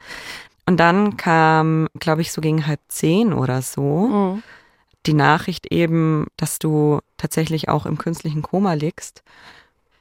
Und 0.67 0.79
dann 0.79 1.17
kam, 1.17 1.89
glaube 1.99 2.23
ich, 2.23 2.33
so 2.33 2.41
gegen 2.41 2.67
halb 2.67 2.81
zehn 2.89 3.33
oder 3.33 3.61
so, 3.63 3.83
mhm. 3.83 4.43
die 5.07 5.15
Nachricht 5.15 5.73
eben, 5.73 6.27
dass 6.37 6.59
du 6.59 7.01
tatsächlich 7.17 7.69
auch 7.69 7.87
im 7.87 7.99
künstlichen 7.99 8.43
Koma 8.43 8.75
liegst. 8.75 9.23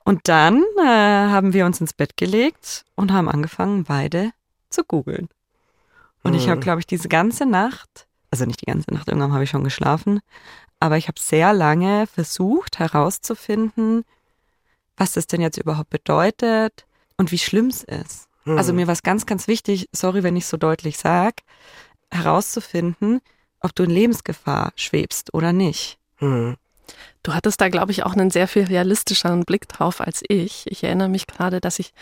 Und 0.06 0.22
dann 0.30 0.64
äh, 0.78 0.82
haben 0.82 1.54
wir 1.54 1.66
uns 1.66 1.82
ins 1.82 1.94
Bett 1.94 2.16
gelegt 2.16 2.86
und 2.96 3.12
haben 3.12 3.28
angefangen, 3.28 3.84
beide 3.84 4.32
zu 4.70 4.84
googeln. 4.84 5.28
Und 6.24 6.36
ich 6.36 6.48
habe, 6.48 6.58
mhm. 6.58 6.62
glaube 6.64 6.80
ich, 6.80 6.88
diese 6.88 7.10
ganze 7.10 7.46
Nacht, 7.46 8.08
also 8.32 8.46
nicht 8.46 8.62
die 8.62 8.66
ganze 8.66 8.94
Nacht, 8.94 9.08
irgendwann 9.08 9.34
habe 9.34 9.44
ich 9.44 9.50
schon 9.50 9.64
geschlafen, 9.64 10.22
aber 10.80 10.98
ich 10.98 11.08
habe 11.08 11.20
sehr 11.20 11.54
lange 11.54 12.08
versucht 12.08 12.80
herauszufinden, 12.80 14.06
was 14.96 15.14
das 15.14 15.28
denn 15.28 15.42
jetzt 15.42 15.58
überhaupt 15.58 15.90
bedeutet 15.90 16.86
und 17.18 17.32
wie 17.32 17.40
schlimm 17.40 17.68
es 17.68 17.84
ist. 17.84 18.28
Mhm. 18.46 18.58
Also 18.58 18.74
mir 18.74 18.88
war 18.88 18.94
es 18.94 19.04
ganz, 19.04 19.26
ganz 19.26 19.48
wichtig, 19.48 19.88
sorry, 19.92 20.24
wenn 20.24 20.36
ich 20.36 20.46
so 20.46 20.58
deutlich 20.58 20.98
sage, 20.98 21.38
herauszufinden, 22.12 23.22
ob 23.60 23.74
du 23.76 23.84
in 23.84 23.90
Lebensgefahr 23.90 24.72
schwebst 24.76 25.34
oder 25.34 25.52
nicht. 25.52 25.98
Mhm. 26.20 26.58
Du 27.24 27.34
hattest 27.34 27.60
da, 27.62 27.70
glaube 27.70 27.92
ich, 27.92 28.04
auch 28.04 28.14
einen 28.14 28.30
sehr 28.30 28.48
viel 28.48 28.64
realistischeren 28.66 29.46
Blick 29.46 29.68
drauf 29.68 30.02
als 30.02 30.22
ich. 30.28 30.66
Ich 30.68 30.84
erinnere 30.84 31.10
mich 31.10 31.28
gerade, 31.28 31.60
dass 31.62 31.80
ich 31.80 31.94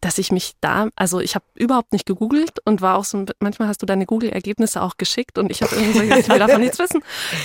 dass 0.00 0.18
ich 0.18 0.30
mich 0.30 0.54
da, 0.60 0.88
also 0.96 1.18
ich 1.20 1.34
habe 1.34 1.44
überhaupt 1.54 1.92
nicht 1.92 2.06
gegoogelt 2.06 2.60
und 2.64 2.80
war 2.80 2.96
auch 2.96 3.04
so, 3.04 3.24
manchmal 3.40 3.68
hast 3.68 3.82
du 3.82 3.86
deine 3.86 4.06
Google-Ergebnisse 4.06 4.80
auch 4.80 4.96
geschickt 4.96 5.38
und 5.38 5.50
ich 5.50 5.62
habe 5.62 5.74
irgendwie 5.74 6.00
gesagt, 6.02 6.20
ich 6.20 6.28
will 6.28 6.38
davon 6.38 6.60
nichts 6.60 6.78
wissen. 6.78 7.02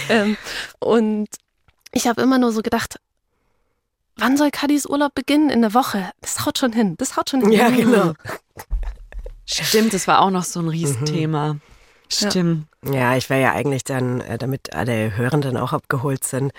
Ähm, 0.09 0.37
und 0.79 1.29
ich 1.91 2.07
habe 2.07 2.21
immer 2.21 2.37
nur 2.37 2.51
so 2.51 2.61
gedacht, 2.61 2.99
wann 4.17 4.37
soll 4.37 4.51
Kadis 4.51 4.85
Urlaub 4.85 5.15
beginnen? 5.15 5.49
In 5.49 5.61
der 5.61 5.73
Woche. 5.73 6.11
Das 6.21 6.45
haut 6.45 6.57
schon 6.57 6.73
hin. 6.73 6.95
Das 6.97 7.17
haut 7.17 7.29
schon 7.29 7.41
hin. 7.41 7.51
Ja, 7.51 7.69
genau. 7.69 8.13
Stimmt, 9.45 9.93
das 9.93 10.07
war 10.07 10.21
auch 10.21 10.29
noch 10.29 10.43
so 10.43 10.59
ein 10.59 10.69
Riesenthema. 10.69 11.53
Mhm. 11.53 11.61
Stimmt. 12.17 12.67
Ja, 12.83 13.15
ich 13.15 13.29
wäre 13.29 13.41
ja 13.41 13.51
eigentlich 13.53 13.83
dann, 13.83 14.21
äh, 14.21 14.37
damit 14.37 14.73
alle 14.73 15.15
Hörenden 15.15 15.57
auch 15.57 15.73
abgeholt 15.73 16.23
sind, 16.23 16.51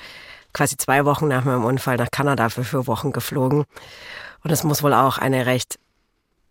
quasi 0.53 0.77
zwei 0.77 1.05
Wochen 1.05 1.29
nach 1.29 1.45
meinem 1.45 1.65
Unfall 1.65 1.97
nach 1.97 2.11
Kanada 2.11 2.49
für 2.49 2.65
vier 2.65 2.87
Wochen 2.87 3.13
geflogen. 3.13 3.65
Und 4.43 4.51
es 4.51 4.65
muss 4.65 4.83
wohl 4.83 4.95
auch 4.95 5.19
eine 5.19 5.47
recht 5.47 5.79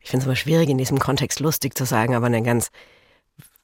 ich 0.04 0.10
finde 0.10 0.24
es 0.24 0.28
immer 0.28 0.36
schwierig, 0.36 0.70
in 0.70 0.78
diesem 0.78 1.00
Kontext 1.00 1.40
lustig 1.40 1.78
zu 1.78 1.86
sagen, 1.86 2.14
aber 2.14 2.26
eine 2.26 2.44
ganz 2.44 2.70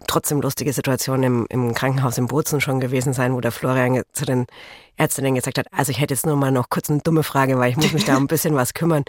trotzdem 0.08 0.40
lustige 0.40 0.72
Situation 0.72 1.22
im, 1.24 1.46
im 1.50 1.74
Krankenhaus 1.74 2.18
in 2.18 2.28
Bozen 2.28 2.62
schon 2.62 2.80
gewesen 2.80 3.12
sein, 3.12 3.34
wo 3.34 3.42
der 3.42 3.52
Florian 3.52 4.02
zu 4.14 4.24
den 4.26 4.48
Ärztinnen 4.96 5.36
gesagt 5.36 5.58
hat, 5.58 5.68
also 5.74 5.92
ich 5.92 6.00
hätte 6.00 6.14
jetzt 6.14 6.26
nur 6.26 6.38
mal 6.38 6.52
noch 6.52 6.70
kurz 6.70 6.90
eine 6.90 7.02
dumme 7.02 7.24
Frage, 7.24 7.60
weil 7.60 7.72
ich 7.72 7.76
muss 7.76 7.92
mich 7.92 8.06
da 8.06 8.16
um 8.16 8.24
ein 8.24 8.28
bisschen 8.28 8.56
was 8.56 8.74
kümmern. 8.74 9.04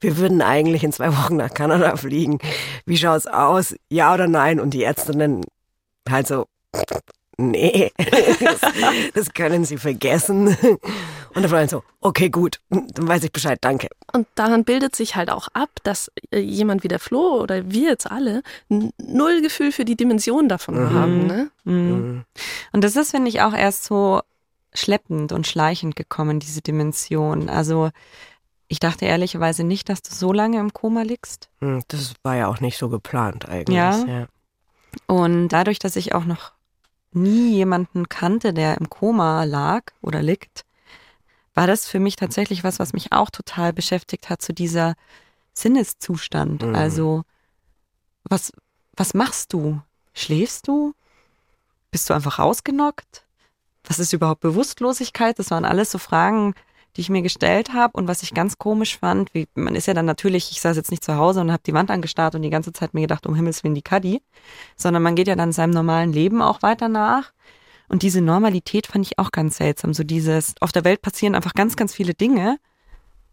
Wir 0.00 0.16
würden 0.16 0.40
eigentlich 0.40 0.82
in 0.82 0.92
zwei 0.92 1.14
Wochen 1.14 1.36
nach 1.36 1.52
Kanada 1.52 1.96
fliegen. 1.96 2.38
Wie 2.86 2.96
schaut's 2.96 3.26
aus? 3.26 3.74
Ja 3.90 4.14
oder 4.14 4.26
nein? 4.26 4.58
Und 4.58 4.70
die 4.70 4.84
Ärztinnen 4.84 5.44
halt 6.08 6.26
so, 6.26 6.46
nee, 7.36 7.92
das, 8.40 8.60
das 9.14 9.34
können 9.34 9.64
Sie 9.64 9.76
vergessen. 9.76 10.56
Und 11.34 11.42
dann 11.42 11.50
war 11.50 11.66
so, 11.66 11.82
okay, 12.00 12.28
gut, 12.28 12.60
dann 12.68 13.08
weiß 13.08 13.24
ich 13.24 13.32
Bescheid, 13.32 13.58
danke. 13.60 13.88
Und 14.12 14.26
daran 14.34 14.64
bildet 14.64 14.94
sich 14.94 15.16
halt 15.16 15.30
auch 15.30 15.48
ab, 15.54 15.70
dass 15.82 16.10
äh, 16.30 16.38
jemand 16.38 16.84
wie 16.84 16.88
der 16.88 16.98
Flo 16.98 17.40
oder 17.40 17.70
wir 17.70 17.88
jetzt 17.88 18.10
alle 18.10 18.42
null 18.68 19.40
Gefühl 19.40 19.72
für 19.72 19.84
die 19.84 19.96
Dimension 19.96 20.48
davon 20.48 20.74
mhm. 20.74 20.92
haben. 20.92 21.26
Ne? 21.26 21.50
Mhm. 21.64 21.74
mhm. 21.74 22.24
Und 22.72 22.84
das 22.84 22.96
ist, 22.96 23.12
finde 23.12 23.30
ich, 23.30 23.40
auch 23.40 23.54
erst 23.54 23.84
so 23.84 24.20
schleppend 24.74 25.32
und 25.32 25.46
schleichend 25.46 25.96
gekommen, 25.96 26.40
diese 26.40 26.60
Dimension. 26.60 27.48
Also 27.48 27.90
ich 28.68 28.80
dachte 28.80 29.04
ehrlicherweise 29.04 29.64
nicht, 29.64 29.88
dass 29.88 30.02
du 30.02 30.14
so 30.14 30.32
lange 30.32 30.58
im 30.58 30.72
Koma 30.72 31.02
liegst. 31.02 31.50
Hm, 31.60 31.82
das 31.88 32.14
war 32.22 32.36
ja 32.36 32.48
auch 32.48 32.60
nicht 32.60 32.78
so 32.78 32.88
geplant 32.88 33.48
eigentlich. 33.48 33.76
Ja. 33.76 34.04
ja. 34.06 34.26
Und 35.06 35.48
dadurch, 35.48 35.78
dass 35.78 35.96
ich 35.96 36.14
auch 36.14 36.24
noch 36.24 36.52
nie 37.12 37.54
jemanden 37.54 38.08
kannte, 38.08 38.52
der 38.52 38.78
im 38.78 38.88
Koma 38.88 39.44
lag 39.44 39.84
oder 40.00 40.22
liegt, 40.22 40.64
war 41.54 41.66
das 41.66 41.86
für 41.86 42.00
mich 42.00 42.16
tatsächlich 42.16 42.64
was, 42.64 42.78
was 42.78 42.92
mich 42.92 43.12
auch 43.12 43.30
total 43.30 43.72
beschäftigt 43.72 44.30
hat, 44.30 44.40
zu 44.40 44.54
dieser 44.54 44.94
Sinneszustand. 45.52 46.62
Mhm. 46.62 46.74
Also, 46.74 47.24
was, 48.24 48.52
was 48.96 49.14
machst 49.14 49.52
du? 49.52 49.80
Schläfst 50.14 50.68
du? 50.68 50.94
Bist 51.90 52.08
du 52.08 52.14
einfach 52.14 52.38
rausgenockt? 52.38 53.24
Was 53.84 53.98
ist 53.98 54.12
überhaupt 54.12 54.40
Bewusstlosigkeit? 54.40 55.38
Das 55.38 55.50
waren 55.50 55.64
alles 55.64 55.90
so 55.90 55.98
Fragen, 55.98 56.54
die 56.96 57.00
ich 57.00 57.10
mir 57.10 57.22
gestellt 57.22 57.72
habe 57.72 57.96
und 57.96 58.08
was 58.08 58.22
ich 58.22 58.34
ganz 58.34 58.58
komisch 58.58 58.98
fand, 58.98 59.32
wie, 59.34 59.48
man 59.54 59.74
ist 59.74 59.86
ja 59.86 59.94
dann 59.94 60.04
natürlich, 60.04 60.50
ich 60.50 60.60
saß 60.60 60.76
jetzt 60.76 60.90
nicht 60.90 61.04
zu 61.04 61.16
Hause 61.16 61.40
und 61.40 61.50
habe 61.50 61.62
die 61.66 61.72
Wand 61.72 61.90
angestarrt 61.90 62.34
und 62.34 62.42
die 62.42 62.50
ganze 62.50 62.72
Zeit 62.72 62.94
mir 62.94 63.00
gedacht, 63.02 63.26
um 63.26 63.34
Himmels 63.34 63.64
Willen 63.64 63.74
die 63.74 63.82
Kaddi, 63.82 64.22
sondern 64.76 65.02
man 65.02 65.14
geht 65.14 65.28
ja 65.28 65.36
dann 65.36 65.52
seinem 65.52 65.70
normalen 65.70 66.12
Leben 66.12 66.42
auch 66.42 66.62
weiter 66.62 66.88
nach. 66.88 67.32
Und 67.88 68.02
diese 68.02 68.20
Normalität 68.20 68.86
fand 68.86 69.06
ich 69.06 69.18
auch 69.18 69.32
ganz 69.32 69.56
seltsam. 69.56 69.94
So 69.94 70.02
dieses, 70.04 70.54
auf 70.60 70.72
der 70.72 70.84
Welt 70.84 71.02
passieren 71.02 71.34
einfach 71.34 71.54
ganz, 71.54 71.76
ganz 71.76 71.94
viele 71.94 72.14
Dinge 72.14 72.58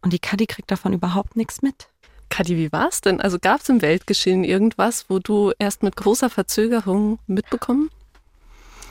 und 0.01 0.13
die 0.13 0.19
Kaddi 0.19 0.47
kriegt 0.47 0.71
davon 0.71 0.93
überhaupt 0.93 1.35
nichts 1.35 1.61
mit. 1.61 1.89
Kadi, 2.29 2.57
wie 2.57 2.71
war's 2.71 3.01
denn? 3.01 3.19
Also 3.19 3.39
gab 3.39 3.61
es 3.61 3.69
im 3.69 3.81
Weltgeschehen 3.81 4.43
irgendwas, 4.43 5.09
wo 5.09 5.19
du 5.19 5.51
erst 5.57 5.83
mit 5.83 5.95
großer 5.95 6.29
Verzögerung 6.29 7.19
mitbekommen 7.27 7.89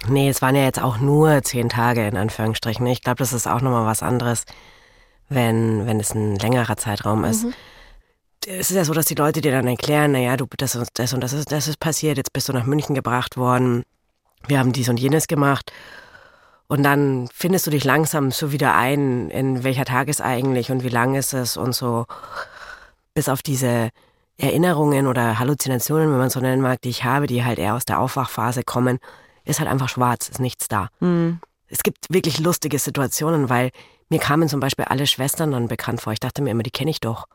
Nee, 0.07 0.29
es 0.29 0.41
waren 0.43 0.55
ja 0.55 0.63
jetzt 0.63 0.81
auch 0.81 0.99
nur 0.99 1.43
zehn 1.43 1.69
Tage 1.69 2.07
in 2.07 2.17
Anführungsstrichen. 2.17 2.87
Ich 2.87 3.03
glaube, 3.03 3.19
das 3.19 3.33
ist 3.33 3.47
auch 3.47 3.61
nochmal 3.61 3.87
was 3.87 4.03
anderes, 4.03 4.45
wenn, 5.29 5.87
wenn 5.87 5.99
es 5.99 6.15
ein 6.15 6.37
längerer 6.37 6.77
Zeitraum 6.77 7.25
ist. 7.25 7.45
Mhm. 7.45 7.55
Es 8.47 8.71
ist 8.71 8.77
ja 8.77 8.85
so, 8.85 8.95
dass 8.95 9.07
die 9.07 9.17
Leute 9.17 9.41
dir 9.41 9.53
dann 9.53 9.67
erklären, 9.67 10.13
naja, 10.13 10.37
du, 10.37 10.47
das 10.57 10.77
und 10.77 10.89
das 10.95 11.13
und 11.13 11.21
das 11.23 11.33
ist, 11.33 11.51
das 11.51 11.69
ist 11.69 11.81
passiert, 11.81 12.17
jetzt 12.17 12.33
bist 12.33 12.49
du 12.49 12.53
nach 12.53 12.65
München 12.65 12.95
gebracht 12.95 13.37
worden, 13.37 13.85
wir 14.47 14.59
haben 14.59 14.73
dies 14.73 14.89
und 14.89 15.01
jenes 15.01 15.27
gemacht. 15.27 15.73
Und 16.69 16.83
dann 16.83 17.29
findest 17.33 17.67
du 17.67 17.71
dich 17.71 17.85
langsam 17.85 18.31
so 18.31 18.53
wieder 18.53 18.75
ein, 18.75 19.31
in 19.31 19.65
welcher 19.65 19.87
Tag 19.87 20.09
ist 20.09 20.21
eigentlich 20.21 20.71
und 20.71 20.85
wie 20.85 20.91
lang 20.91 21.15
ist 21.15 21.33
es 21.33 21.57
und 21.57 21.75
so. 21.75 22.07
Bis 23.15 23.29
auf 23.29 23.43
diese 23.43 23.89
Erinnerungen 24.37 25.07
oder 25.07 25.39
Halluzinationen, 25.39 26.11
wenn 26.11 26.19
man 26.19 26.31
so 26.31 26.41
nennen 26.41 26.63
mag, 26.63 26.81
die 26.83 26.91
ich 26.91 27.05
habe, 27.05 27.27
die 27.27 27.45
halt 27.45 27.59
eher 27.59 27.75
aus 27.75 27.87
der 27.87 27.99
Aufwachphase 27.99 28.63
kommen, 28.63 28.99
ist 29.49 29.61
halt 29.61 29.71
einfach 29.71 29.89
schwarz, 29.89 30.29
ist 30.29 30.41
nichts 30.41 30.69
da. 30.69 30.89
Mhm. 31.01 31.41
Es 31.69 31.83
gibt 31.83 32.13
wirklich 32.13 32.39
lustige 32.39 32.79
Situationen, 32.79 33.51
weil 33.51 33.71
mir 34.09 34.19
kamen 34.19 34.49
zum 34.49 34.61
Beispiel 34.61 34.87
alle 34.87 35.07
Schwestern 35.07 35.53
dann 35.53 35.69
bekannt 35.69 36.01
vor. 36.01 36.13
Ich 36.13 36.21
dachte 36.21 36.43
mir 36.43 36.51
immer, 36.51 36.63
die 36.63 36.71
kenne 36.71 36.91
ich 36.91 37.01
doch. 37.01 37.27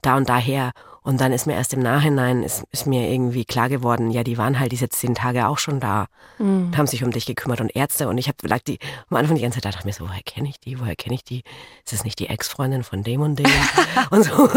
Da 0.00 0.16
und 0.16 0.28
daher. 0.28 0.72
Und 1.02 1.20
dann 1.20 1.32
ist 1.32 1.46
mir 1.46 1.54
erst 1.54 1.72
im 1.72 1.80
Nachhinein, 1.80 2.42
ist, 2.42 2.64
ist 2.70 2.86
mir 2.86 3.10
irgendwie 3.10 3.44
klar 3.44 3.68
geworden, 3.68 4.10
ja, 4.10 4.22
die 4.22 4.36
waren 4.36 4.60
halt 4.60 4.72
diese 4.72 4.88
zehn 4.90 5.14
Tage 5.14 5.48
auch 5.48 5.58
schon 5.58 5.80
da. 5.80 6.06
Mhm. 6.38 6.76
haben 6.76 6.86
sich 6.86 7.02
um 7.02 7.10
dich 7.10 7.24
gekümmert 7.24 7.60
und 7.60 7.74
Ärzte. 7.74 8.08
Und 8.08 8.18
ich 8.18 8.28
habe 8.28 8.46
lag 8.46 8.60
die 8.60 8.78
am 9.08 9.16
Anfang 9.16 9.36
die 9.36 9.42
ganze 9.42 9.56
Zeit 9.56 9.64
dachte 9.64 9.78
ich 9.80 9.84
mir 9.86 9.92
so, 9.92 10.08
woher 10.08 10.22
kenne 10.22 10.48
ich 10.48 10.60
die? 10.60 10.78
Woher 10.80 10.96
kenne 10.96 11.14
ich 11.14 11.24
die? 11.24 11.42
Ist 11.84 11.92
das 11.92 12.04
nicht 12.04 12.18
die 12.18 12.28
Ex-Freundin 12.28 12.84
von 12.84 13.02
dem 13.02 13.22
und 13.22 13.38
dem? 13.38 13.46
und 14.10 14.24
so. 14.24 14.48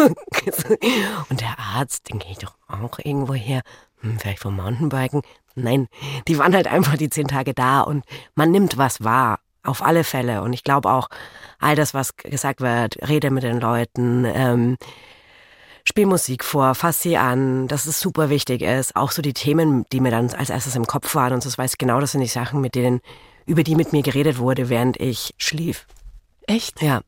Und 1.30 1.42
der 1.42 1.58
Arzt, 1.58 2.10
den 2.10 2.20
kenne 2.20 2.34
ich 2.34 2.40
doch 2.40 2.56
auch 2.68 3.00
irgendwo 3.00 3.34
her. 3.34 3.62
Hm, 4.02 4.20
vielleicht 4.20 4.40
vom 4.40 4.56
Mountainbiken. 4.56 5.22
Nein, 5.56 5.88
die 6.28 6.38
waren 6.38 6.56
halt 6.56 6.68
einfach 6.68 6.98
die 6.98 7.10
zehn 7.10 7.28
Tage 7.28 7.54
da 7.54 7.82
und 7.82 8.06
man 8.36 8.52
nimmt 8.52 8.78
was 8.78 9.04
wahr. 9.04 9.40
Auf 9.64 9.84
alle 9.84 10.04
Fälle. 10.04 10.42
Und 10.42 10.54
ich 10.54 10.64
glaube 10.64 10.90
auch, 10.90 11.08
all 11.60 11.76
das, 11.76 11.94
was 11.94 12.16
gesagt 12.18 12.62
wird, 12.62 12.98
rede 13.08 13.30
mit 13.30 13.44
den 13.44 13.60
Leuten, 13.60 14.26
ähm, 14.26 14.78
spiel 15.84 16.08
Musik 16.08 16.44
vor, 16.44 16.74
fass 16.74 17.02
sie 17.02 17.18
an, 17.18 17.68
dass 17.68 17.86
es 17.86 18.00
super 18.00 18.30
wichtig 18.30 18.64
ist. 18.64 18.96
Auch 18.96 19.12
so 19.12 19.22
die 19.22 19.34
Themen, 19.34 19.86
die 19.92 20.00
mir 20.00 20.10
dann 20.10 20.32
als 20.32 20.50
erstes 20.50 20.76
im 20.76 20.88
Kopf 20.88 21.14
waren 21.14 21.34
und 21.34 21.44
so, 21.44 21.50
das 21.50 21.60
weiß 21.60 21.74
ich 21.74 21.78
genau, 21.78 22.00
das 22.00 22.14
sind 22.14 22.22
die 22.22 22.28
Sachen, 22.28 22.60
mit 22.60 22.74
denen, 22.74 23.02
über 23.46 23.64
die 23.64 23.76
mit 23.76 23.94
mir 23.94 24.02
geredet 24.02 24.40
wurde, 24.40 24.70
während 24.70 25.00
ich 25.00 25.36
schlief. 25.38 25.86
Echt? 26.48 26.82
Ja. 26.82 27.02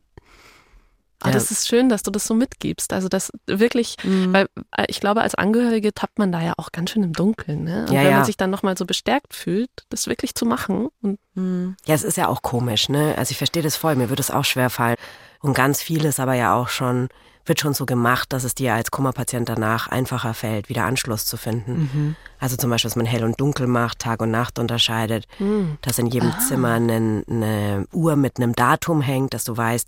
Aber 1.24 1.32
ja. 1.32 1.36
das 1.36 1.52
ist 1.52 1.70
schön, 1.70 1.88
dass 1.88 2.04
du 2.04 2.12
das 2.12 2.26
so 2.26 2.34
mitgibst. 2.34 2.92
Also 2.92 3.08
das 3.08 3.32
wirklich, 3.48 3.96
mhm. 4.04 4.34
weil 4.34 4.48
äh, 4.76 4.86
ich 4.90 5.00
glaube, 5.00 5.22
als 5.22 5.36
Angehörige 5.36 5.94
tappt 5.94 6.20
man 6.20 6.34
da 6.34 6.42
ja 6.42 6.54
auch 6.58 6.74
ganz 6.74 6.92
schön 6.92 7.02
im 7.02 7.14
Dunkeln. 7.14 7.64
Ne? 7.64 7.86
Und 7.88 7.94
ja, 7.94 8.02
wenn 8.02 8.12
ja. 8.12 8.18
man 8.18 8.26
sich 8.26 8.36
dann 8.36 8.50
nochmal 8.50 8.78
so 8.78 8.86
bestärkt 8.86 9.34
fühlt, 9.34 9.70
das 9.90 10.08
wirklich 10.08 10.36
zu 10.36 10.46
machen. 10.46 10.90
Und 11.02 11.20
mhm. 11.36 11.78
Ja, 11.86 11.96
es 11.96 12.04
ist 12.04 12.18
ja 12.18 12.28
auch 12.28 12.42
komisch, 12.42 12.90
ne? 12.90 13.16
Also 13.18 13.32
ich 13.32 13.38
verstehe 13.38 13.64
das 13.64 13.78
voll, 13.78 13.96
mir 13.96 14.10
würde 14.10 14.22
es 14.22 14.32
auch 14.32 14.44
schwer 14.44 14.70
fallen, 14.70 14.98
Und 15.40 15.54
ganz 15.54 15.82
viel 15.82 16.04
ist 16.04 16.20
aber 16.20 16.34
ja 16.34 16.54
auch 16.54 16.68
schon, 16.68 17.08
wird 17.46 17.62
schon 17.62 17.74
so 17.74 17.86
gemacht, 17.86 18.34
dass 18.34 18.44
es 18.44 18.54
dir 18.54 18.74
als 18.74 18.92
Kummerpatient 18.92 19.48
danach 19.48 19.88
einfacher 19.88 20.34
fällt, 20.34 20.68
wieder 20.68 20.84
Anschluss 20.84 21.26
zu 21.26 21.38
finden. 21.38 21.90
Mhm. 21.94 22.16
Also 22.40 22.58
zum 22.58 22.70
Beispiel, 22.70 22.90
dass 22.90 22.98
man 22.98 23.06
hell 23.06 23.24
und 23.24 23.40
dunkel 23.40 23.68
macht, 23.68 24.00
Tag 24.00 24.22
und 24.22 24.32
Nacht 24.32 24.60
unterscheidet, 24.60 25.26
mhm. 25.40 25.78
dass 25.82 26.00
in 26.00 26.08
jedem 26.08 26.32
ah. 26.32 26.40
Zimmer 26.40 26.74
eine, 26.74 27.24
eine 27.30 27.88
Uhr 27.94 28.18
mit 28.18 28.38
einem 28.38 28.54
Datum 28.54 29.02
hängt, 29.02 29.34
dass 29.34 29.46
du 29.46 29.56
weißt, 29.56 29.88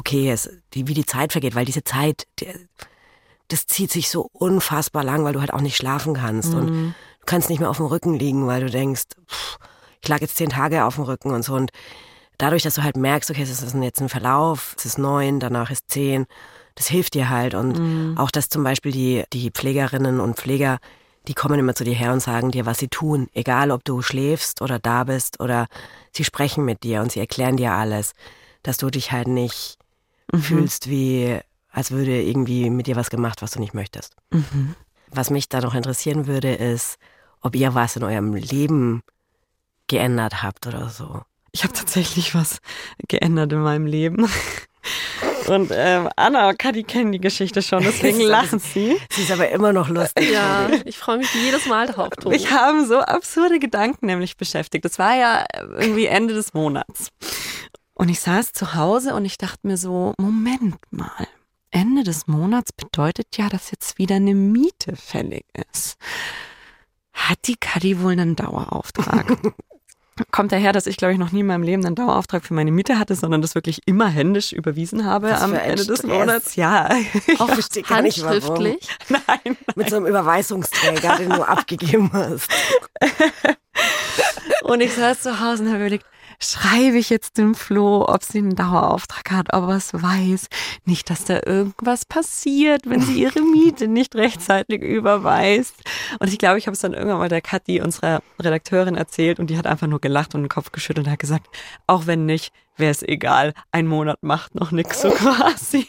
okay, 0.00 0.30
es, 0.30 0.50
die, 0.72 0.88
wie 0.88 0.94
die 0.94 1.04
Zeit 1.04 1.32
vergeht, 1.32 1.54
weil 1.54 1.66
diese 1.66 1.84
Zeit, 1.84 2.26
die, 2.40 2.46
das 3.48 3.66
zieht 3.66 3.92
sich 3.92 4.08
so 4.08 4.28
unfassbar 4.32 5.04
lang, 5.04 5.24
weil 5.24 5.34
du 5.34 5.40
halt 5.40 5.52
auch 5.52 5.60
nicht 5.60 5.76
schlafen 5.76 6.14
kannst. 6.14 6.52
Mhm. 6.52 6.58
Und 6.58 6.68
du 6.68 7.26
kannst 7.26 7.50
nicht 7.50 7.60
mehr 7.60 7.68
auf 7.68 7.76
dem 7.76 7.86
Rücken 7.86 8.14
liegen, 8.14 8.46
weil 8.46 8.62
du 8.62 8.70
denkst, 8.70 9.02
pff, 9.28 9.58
ich 10.00 10.08
lag 10.08 10.20
jetzt 10.20 10.36
zehn 10.36 10.48
Tage 10.48 10.84
auf 10.84 10.94
dem 10.94 11.04
Rücken 11.04 11.32
und 11.32 11.44
so. 11.44 11.54
Und 11.54 11.70
dadurch, 12.38 12.62
dass 12.62 12.74
du 12.74 12.82
halt 12.82 12.96
merkst, 12.96 13.30
okay, 13.30 13.42
es 13.42 13.50
ist 13.50 13.74
jetzt 13.74 14.00
ein 14.00 14.08
Verlauf, 14.08 14.74
es 14.78 14.86
ist 14.86 14.98
neun, 14.98 15.38
danach 15.38 15.70
ist 15.70 15.90
zehn, 15.90 16.26
das 16.76 16.86
hilft 16.86 17.12
dir 17.12 17.28
halt. 17.28 17.54
Und 17.54 17.78
mhm. 17.78 18.16
auch, 18.16 18.30
dass 18.30 18.48
zum 18.48 18.64
Beispiel 18.64 18.92
die, 18.92 19.24
die 19.34 19.50
Pflegerinnen 19.50 20.18
und 20.18 20.36
Pfleger, 20.36 20.78
die 21.28 21.34
kommen 21.34 21.58
immer 21.58 21.74
zu 21.74 21.84
dir 21.84 21.94
her 21.94 22.14
und 22.14 22.20
sagen 22.20 22.50
dir, 22.52 22.64
was 22.64 22.78
sie 22.78 22.88
tun. 22.88 23.28
Egal, 23.34 23.70
ob 23.70 23.84
du 23.84 24.00
schläfst 24.00 24.62
oder 24.62 24.78
da 24.78 25.04
bist 25.04 25.40
oder 25.40 25.66
sie 26.12 26.24
sprechen 26.24 26.64
mit 26.64 26.84
dir 26.84 27.02
und 27.02 27.12
sie 27.12 27.20
erklären 27.20 27.58
dir 27.58 27.72
alles, 27.72 28.12
dass 28.62 28.78
du 28.78 28.88
dich 28.88 29.12
halt 29.12 29.28
nicht 29.28 29.79
mhm. 30.32 30.42
fühlst 30.42 30.88
wie, 30.88 31.38
als 31.70 31.90
würde 31.90 32.20
irgendwie 32.22 32.70
mit 32.70 32.86
dir 32.86 32.96
was 32.96 33.10
gemacht, 33.10 33.42
was 33.42 33.52
du 33.52 33.60
nicht 33.60 33.74
möchtest. 33.74 34.14
Mhm. 34.30 34.74
Was 35.10 35.30
mich 35.30 35.48
da 35.48 35.60
noch 35.60 35.74
interessieren 35.74 36.26
würde, 36.26 36.54
ist, 36.54 36.98
ob 37.40 37.56
ihr 37.56 37.74
was 37.74 37.96
in 37.96 38.04
eurem 38.04 38.34
Leben 38.34 39.02
geändert 39.88 40.42
habt 40.42 40.66
oder 40.66 40.88
so. 40.88 41.22
Ich 41.52 41.64
habe 41.64 41.72
tatsächlich 41.72 42.34
was 42.34 42.60
geändert 43.08 43.52
in 43.52 43.60
meinem 43.60 43.86
Leben. 43.86 44.28
Und 45.46 45.70
ähm, 45.74 46.08
Anna 46.16 46.50
und 46.50 46.58
Kadi 46.58 46.84
kennen 46.84 47.12
die 47.12 47.20
Geschichte 47.20 47.60
schon, 47.60 47.82
deswegen 47.84 48.20
lachen 48.20 48.60
sie. 48.60 48.96
Sie 49.10 49.22
ist 49.22 49.32
aber 49.32 49.48
immer 49.50 49.72
noch 49.72 49.88
lustig. 49.88 50.30
Ja, 50.30 50.70
ich 50.84 50.96
freue 50.96 51.18
mich 51.18 51.34
jedes 51.34 51.66
Mal 51.66 51.86
drauf. 51.88 52.10
Tobi. 52.10 52.36
Ich 52.36 52.50
habe 52.50 52.84
so 52.86 52.98
absurde 53.00 53.58
Gedanken 53.58 54.06
nämlich 54.06 54.36
beschäftigt. 54.36 54.84
Das 54.84 54.98
war 54.98 55.16
ja 55.16 55.44
irgendwie 55.78 56.06
Ende 56.06 56.34
des 56.34 56.54
Monats. 56.54 57.08
Und 58.00 58.08
ich 58.08 58.20
saß 58.20 58.54
zu 58.54 58.72
Hause 58.72 59.14
und 59.14 59.26
ich 59.26 59.36
dachte 59.36 59.66
mir 59.66 59.76
so, 59.76 60.14
Moment 60.18 60.78
mal. 60.90 61.28
Ende 61.70 62.02
des 62.02 62.26
Monats 62.26 62.72
bedeutet 62.72 63.36
ja, 63.36 63.50
dass 63.50 63.70
jetzt 63.70 63.98
wieder 63.98 64.16
eine 64.16 64.34
Miete 64.34 64.96
fällig 64.96 65.44
ist. 65.70 65.98
Hat 67.12 67.40
die 67.44 67.56
Kadi 67.56 68.00
wohl 68.00 68.12
einen 68.12 68.36
Dauerauftrag? 68.36 69.36
Kommt 70.30 70.50
daher, 70.52 70.72
dass 70.72 70.86
ich, 70.86 70.96
glaube 70.96 71.12
ich, 71.12 71.18
noch 71.18 71.30
nie 71.30 71.40
in 71.40 71.46
meinem 71.46 71.62
Leben 71.62 71.84
einen 71.84 71.94
Dauerauftrag 71.94 72.42
für 72.42 72.54
meine 72.54 72.72
Miete 72.72 72.98
hatte, 72.98 73.14
sondern 73.14 73.42
das 73.42 73.54
wirklich 73.54 73.82
immer 73.84 74.08
händisch 74.08 74.54
überwiesen 74.54 75.04
habe 75.04 75.36
am 75.36 75.52
Ende 75.52 75.84
des 75.84 76.02
Monats. 76.02 76.56
Ja. 76.56 76.88
Auch 77.38 77.50
ja. 77.50 77.90
handschriftlich? 77.90 78.88
Nein, 79.10 79.20
nein. 79.44 79.56
Mit 79.76 79.90
so 79.90 79.96
einem 79.96 80.06
Überweisungsträger, 80.06 81.16
den 81.18 81.28
du 81.28 81.46
abgegeben 81.46 82.10
hast. 82.14 82.48
und 84.62 84.80
ich 84.80 84.94
saß 84.94 85.20
zu 85.20 85.38
Hause 85.38 85.64
und 85.64 85.68
habe 85.68 85.80
überlegt, 85.80 86.06
schreibe 86.42 86.98
ich 86.98 87.10
jetzt 87.10 87.38
dem 87.38 87.54
Flo, 87.54 88.06
ob 88.08 88.24
sie 88.24 88.38
einen 88.38 88.56
Dauerauftrag 88.56 89.30
hat, 89.30 89.52
ob 89.52 89.68
er 89.68 89.76
es 89.76 89.92
weiß. 89.92 90.48
Nicht, 90.84 91.10
dass 91.10 91.24
da 91.24 91.40
irgendwas 91.44 92.04
passiert, 92.04 92.88
wenn 92.88 93.00
sie 93.00 93.20
ihre 93.22 93.42
Miete 93.42 93.88
nicht 93.88 94.14
rechtzeitig 94.14 94.82
überweist. 94.82 95.74
Und 96.18 96.28
ich 96.32 96.38
glaube, 96.38 96.58
ich 96.58 96.66
habe 96.66 96.74
es 96.74 96.80
dann 96.80 96.94
irgendwann 96.94 97.18
mal 97.18 97.28
der 97.28 97.42
Kathi, 97.42 97.80
unserer 97.80 98.22
Redakteurin, 98.40 98.96
erzählt 98.96 99.38
und 99.38 99.50
die 99.50 99.58
hat 99.58 99.66
einfach 99.66 99.86
nur 99.86 100.00
gelacht 100.00 100.34
und 100.34 100.42
den 100.42 100.48
Kopf 100.48 100.72
geschüttelt 100.72 101.06
und 101.06 101.12
hat 101.12 101.18
gesagt, 101.18 101.46
auch 101.86 102.06
wenn 102.06 102.26
nicht, 102.26 102.52
wäre 102.76 102.90
es 102.90 103.02
egal. 103.02 103.52
Ein 103.70 103.86
Monat 103.86 104.18
macht 104.22 104.54
noch 104.54 104.70
nichts 104.70 105.02
so 105.02 105.10
quasi. 105.10 105.86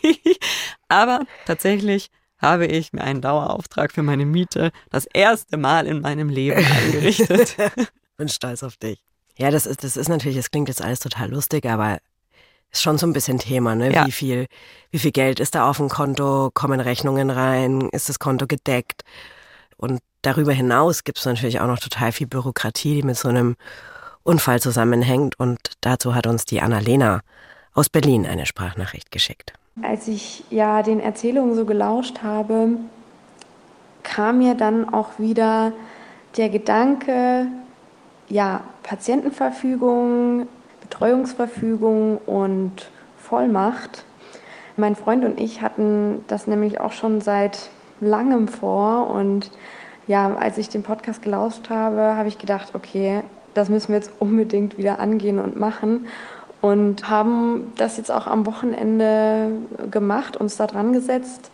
Aber 0.89 1.25
tatsächlich 1.45 2.09
habe 2.37 2.65
ich 2.65 2.91
mir 2.91 3.01
einen 3.01 3.21
Dauerauftrag 3.21 3.91
für 3.91 4.03
meine 4.03 4.25
Miete 4.25 4.71
das 4.89 5.05
erste 5.05 5.57
Mal 5.57 5.87
in 5.87 6.01
meinem 6.01 6.27
Leben 6.29 6.65
eingerichtet. 6.65 7.55
Bin 8.17 8.27
stolz 8.27 8.63
auf 8.63 8.77
dich. 8.77 9.10
Ja, 9.37 9.51
das 9.51 9.65
ist, 9.65 9.83
das 9.83 9.97
ist 9.97 10.09
natürlich, 10.09 10.37
das 10.37 10.51
klingt 10.51 10.67
jetzt 10.67 10.81
alles 10.81 10.99
total 10.99 11.31
lustig, 11.31 11.65
aber 11.65 11.99
ist 12.71 12.81
schon 12.81 12.97
so 12.97 13.05
ein 13.05 13.13
bisschen 13.13 13.37
Thema, 13.37 13.75
ne? 13.75 13.93
Ja. 13.93 14.05
Wie 14.05 14.11
viel, 14.11 14.47
wie 14.91 14.99
viel 14.99 15.11
Geld 15.11 15.39
ist 15.39 15.55
da 15.55 15.69
auf 15.69 15.77
dem 15.77 15.89
Konto? 15.89 16.51
Kommen 16.53 16.79
Rechnungen 16.79 17.29
rein? 17.29 17.89
Ist 17.91 18.07
das 18.09 18.19
Konto 18.19 18.47
gedeckt? 18.47 19.03
Und 19.77 19.99
darüber 20.21 20.53
hinaus 20.53 21.03
gibt 21.03 21.17
es 21.17 21.25
natürlich 21.25 21.59
auch 21.59 21.67
noch 21.67 21.79
total 21.79 22.11
viel 22.11 22.27
Bürokratie, 22.27 22.95
die 22.95 23.03
mit 23.03 23.17
so 23.17 23.27
einem 23.27 23.55
Unfall 24.23 24.61
zusammenhängt. 24.61 25.37
Und 25.39 25.59
dazu 25.81 26.15
hat 26.15 26.27
uns 26.27 26.45
die 26.45 26.61
Annalena 26.61 27.21
aus 27.73 27.89
Berlin 27.89 28.25
eine 28.25 28.45
Sprachnachricht 28.45 29.11
geschickt. 29.11 29.53
Als 29.81 30.07
ich 30.07 30.43
ja 30.49 30.83
den 30.83 30.99
Erzählungen 30.99 31.55
so 31.55 31.65
gelauscht 31.65 32.19
habe, 32.23 32.77
kam 34.03 34.39
mir 34.39 34.55
dann 34.55 34.93
auch 34.93 35.17
wieder 35.17 35.73
der 36.37 36.49
Gedanke, 36.49 37.47
ja, 38.31 38.61
Patientenverfügung, 38.83 40.47
Betreuungsverfügung 40.81 42.17
und 42.25 42.89
Vollmacht. 43.17 44.05
Mein 44.77 44.95
Freund 44.95 45.25
und 45.25 45.39
ich 45.39 45.61
hatten 45.61 46.23
das 46.27 46.47
nämlich 46.47 46.79
auch 46.79 46.93
schon 46.93 47.21
seit 47.21 47.69
langem 47.99 48.47
vor 48.47 49.09
und 49.09 49.51
ja, 50.07 50.33
als 50.35 50.57
ich 50.57 50.69
den 50.69 50.81
Podcast 50.81 51.21
gelauscht 51.21 51.69
habe, 51.69 52.15
habe 52.15 52.29
ich 52.29 52.37
gedacht, 52.37 52.69
okay, 52.73 53.21
das 53.53 53.69
müssen 53.69 53.89
wir 53.89 53.97
jetzt 53.97 54.11
unbedingt 54.19 54.77
wieder 54.77 54.99
angehen 54.99 55.37
und 55.37 55.59
machen 55.59 56.07
und 56.61 57.09
haben 57.09 57.73
das 57.75 57.97
jetzt 57.97 58.11
auch 58.11 58.27
am 58.27 58.45
Wochenende 58.45 59.51
gemacht, 59.91 60.37
uns 60.37 60.55
da 60.55 60.67
dran 60.67 60.93
gesetzt. 60.93 61.51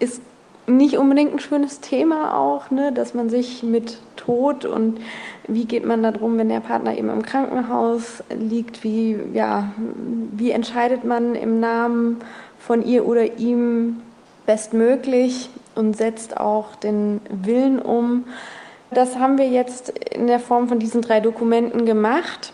Ist 0.00 0.20
nicht 0.68 0.98
unbedingt 0.98 1.32
ein 1.32 1.38
schönes 1.38 1.80
Thema 1.80 2.36
auch, 2.36 2.70
ne, 2.70 2.92
dass 2.92 3.14
man 3.14 3.30
sich 3.30 3.62
mit 3.62 3.98
Tod 4.16 4.64
und 4.64 5.00
wie 5.46 5.64
geht 5.64 5.84
man 5.84 6.02
darum, 6.02 6.36
wenn 6.38 6.48
der 6.48 6.60
Partner 6.60 6.96
eben 6.96 7.08
im 7.08 7.22
Krankenhaus 7.22 8.22
liegt, 8.38 8.84
wie, 8.84 9.18
ja, 9.32 9.72
wie 10.32 10.50
entscheidet 10.50 11.04
man 11.04 11.34
im 11.34 11.60
Namen 11.60 12.18
von 12.58 12.84
ihr 12.84 13.06
oder 13.06 13.38
ihm 13.38 14.00
bestmöglich 14.46 15.48
und 15.74 15.96
setzt 15.96 16.36
auch 16.36 16.76
den 16.76 17.20
Willen 17.30 17.80
um. 17.80 18.24
Das 18.90 19.16
haben 19.16 19.38
wir 19.38 19.48
jetzt 19.48 19.90
in 19.90 20.26
der 20.26 20.40
Form 20.40 20.68
von 20.68 20.78
diesen 20.78 21.02
drei 21.02 21.20
Dokumenten 21.20 21.86
gemacht. 21.86 22.52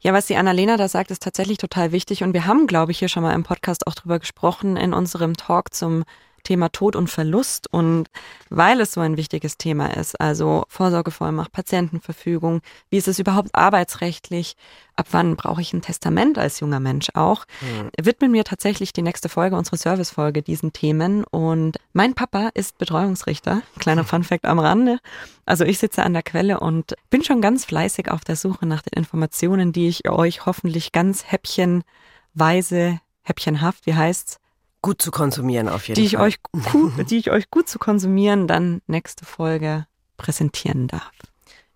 Ja, 0.00 0.12
was 0.12 0.26
die 0.26 0.36
Annalena 0.36 0.76
da 0.76 0.86
sagt, 0.86 1.10
ist 1.10 1.22
tatsächlich 1.22 1.56
total 1.56 1.90
wichtig. 1.90 2.22
Und 2.22 2.34
wir 2.34 2.46
haben, 2.46 2.66
glaube 2.66 2.92
ich, 2.92 2.98
hier 2.98 3.08
schon 3.08 3.22
mal 3.22 3.34
im 3.34 3.42
Podcast 3.42 3.86
auch 3.86 3.94
drüber 3.94 4.18
gesprochen 4.18 4.76
in 4.76 4.92
unserem 4.92 5.34
Talk 5.34 5.72
zum 5.72 6.04
Thema 6.44 6.68
Tod 6.70 6.94
und 6.94 7.10
Verlust. 7.10 7.72
Und 7.72 8.08
weil 8.50 8.80
es 8.80 8.92
so 8.92 9.00
ein 9.00 9.16
wichtiges 9.16 9.58
Thema 9.58 9.96
ist, 9.96 10.20
also 10.20 10.64
Vorsorgevollmacht, 10.68 11.50
Patientenverfügung, 11.50 12.60
wie 12.90 12.98
ist 12.98 13.08
es 13.08 13.18
überhaupt 13.18 13.54
arbeitsrechtlich, 13.54 14.56
ab 14.96 15.06
wann 15.10 15.36
brauche 15.36 15.60
ich 15.60 15.72
ein 15.72 15.82
Testament 15.82 16.38
als 16.38 16.60
junger 16.60 16.80
Mensch 16.80 17.08
auch, 17.14 17.46
mhm. 17.60 17.90
widmen 18.00 18.32
wir 18.32 18.44
tatsächlich 18.44 18.92
die 18.92 19.02
nächste 19.02 19.28
Folge, 19.28 19.56
unsere 19.56 19.76
Servicefolge, 19.76 20.42
diesen 20.42 20.72
Themen. 20.72 21.24
Und 21.24 21.78
mein 21.92 22.14
Papa 22.14 22.50
ist 22.54 22.78
Betreuungsrichter, 22.78 23.62
kleiner 23.78 24.04
Funfact 24.04 24.44
am 24.44 24.58
Rande. 24.58 24.98
Also 25.46 25.64
ich 25.64 25.78
sitze 25.78 26.02
an 26.02 26.12
der 26.12 26.22
Quelle 26.22 26.60
und 26.60 26.94
bin 27.10 27.24
schon 27.24 27.40
ganz 27.40 27.64
fleißig 27.64 28.10
auf 28.10 28.24
der 28.24 28.36
Suche 28.36 28.66
nach 28.66 28.82
den 28.82 28.96
Informationen, 28.96 29.72
die 29.72 29.88
ich 29.88 30.08
euch 30.08 30.46
hoffentlich 30.46 30.92
ganz 30.92 31.24
häppchenweise, 31.30 33.00
häppchenhaft, 33.22 33.86
wie 33.86 33.94
heißt's, 33.94 34.38
gut 34.84 35.00
zu 35.00 35.10
konsumieren 35.10 35.70
auf 35.70 35.88
jeden 35.88 35.98
die 35.98 36.14
Fall. 36.14 36.28
Ich 36.28 36.36
euch 36.36 36.72
gut, 36.72 36.92
die 37.10 37.16
ich 37.16 37.30
euch 37.30 37.50
gut 37.50 37.70
zu 37.70 37.78
konsumieren 37.78 38.46
dann 38.46 38.82
nächste 38.86 39.24
Folge 39.24 39.86
präsentieren 40.18 40.88
darf. 40.88 41.10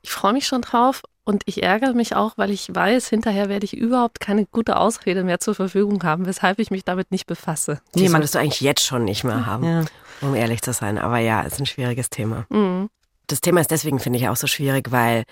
Ich 0.03 0.11
freue 0.11 0.35
mich 0.35 0.47
schon 0.47 0.61
drauf 0.61 1.03
und 1.25 1.43
ich 1.47 1.63
ärgere 1.63 1.95
mich 1.95 2.15
auch, 2.15 2.37
weil 2.37 2.51
ich 2.51 2.69
weiß, 2.73 3.09
hinterher 3.09 3.49
werde 3.49 3.65
ich 3.65 3.75
überhaupt 3.75 4.21
keine 4.21 4.45
gute 4.45 4.77
Ausrede 4.77 5.25
mehr 5.25 5.41
zur 5.41 5.55
Verfügung 5.55 6.03
haben, 6.03 6.27
weshalb 6.27 6.59
ich 6.59 6.71
mich 6.71 6.85
damit 6.85 7.11
nicht 7.11 7.27
befasse. 7.27 7.81
Die 7.95 8.03
nee, 8.03 8.09
solltest 8.09 8.35
du 8.35 8.41
eigentlich 8.41 8.61
jetzt 8.61 8.85
schon 8.85 9.05
nicht 9.05 9.25
mehr 9.25 9.47
haben, 9.47 9.65
ja. 9.65 9.85
um 10.21 10.35
ehrlich 10.35 10.61
zu 10.61 10.75
sein. 10.75 10.99
Aber 10.99 11.19
ja, 11.19 11.43
es 11.47 11.55
ist 11.55 11.61
ein 11.61 11.67
schwieriges 11.67 12.11
Thema. 12.11 12.45
Mhm. 12.51 12.91
Das 13.27 13.41
Thema 13.41 13.63
ist 13.63 13.71
deswegen, 13.71 14.01
finde 14.01 14.19
ich, 14.19 14.29
auch 14.29 14.37
so 14.37 14.47
schwierig, 14.47 14.93
weil 14.93 15.25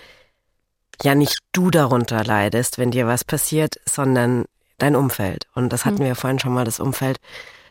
ja 1.03 1.13
nicht 1.13 1.37
du 1.51 1.69
darunter 1.69 2.23
leidest, 2.23 2.79
wenn 2.79 2.89
dir 2.89 3.05
was 3.05 3.23
passiert, 3.23 3.75
sondern 3.87 4.45
dein 4.79 4.95
Umfeld. 4.95 5.45
Und 5.53 5.71
das 5.73 5.85
hatten 5.85 6.01
mhm. 6.01 6.07
wir 6.07 6.15
vorhin 6.15 6.39
schon 6.39 6.53
mal, 6.53 6.65
das 6.65 6.79
Umfeld 6.79 7.19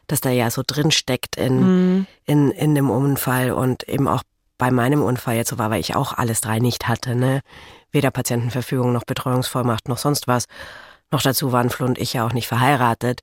das 0.07 0.21
da 0.21 0.31
ja 0.31 0.51
so 0.51 0.63
drin 0.67 0.91
steckt 0.91 1.37
in, 1.37 1.61
mhm. 1.61 2.07
in, 2.25 2.51
in 2.51 2.75
dem 2.75 2.91
Unfall 2.91 3.53
und 3.53 3.89
eben 3.89 4.09
auch 4.09 4.23
bei 4.59 4.71
meinem 4.71 5.03
Unfall 5.03 5.37
jetzt 5.37 5.51
so 5.51 5.59
war, 5.59 5.71
weil 5.71 5.81
ich 5.81 5.95
auch 5.95 6.13
alles 6.15 6.41
drei 6.41 6.59
nicht 6.59 6.89
hatte, 6.89 7.15
ne? 7.15 7.43
Weder 7.91 8.11
Patientenverfügung 8.11 8.93
noch 8.93 9.05
Betreuungsvollmacht 9.05 9.89
noch 9.89 9.99
sonst 9.99 10.29
was. 10.29 10.47
Noch 11.11 11.23
dazu 11.23 11.53
waren 11.53 11.71
Flo 11.71 11.87
und 11.87 11.99
ich 11.99 12.15
ja 12.15 12.27
auch 12.27 12.33
nicht 12.33 12.49
verheiratet. 12.49 13.21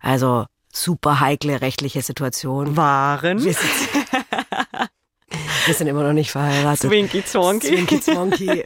Also 0.00 0.46
super 0.72 1.20
heikle 1.20 1.60
rechtliche 1.60 2.02
Situation. 2.02 2.76
Waren. 2.76 3.42
Wir 3.42 3.54
sind, 3.54 3.70
wir 5.66 5.74
sind 5.74 5.86
immer 5.86 6.02
noch 6.02 6.12
nicht 6.12 6.30
verheiratet. 6.30 6.90
Zwinky 6.90 7.24
Zwonky. 7.24 7.68
Zwinky 7.68 8.00
Zwonky. 8.00 8.64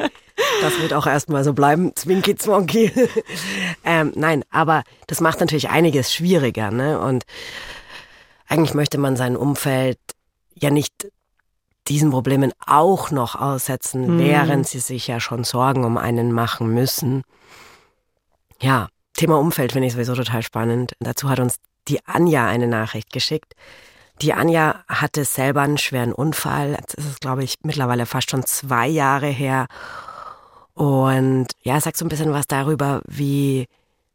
Das 0.60 0.80
wird 0.80 0.92
auch 0.92 1.06
erstmal 1.06 1.44
so 1.44 1.52
bleiben, 1.52 1.94
Zwinky 1.94 2.36
Zwonky. 2.36 2.92
ähm, 3.84 4.12
nein, 4.14 4.44
aber 4.50 4.82
das 5.06 5.20
macht 5.20 5.40
natürlich 5.40 5.70
einiges 5.70 6.12
schwieriger, 6.12 6.70
ne? 6.70 7.00
Und 7.00 7.24
eigentlich 8.48 8.74
möchte 8.74 8.98
man 8.98 9.16
sein 9.16 9.36
Umfeld 9.36 9.98
ja 10.54 10.70
nicht 10.70 11.08
diesen 11.86 12.10
Problemen 12.10 12.52
auch 12.66 13.10
noch 13.10 13.34
aussetzen, 13.34 14.16
mhm. 14.16 14.18
während 14.18 14.68
sie 14.68 14.80
sich 14.80 15.06
ja 15.06 15.20
schon 15.20 15.44
Sorgen 15.44 15.84
um 15.84 15.96
einen 15.96 16.32
machen 16.32 16.72
müssen. 16.74 17.22
Ja, 18.60 18.88
Thema 19.14 19.38
Umfeld 19.38 19.72
finde 19.72 19.88
ich 19.88 19.94
sowieso 19.94 20.14
total 20.14 20.42
spannend. 20.42 20.92
Dazu 21.00 21.28
hat 21.28 21.40
uns 21.40 21.56
die 21.88 22.04
Anja 22.06 22.46
eine 22.46 22.68
Nachricht 22.68 23.12
geschickt. 23.12 23.54
Die 24.20 24.34
Anja 24.34 24.84
hatte 24.88 25.24
selber 25.24 25.62
einen 25.62 25.78
schweren 25.78 26.12
Unfall. 26.12 26.76
Jetzt 26.78 26.94
ist 26.94 27.20
glaube 27.20 27.44
ich, 27.44 27.54
mittlerweile 27.62 28.04
fast 28.04 28.30
schon 28.30 28.44
zwei 28.44 28.88
Jahre 28.88 29.28
her. 29.28 29.66
Und 30.78 31.48
ja, 31.64 31.80
sag 31.80 31.96
so 31.96 32.04
ein 32.04 32.08
bisschen 32.08 32.32
was 32.32 32.46
darüber, 32.46 33.02
wie 33.08 33.66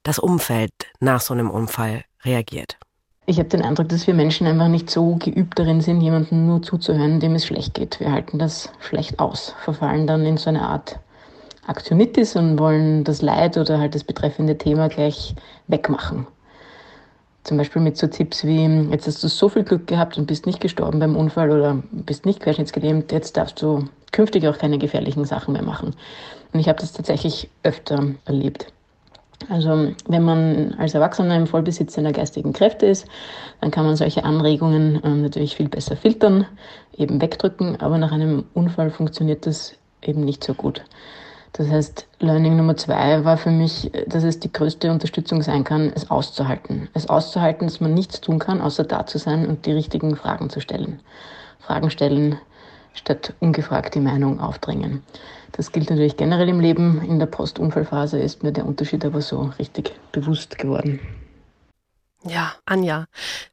das 0.03 0.18
Umfeld 0.18 0.72
nach 1.01 1.20
so 1.20 1.34
einem 1.34 1.49
Unfall 1.49 2.05
reagiert. 2.24 2.78
Ich 3.26 3.38
habe 3.38 3.49
den 3.49 3.64
Eindruck, 3.64 3.89
dass 3.89 4.07
wir 4.07 4.14
Menschen 4.14 4.47
einfach 4.47 4.70
nicht 4.70 4.89
so 4.89 5.16
geübt 5.16 5.59
darin 5.59 5.82
sind, 5.82 5.99
jemandem 5.99 6.47
nur 6.47 6.61
zuzuhören, 6.61 7.20
dem 7.20 7.36
es 7.36 7.45
schlecht 7.45 7.74
geht. 7.74 7.99
Wir 7.99 8.14
halten 8.14 8.39
das 8.39 8.70
schlecht 8.80 9.20
aus, 9.20 9.55
verfallen 9.66 10.07
dann 10.07 10.26
in 10.26 10.38
so 10.38 10.49
eine 10.49 10.61
Art 10.61 10.99
Aktionitis 11.68 12.38
und 12.38 12.57
wollen 12.57 13.03
das 13.03 13.22
Leid 13.22 13.57
oder 13.57 13.80
halt 13.80 13.93
das 13.93 14.05
betreffende 14.05 14.57
Thema 14.57 14.88
gleich 14.88 15.36
wegmachen. 15.68 16.28
Zum 17.43 17.57
Beispiel 17.57 17.81
mit 17.81 17.97
so 17.97 18.07
Tipps 18.07 18.45
wie, 18.45 18.65
jetzt 18.91 19.05
hast 19.05 19.23
du 19.23 19.27
so 19.27 19.49
viel 19.49 19.63
Glück 19.63 19.87
gehabt 19.87 20.17
und 20.17 20.27
bist 20.27 20.45
nicht 20.45 20.61
gestorben 20.61 20.99
beim 20.99 21.15
Unfall 21.15 21.51
oder 21.51 21.83
bist 21.91 22.25
nicht 22.25 22.39
querschnittsgelähmt, 22.39 23.11
jetzt 23.11 23.35
darfst 23.35 23.61
du 23.61 23.85
künftig 24.13 24.47
auch 24.47 24.57
keine 24.57 24.77
gefährlichen 24.77 25.25
Sachen 25.25 25.53
mehr 25.53 25.63
machen. 25.63 25.93
Und 26.53 26.59
ich 26.59 26.69
habe 26.69 26.79
das 26.79 26.93
tatsächlich 26.93 27.49
öfter 27.63 28.11
erlebt. 28.25 28.67
Also 29.49 29.91
wenn 30.07 30.23
man 30.23 30.75
als 30.77 30.93
Erwachsener 30.93 31.35
im 31.35 31.47
Vollbesitz 31.47 31.93
seiner 31.95 32.13
geistigen 32.13 32.53
Kräfte 32.53 32.85
ist, 32.85 33.07
dann 33.59 33.71
kann 33.71 33.85
man 33.85 33.95
solche 33.95 34.23
Anregungen 34.23 35.01
ähm, 35.03 35.21
natürlich 35.21 35.55
viel 35.55 35.67
besser 35.67 35.97
filtern, 35.97 36.45
eben 36.95 37.21
wegdrücken, 37.21 37.81
aber 37.81 37.97
nach 37.97 38.11
einem 38.11 38.45
Unfall 38.53 38.89
funktioniert 38.89 39.45
das 39.45 39.73
eben 40.01 40.23
nicht 40.23 40.43
so 40.43 40.53
gut. 40.53 40.83
Das 41.53 41.69
heißt, 41.69 42.07
Learning 42.19 42.57
Nummer 42.57 42.75
zwei 42.77 43.23
war 43.23 43.37
für 43.37 43.51
mich, 43.51 43.91
dass 44.07 44.23
es 44.23 44.39
die 44.39 44.51
größte 44.51 44.91
Unterstützung 44.91 45.43
sein 45.43 45.63
kann, 45.63 45.91
es 45.95 46.09
auszuhalten. 46.09 46.89
Es 46.95 47.07
auszuhalten, 47.07 47.67
dass 47.67 47.79
man 47.79 47.93
nichts 47.93 48.21
tun 48.21 48.39
kann, 48.39 48.59
außer 48.59 48.83
da 48.83 49.05
zu 49.05 49.19
sein 49.19 49.47
und 49.47 49.67
die 49.67 49.71
richtigen 49.71 50.15
Fragen 50.15 50.49
zu 50.49 50.59
stellen. 50.61 50.99
Fragen 51.59 51.91
stellen, 51.91 52.39
statt 52.95 53.33
ungefragt 53.39 53.93
die 53.93 53.99
Meinung 53.99 54.39
aufdrängen. 54.39 55.03
Das 55.51 55.71
gilt 55.71 55.91
natürlich 55.91 56.17
generell 56.17 56.49
im 56.49 56.59
Leben. 56.59 57.03
In 57.07 57.19
der 57.19 57.27
Postunfallphase 57.27 58.17
ist 58.17 58.41
mir 58.41 58.51
der 58.51 58.65
Unterschied 58.65 59.05
aber 59.05 59.21
so 59.21 59.51
richtig 59.59 59.93
bewusst 60.11 60.57
geworden. 60.57 60.99
Ja, 62.26 62.53
Anja. 62.65 63.07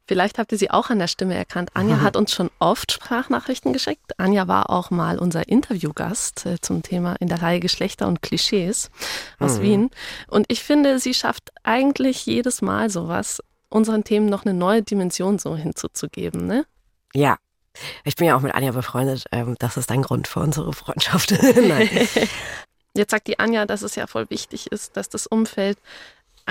Vielleicht 0.07 0.37
habt 0.37 0.51
ihr 0.51 0.57
sie 0.57 0.71
auch 0.71 0.89
an 0.89 0.99
der 0.99 1.07
Stimme 1.07 1.35
erkannt. 1.35 1.71
Anja 1.73 1.99
hat 2.01 2.15
uns 2.15 2.33
schon 2.33 2.49
oft 2.59 2.91
Sprachnachrichten 2.91 3.73
geschickt. 3.73 4.19
Anja 4.19 4.47
war 4.47 4.69
auch 4.69 4.91
mal 4.91 5.19
unser 5.19 5.47
Interviewgast 5.49 6.45
äh, 6.45 6.59
zum 6.61 6.81
Thema 6.83 7.15
in 7.19 7.27
der 7.27 7.41
Reihe 7.41 7.59
Geschlechter 7.59 8.07
und 8.07 8.21
Klischees 8.21 8.89
aus 9.39 9.57
mhm. 9.57 9.61
Wien. 9.61 9.89
Und 10.27 10.45
ich 10.49 10.63
finde, 10.63 10.99
sie 10.99 11.13
schafft 11.13 11.51
eigentlich 11.63 12.25
jedes 12.25 12.61
Mal 12.61 12.89
sowas, 12.89 13.41
unseren 13.69 14.03
Themen 14.03 14.27
noch 14.27 14.45
eine 14.45 14.53
neue 14.53 14.83
Dimension 14.83 15.37
so 15.39 15.55
hinzuzugeben, 15.55 16.45
ne? 16.45 16.65
Ja, 17.13 17.37
ich 18.03 18.15
bin 18.15 18.27
ja 18.27 18.35
auch 18.35 18.41
mit 18.41 18.53
Anja 18.53 18.71
befreundet. 18.71 19.25
Ähm, 19.31 19.55
das 19.59 19.77
ist 19.77 19.91
ein 19.91 20.01
Grund 20.01 20.27
für 20.27 20.39
unsere 20.39 20.73
Freundschaft. 20.73 21.31
Jetzt 22.93 23.11
sagt 23.11 23.27
die 23.27 23.39
Anja, 23.39 23.65
dass 23.65 23.81
es 23.81 23.95
ja 23.95 24.07
voll 24.07 24.29
wichtig 24.29 24.71
ist, 24.71 24.97
dass 24.97 25.09
das 25.09 25.27
Umfeld 25.27 25.77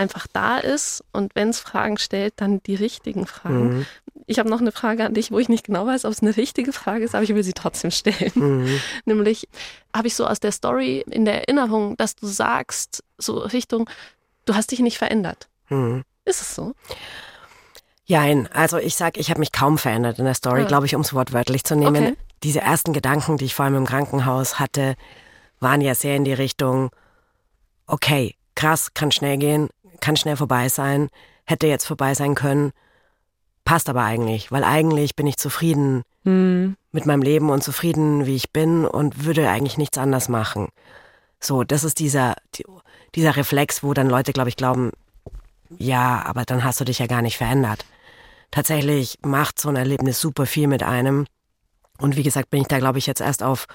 einfach 0.00 0.26
da 0.32 0.56
ist 0.56 1.04
und 1.12 1.34
wenn 1.34 1.50
es 1.50 1.60
Fragen 1.60 1.98
stellt, 1.98 2.34
dann 2.38 2.62
die 2.62 2.74
richtigen 2.74 3.26
Fragen. 3.26 3.78
Mhm. 3.78 3.86
Ich 4.26 4.38
habe 4.38 4.48
noch 4.48 4.60
eine 4.60 4.72
Frage 4.72 5.04
an 5.04 5.12
dich, 5.12 5.30
wo 5.30 5.38
ich 5.38 5.50
nicht 5.50 5.66
genau 5.66 5.86
weiß, 5.86 6.06
ob 6.06 6.12
es 6.12 6.22
eine 6.22 6.36
richtige 6.36 6.72
Frage 6.72 7.04
ist, 7.04 7.14
aber 7.14 7.22
ich 7.22 7.34
will 7.34 7.42
sie 7.42 7.52
trotzdem 7.52 7.90
stellen. 7.90 8.32
Mhm. 8.34 8.80
Nämlich 9.04 9.46
habe 9.94 10.08
ich 10.08 10.16
so 10.16 10.26
aus 10.26 10.40
der 10.40 10.52
Story 10.52 11.04
in 11.10 11.26
der 11.26 11.34
Erinnerung, 11.34 11.98
dass 11.98 12.16
du 12.16 12.26
sagst, 12.26 13.04
so 13.18 13.38
Richtung, 13.38 13.90
du 14.46 14.54
hast 14.54 14.70
dich 14.70 14.80
nicht 14.80 14.96
verändert. 14.96 15.48
Mhm. 15.68 16.04
Ist 16.24 16.40
es 16.40 16.54
so? 16.54 16.72
Jein, 18.06 18.48
also 18.52 18.78
ich 18.78 18.96
sag, 18.96 19.18
ich 19.18 19.30
habe 19.30 19.40
mich 19.40 19.52
kaum 19.52 19.76
verändert 19.76 20.18
in 20.18 20.24
der 20.24 20.34
Story, 20.34 20.62
ah. 20.62 20.66
glaube 20.66 20.86
ich, 20.86 20.94
um 20.94 21.02
es 21.02 21.12
wortwörtlich 21.12 21.62
zu 21.64 21.76
nehmen. 21.76 22.04
Okay. 22.04 22.16
Diese 22.42 22.60
ersten 22.60 22.94
Gedanken, 22.94 23.36
die 23.36 23.44
ich 23.44 23.54
vor 23.54 23.66
allem 23.66 23.76
im 23.76 23.86
Krankenhaus 23.86 24.58
hatte, 24.58 24.94
waren 25.60 25.82
ja 25.82 25.94
sehr 25.94 26.16
in 26.16 26.24
die 26.24 26.32
Richtung, 26.32 26.90
okay, 27.86 28.34
krass, 28.54 28.94
kann 28.94 29.12
schnell 29.12 29.38
gehen, 29.38 29.68
kann 30.00 30.16
schnell 30.16 30.36
vorbei 30.36 30.68
sein, 30.68 31.08
hätte 31.44 31.66
jetzt 31.66 31.86
vorbei 31.86 32.14
sein 32.14 32.34
können, 32.34 32.72
passt 33.64 33.88
aber 33.88 34.02
eigentlich, 34.04 34.50
weil 34.50 34.64
eigentlich 34.64 35.16
bin 35.16 35.26
ich 35.26 35.36
zufrieden 35.36 36.02
mhm. 36.24 36.76
mit 36.92 37.06
meinem 37.06 37.22
Leben 37.22 37.50
und 37.50 37.62
zufrieden, 37.62 38.26
wie 38.26 38.36
ich 38.36 38.50
bin 38.50 38.86
und 38.86 39.24
würde 39.24 39.48
eigentlich 39.48 39.78
nichts 39.78 39.98
anders 39.98 40.28
machen. 40.28 40.68
So, 41.40 41.64
das 41.64 41.84
ist 41.84 41.98
dieser, 41.98 42.34
dieser 43.14 43.36
Reflex, 43.36 43.82
wo 43.82 43.94
dann 43.94 44.08
Leute, 44.08 44.32
glaube 44.32 44.48
ich, 44.48 44.56
glauben, 44.56 44.92
ja, 45.78 46.22
aber 46.24 46.44
dann 46.44 46.64
hast 46.64 46.80
du 46.80 46.84
dich 46.84 46.98
ja 46.98 47.06
gar 47.06 47.22
nicht 47.22 47.36
verändert 47.36 47.84
tatsächlich 48.50 49.18
macht 49.22 49.60
so 49.60 49.68
ein 49.68 49.76
Erlebnis 49.76 50.20
super 50.20 50.46
viel 50.46 50.66
mit 50.66 50.82
einem. 50.82 51.26
Und 51.98 52.16
wie 52.16 52.22
gesagt, 52.22 52.50
bin 52.50 52.62
ich 52.62 52.68
da, 52.68 52.78
glaube 52.78 52.98
ich, 52.98 53.06
jetzt 53.06 53.20
erst 53.20 53.42
auf 53.42 53.66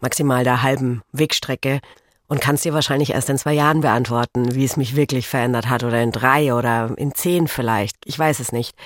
maximal 0.00 0.44
der 0.44 0.62
halben 0.62 1.02
Wegstrecke 1.12 1.80
und 2.28 2.40
kann 2.40 2.54
es 2.54 2.62
dir 2.62 2.74
wahrscheinlich 2.74 3.10
erst 3.10 3.30
in 3.30 3.38
zwei 3.38 3.54
Jahren 3.54 3.80
beantworten, 3.80 4.54
wie 4.54 4.64
es 4.64 4.76
mich 4.76 4.94
wirklich 4.94 5.26
verändert 5.26 5.68
hat 5.68 5.82
oder 5.82 6.00
in 6.02 6.12
drei 6.12 6.54
oder 6.54 6.92
in 6.96 7.14
zehn 7.14 7.48
vielleicht. 7.48 7.96
Ich 8.04 8.18
weiß 8.18 8.40
es 8.40 8.52
nicht. 8.52 8.76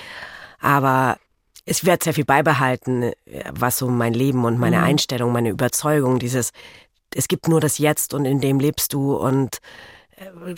Aber 0.59 1.17
es 1.65 1.85
wird 1.85 2.03
sehr 2.03 2.13
viel 2.13 2.25
beibehalten, 2.25 3.11
was 3.51 3.77
so 3.77 3.87
mein 3.89 4.13
Leben 4.13 4.45
und 4.45 4.59
meine 4.59 4.77
mhm. 4.77 4.83
Einstellung, 4.83 5.31
meine 5.31 5.49
Überzeugung, 5.49 6.19
dieses, 6.19 6.51
es 7.13 7.27
gibt 7.27 7.47
nur 7.47 7.59
das 7.59 7.77
Jetzt 7.77 8.13
und 8.13 8.25
in 8.25 8.41
dem 8.41 8.59
lebst 8.59 8.93
du 8.93 9.15
und 9.15 9.59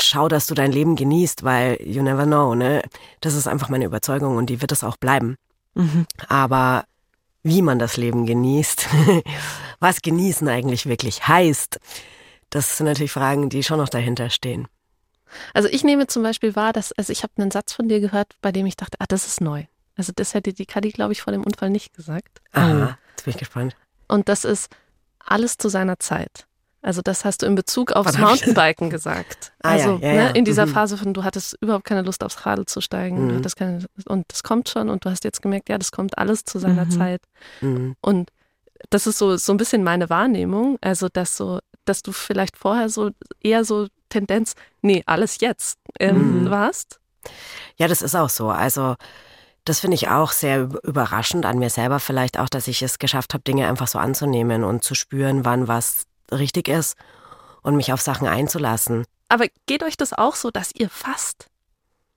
schau, 0.02 0.28
dass 0.28 0.48
du 0.48 0.54
dein 0.54 0.72
Leben 0.72 0.96
genießt, 0.96 1.44
weil 1.44 1.78
you 1.82 2.04
never 2.04 2.26
know, 2.26 2.56
ne? 2.56 2.82
Das 3.22 3.36
ist 3.36 3.48
einfach 3.48 3.70
meine 3.70 3.86
Überzeugung 3.86 4.38
und 4.38 4.50
die 4.50 4.62
wird 4.62 4.72
es 4.72 4.84
auch 4.84 4.98
bleiben. 4.98 5.38
Mhm. 5.74 6.06
Aber 6.28 6.86
wie 7.44 7.62
man 7.62 7.80
das 7.80 7.98
Leben 7.98 8.26
genießt, 8.26 8.88
was 9.80 10.02
genießen 10.02 10.48
eigentlich 10.48 10.88
wirklich 10.88 11.28
heißt, 11.28 11.80
das 12.56 12.78
sind 12.78 12.86
natürlich 12.86 13.12
Fragen, 13.12 13.50
die 13.50 13.64
schon 13.64 13.80
noch 13.80 13.90
dahinter 13.90 14.30
stehen. 14.30 14.68
Also 15.54 15.68
ich 15.68 15.84
nehme 15.84 16.08
zum 16.08 16.24
Beispiel 16.24 16.56
wahr, 16.56 16.72
dass, 16.72 16.94
also 16.94 17.12
ich 17.12 17.24
habe 17.24 17.34
einen 17.38 17.52
Satz 17.52 17.74
von 17.74 17.90
dir 17.90 18.00
gehört, 18.00 18.36
bei 18.42 18.52
dem 18.52 18.66
ich 18.66 18.78
dachte, 18.78 18.98
ah, 19.00 19.06
das 19.08 19.28
ist 19.28 19.42
neu. 19.42 19.66
Also 19.98 20.14
das 20.16 20.34
hätte 20.34 20.54
die 20.54 20.66
Kadi, 20.66 20.90
glaube 20.90 21.14
ich, 21.14 21.22
vor 21.22 21.34
dem 21.34 21.44
Unfall 21.44 21.70
nicht 21.70 21.94
gesagt. 21.94 22.42
Aha, 22.54 22.98
jetzt 23.10 23.26
bin 23.26 23.34
ich 23.34 23.38
gespannt. 23.38 23.76
Und 24.08 24.30
das 24.30 24.46
ist 24.46 24.70
alles 25.20 25.58
zu 25.58 25.68
seiner 25.68 26.00
Zeit. 26.00 26.48
Also 26.82 27.02
das 27.02 27.26
hast 27.26 27.42
du 27.42 27.48
in 27.48 27.56
Bezug 27.56 27.92
aufs 27.94 28.18
Mountainbiken 28.18 28.90
gesagt. 28.90 29.52
ah, 29.64 29.72
also 29.72 30.00
ja, 30.02 30.08
ja, 30.08 30.14
ja. 30.14 30.24
Ne, 30.26 30.32
in 30.38 30.46
dieser 30.46 30.68
mhm. 30.68 30.72
Phase 30.72 30.98
von, 30.98 31.14
du 31.14 31.24
hattest 31.24 31.58
überhaupt 31.60 31.84
keine 31.84 32.04
Lust 32.04 32.24
aufs 32.24 32.46
Radl 32.46 32.68
zu 32.68 32.80
steigen. 32.80 33.36
Mhm. 33.36 33.42
Keine, 33.58 33.86
und 34.06 34.26
das 34.30 34.44
kommt 34.44 34.70
schon 34.70 34.90
und 34.90 35.04
du 35.04 35.10
hast 35.10 35.24
jetzt 35.24 35.42
gemerkt, 35.42 35.68
ja, 35.68 35.78
das 35.78 35.92
kommt 35.92 36.18
alles 36.18 36.46
zu 36.46 36.60
seiner 36.60 36.86
mhm. 36.86 36.92
Zeit. 36.92 37.22
Mhm. 37.60 37.96
Und 38.02 38.30
das 38.90 39.08
ist 39.08 39.18
so, 39.18 39.38
so 39.38 39.54
ein 39.54 39.58
bisschen 39.58 39.84
meine 39.84 40.10
Wahrnehmung. 40.10 40.78
Also, 40.82 41.08
dass 41.10 41.38
so, 41.38 41.60
dass 41.86 42.02
du 42.02 42.12
vielleicht 42.12 42.58
vorher 42.58 42.90
so 42.90 43.12
eher 43.42 43.64
so 43.66 43.88
Tendenz, 44.10 44.56
nee, 44.82 45.04
alles 45.06 45.40
jetzt 45.42 45.80
ähm, 46.00 46.44
mhm. 46.44 46.50
warst. 46.50 47.00
Ja, 47.78 47.88
das 47.88 48.02
ist 48.02 48.16
auch 48.16 48.30
so. 48.30 48.50
Also 48.50 48.96
das 49.66 49.80
finde 49.80 49.96
ich 49.96 50.10
auch 50.10 50.32
sehr 50.32 50.70
überraschend 50.84 51.46
an 51.46 51.58
mir 51.58 51.70
selber 51.70 52.00
vielleicht 52.00 52.40
auch, 52.40 52.50
dass 52.50 52.68
ich 52.68 52.82
es 52.82 53.00
geschafft 53.00 53.34
habe, 53.34 53.44
Dinge 53.44 53.68
einfach 53.68 53.88
so 53.88 53.98
anzunehmen 53.98 54.64
und 54.64 54.84
zu 54.84 54.94
spüren, 54.94 55.44
wann 55.44 55.68
was 55.68 56.04
richtig 56.32 56.68
ist 56.68 56.96
und 57.64 57.76
mich 57.76 57.92
auf 57.92 58.02
Sachen 58.02 58.28
einzulassen. 58.28 59.06
Aber 59.28 59.48
geht 59.66 59.84
euch 59.84 59.98
das 59.98 60.14
auch 60.14 60.36
so, 60.36 60.52
dass 60.52 60.72
ihr 60.76 60.90
fast 60.90 61.48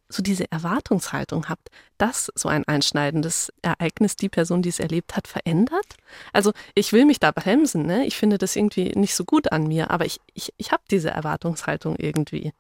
so 0.09 0.23
diese 0.23 0.51
Erwartungshaltung 0.51 1.49
habt, 1.49 1.69
dass 1.99 2.33
so 2.35 2.49
ein 2.49 2.67
einschneidendes 2.67 3.53
Ereignis 3.63 4.17
die 4.17 4.29
Person, 4.29 4.63
die 4.63 4.71
es 4.71 4.81
erlebt 4.81 5.17
hat, 5.17 5.29
verändert? 5.29 5.97
Also 6.33 6.53
ich 6.75 6.93
will 6.93 7.05
mich 7.05 7.21
da 7.21 7.31
bremsen, 7.31 7.85
ne? 7.85 8.07
Ich 8.07 8.17
finde 8.17 8.39
das 8.39 8.57
irgendwie 8.57 8.93
nicht 8.95 9.15
so 9.15 9.25
gut 9.25 9.53
an 9.53 9.67
mir, 9.67 9.91
aber 9.91 10.07
ich, 10.07 10.21
ich, 10.35 10.53
ich 10.57 10.73
habe 10.73 10.83
diese 10.91 11.11
Erwartungshaltung 11.11 11.97
irgendwie. 11.97 12.53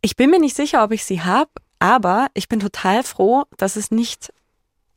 Ich 0.00 0.16
bin 0.16 0.30
mir 0.30 0.40
nicht 0.40 0.56
sicher, 0.56 0.82
ob 0.82 0.92
ich 0.92 1.04
sie 1.04 1.22
habe, 1.22 1.50
aber 1.78 2.28
ich 2.34 2.48
bin 2.48 2.60
total 2.60 3.02
froh, 3.02 3.44
dass 3.56 3.76
es 3.76 3.90
nicht 3.90 4.32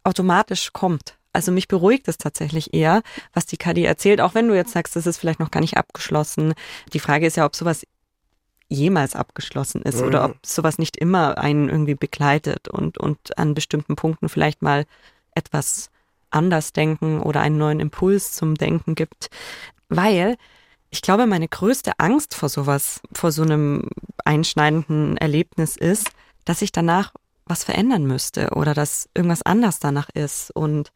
automatisch 0.04 0.72
kommt. 0.74 1.18
Also 1.34 1.52
mich 1.52 1.68
beruhigt 1.68 2.08
es 2.08 2.18
tatsächlich 2.18 2.74
eher, 2.74 3.04
was 3.34 3.46
die 3.46 3.58
Kadi 3.58 3.86
erzählt, 3.86 4.20
auch 4.20 4.34
wenn 4.34 4.48
du 4.48 4.56
jetzt 4.56 4.74
sagst, 4.74 4.96
das 4.96 5.08
ist 5.08 5.18
vielleicht 5.18 5.40
noch 5.40 5.52
gar 5.52 5.62
nicht 5.62 5.78
abgeschlossen. 5.78 6.54
Die 6.94 7.00
Frage 7.00 7.26
ist 7.26 7.38
ja, 7.38 7.46
ob 7.46 7.56
sowas 7.56 7.86
jemals 8.72 9.16
abgeschlossen 9.16 9.82
ist 9.82 10.02
mhm. 10.02 10.08
oder 10.08 10.26
ob 10.26 10.46
sowas 10.46 10.78
nicht 10.78 10.98
immer 10.98 11.38
einen 11.38 11.70
irgendwie 11.70 11.96
begleitet 11.96 12.70
und, 12.70 12.98
und 12.98 13.38
an 13.38 13.54
bestimmten 13.54 13.96
Punkten 13.96 14.30
vielleicht 14.30 14.62
mal 14.62 14.86
etwas 15.36 15.90
anders 16.30 16.72
denken 16.72 17.22
oder 17.22 17.42
einen 17.42 17.58
neuen 17.58 17.80
Impuls 17.82 18.34
zum 18.34 18.56
Denken 18.56 18.96
gibt. 18.96 19.30
Weil 19.90 20.38
Ich 20.94 21.02
glaube, 21.02 21.26
meine 21.26 21.48
größte 21.48 21.94
Angst 22.00 22.36
vor 22.36 22.50
sowas, 22.50 23.00
vor 23.14 23.32
so 23.32 23.44
einem 23.44 23.90
einschneidenden 24.26 25.16
Erlebnis 25.18 25.78
ist, 25.78 26.10
dass 26.44 26.62
ich 26.62 26.74
danach 26.74 27.14
was 27.46 27.64
verändern 27.64 28.06
müsste 28.06 28.50
oder 28.52 28.74
dass 28.74 29.10
irgendwas 29.14 29.42
anders 29.42 29.80
danach 29.80 30.10
ist. 30.10 30.52
Und 30.52 30.92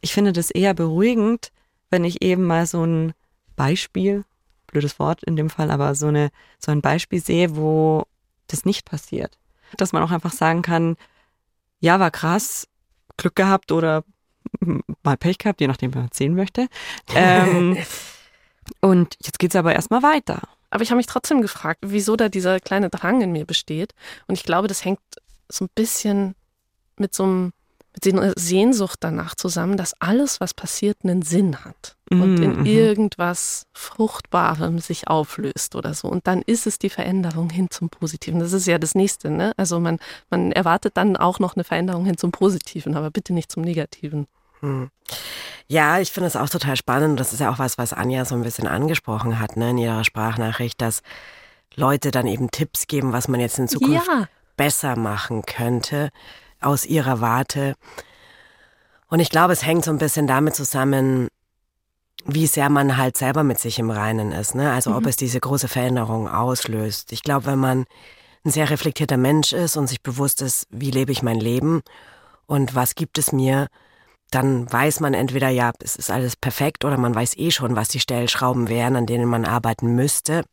ich 0.00 0.12
finde 0.12 0.32
das 0.32 0.50
eher 0.50 0.74
beruhigend, 0.74 1.50
wenn 1.90 2.04
ich 2.04 2.22
eben 2.22 2.44
mal 2.44 2.66
so 2.66 2.84
ein 2.84 3.12
Beispiel, 3.56 4.24
blödes 4.72 4.98
Wort 4.98 5.22
in 5.22 5.36
dem 5.36 5.50
Fall, 5.50 5.70
aber 5.70 5.94
so 5.94 6.08
eine, 6.08 6.30
so 6.58 6.72
ein 6.72 6.80
Beispiel 6.80 7.22
sehe, 7.22 7.56
wo 7.56 8.04
das 8.48 8.64
nicht 8.64 8.84
passiert. 8.84 9.38
Dass 9.76 9.92
man 9.92 10.02
auch 10.02 10.10
einfach 10.10 10.32
sagen 10.32 10.62
kann, 10.62 10.96
ja, 11.80 12.00
war 12.00 12.10
krass, 12.10 12.66
Glück 13.16 13.36
gehabt 13.36 13.70
oder 13.70 14.04
mal 15.02 15.16
Pech 15.16 15.38
gehabt, 15.38 15.60
je 15.60 15.68
nachdem, 15.68 15.94
wie 15.94 15.98
man 15.98 16.10
sehen 16.12 16.34
möchte. 16.34 16.68
Ähm, 17.14 17.76
und 18.80 19.16
jetzt 19.22 19.38
geht's 19.38 19.56
aber 19.56 19.74
erstmal 19.74 20.02
weiter. 20.02 20.42
Aber 20.70 20.82
ich 20.82 20.90
habe 20.90 20.96
mich 20.96 21.06
trotzdem 21.06 21.42
gefragt, 21.42 21.80
wieso 21.82 22.16
da 22.16 22.28
dieser 22.28 22.58
kleine 22.58 22.88
Drang 22.88 23.20
in 23.20 23.32
mir 23.32 23.44
besteht. 23.44 23.94
Und 24.26 24.34
ich 24.34 24.42
glaube, 24.42 24.68
das 24.68 24.84
hängt 24.84 25.00
so 25.48 25.66
ein 25.66 25.70
bisschen 25.74 26.34
mit 26.96 27.14
so 27.14 27.24
einem 27.24 27.52
mit 27.94 28.14
einer 28.14 28.32
Sehnsucht 28.36 28.98
danach 29.00 29.34
zusammen, 29.34 29.76
dass 29.76 29.94
alles, 30.00 30.40
was 30.40 30.54
passiert, 30.54 30.98
einen 31.04 31.22
Sinn 31.22 31.64
hat 31.64 31.96
und 32.10 32.38
in 32.40 32.60
mhm. 32.60 32.66
irgendwas 32.66 33.66
Fruchtbarem 33.72 34.78
sich 34.78 35.08
auflöst 35.08 35.74
oder 35.76 35.94
so. 35.94 36.08
Und 36.08 36.26
dann 36.26 36.42
ist 36.42 36.66
es 36.66 36.78
die 36.78 36.90
Veränderung 36.90 37.50
hin 37.50 37.68
zum 37.70 37.90
Positiven. 37.90 38.40
Das 38.40 38.52
ist 38.52 38.66
ja 38.66 38.78
das 38.78 38.94
Nächste. 38.94 39.30
Ne? 39.30 39.52
Also 39.56 39.80
man, 39.80 39.98
man 40.30 40.52
erwartet 40.52 40.96
dann 40.96 41.16
auch 41.16 41.38
noch 41.38 41.56
eine 41.56 41.64
Veränderung 41.64 42.04
hin 42.04 42.18
zum 42.18 42.32
Positiven, 42.32 42.96
aber 42.96 43.10
bitte 43.10 43.32
nicht 43.32 43.50
zum 43.50 43.62
Negativen. 43.62 44.26
Hm. 44.60 44.90
Ja, 45.68 45.98
ich 46.00 46.12
finde 46.12 46.26
es 46.26 46.36
auch 46.36 46.48
total 46.48 46.76
spannend. 46.76 47.18
Das 47.18 47.32
ist 47.32 47.40
ja 47.40 47.50
auch 47.50 47.58
was, 47.58 47.78
was 47.78 47.92
Anja 47.92 48.24
so 48.24 48.34
ein 48.34 48.42
bisschen 48.42 48.66
angesprochen 48.66 49.38
hat 49.38 49.56
ne, 49.56 49.70
in 49.70 49.78
ihrer 49.78 50.04
Sprachnachricht, 50.04 50.80
dass 50.80 51.02
Leute 51.74 52.10
dann 52.10 52.26
eben 52.26 52.50
Tipps 52.50 52.86
geben, 52.86 53.12
was 53.12 53.28
man 53.28 53.40
jetzt 53.40 53.58
in 53.58 53.68
Zukunft 53.68 54.06
ja. 54.06 54.28
besser 54.56 54.96
machen 54.96 55.42
könnte 55.42 56.10
aus 56.64 56.84
ihrer 56.84 57.20
Warte. 57.20 57.74
Und 59.08 59.20
ich 59.20 59.30
glaube, 59.30 59.52
es 59.52 59.64
hängt 59.64 59.84
so 59.84 59.90
ein 59.90 59.98
bisschen 59.98 60.26
damit 60.26 60.54
zusammen, 60.54 61.28
wie 62.24 62.46
sehr 62.46 62.68
man 62.68 62.96
halt 62.96 63.16
selber 63.16 63.42
mit 63.42 63.58
sich 63.58 63.78
im 63.78 63.90
Reinen 63.90 64.32
ist. 64.32 64.54
Ne? 64.54 64.72
Also 64.72 64.90
mhm. 64.90 64.96
ob 64.96 65.06
es 65.06 65.16
diese 65.16 65.40
große 65.40 65.68
Veränderung 65.68 66.28
auslöst. 66.28 67.12
Ich 67.12 67.22
glaube, 67.22 67.46
wenn 67.46 67.58
man 67.58 67.84
ein 68.44 68.50
sehr 68.50 68.70
reflektierter 68.70 69.16
Mensch 69.16 69.52
ist 69.52 69.76
und 69.76 69.86
sich 69.86 70.02
bewusst 70.02 70.42
ist, 70.42 70.66
wie 70.70 70.90
lebe 70.90 71.12
ich 71.12 71.22
mein 71.22 71.40
Leben 71.40 71.82
und 72.46 72.74
was 72.74 72.94
gibt 72.94 73.18
es 73.18 73.32
mir, 73.32 73.68
dann 74.30 74.72
weiß 74.72 75.00
man 75.00 75.14
entweder, 75.14 75.48
ja, 75.48 75.72
es 75.80 75.96
ist 75.96 76.10
alles 76.10 76.36
perfekt 76.36 76.84
oder 76.84 76.96
man 76.96 77.14
weiß 77.14 77.36
eh 77.36 77.50
schon, 77.50 77.76
was 77.76 77.88
die 77.88 78.00
Stellschrauben 78.00 78.68
wären, 78.68 78.96
an 78.96 79.06
denen 79.06 79.28
man 79.28 79.44
arbeiten 79.44 79.94
müsste. 79.94 80.44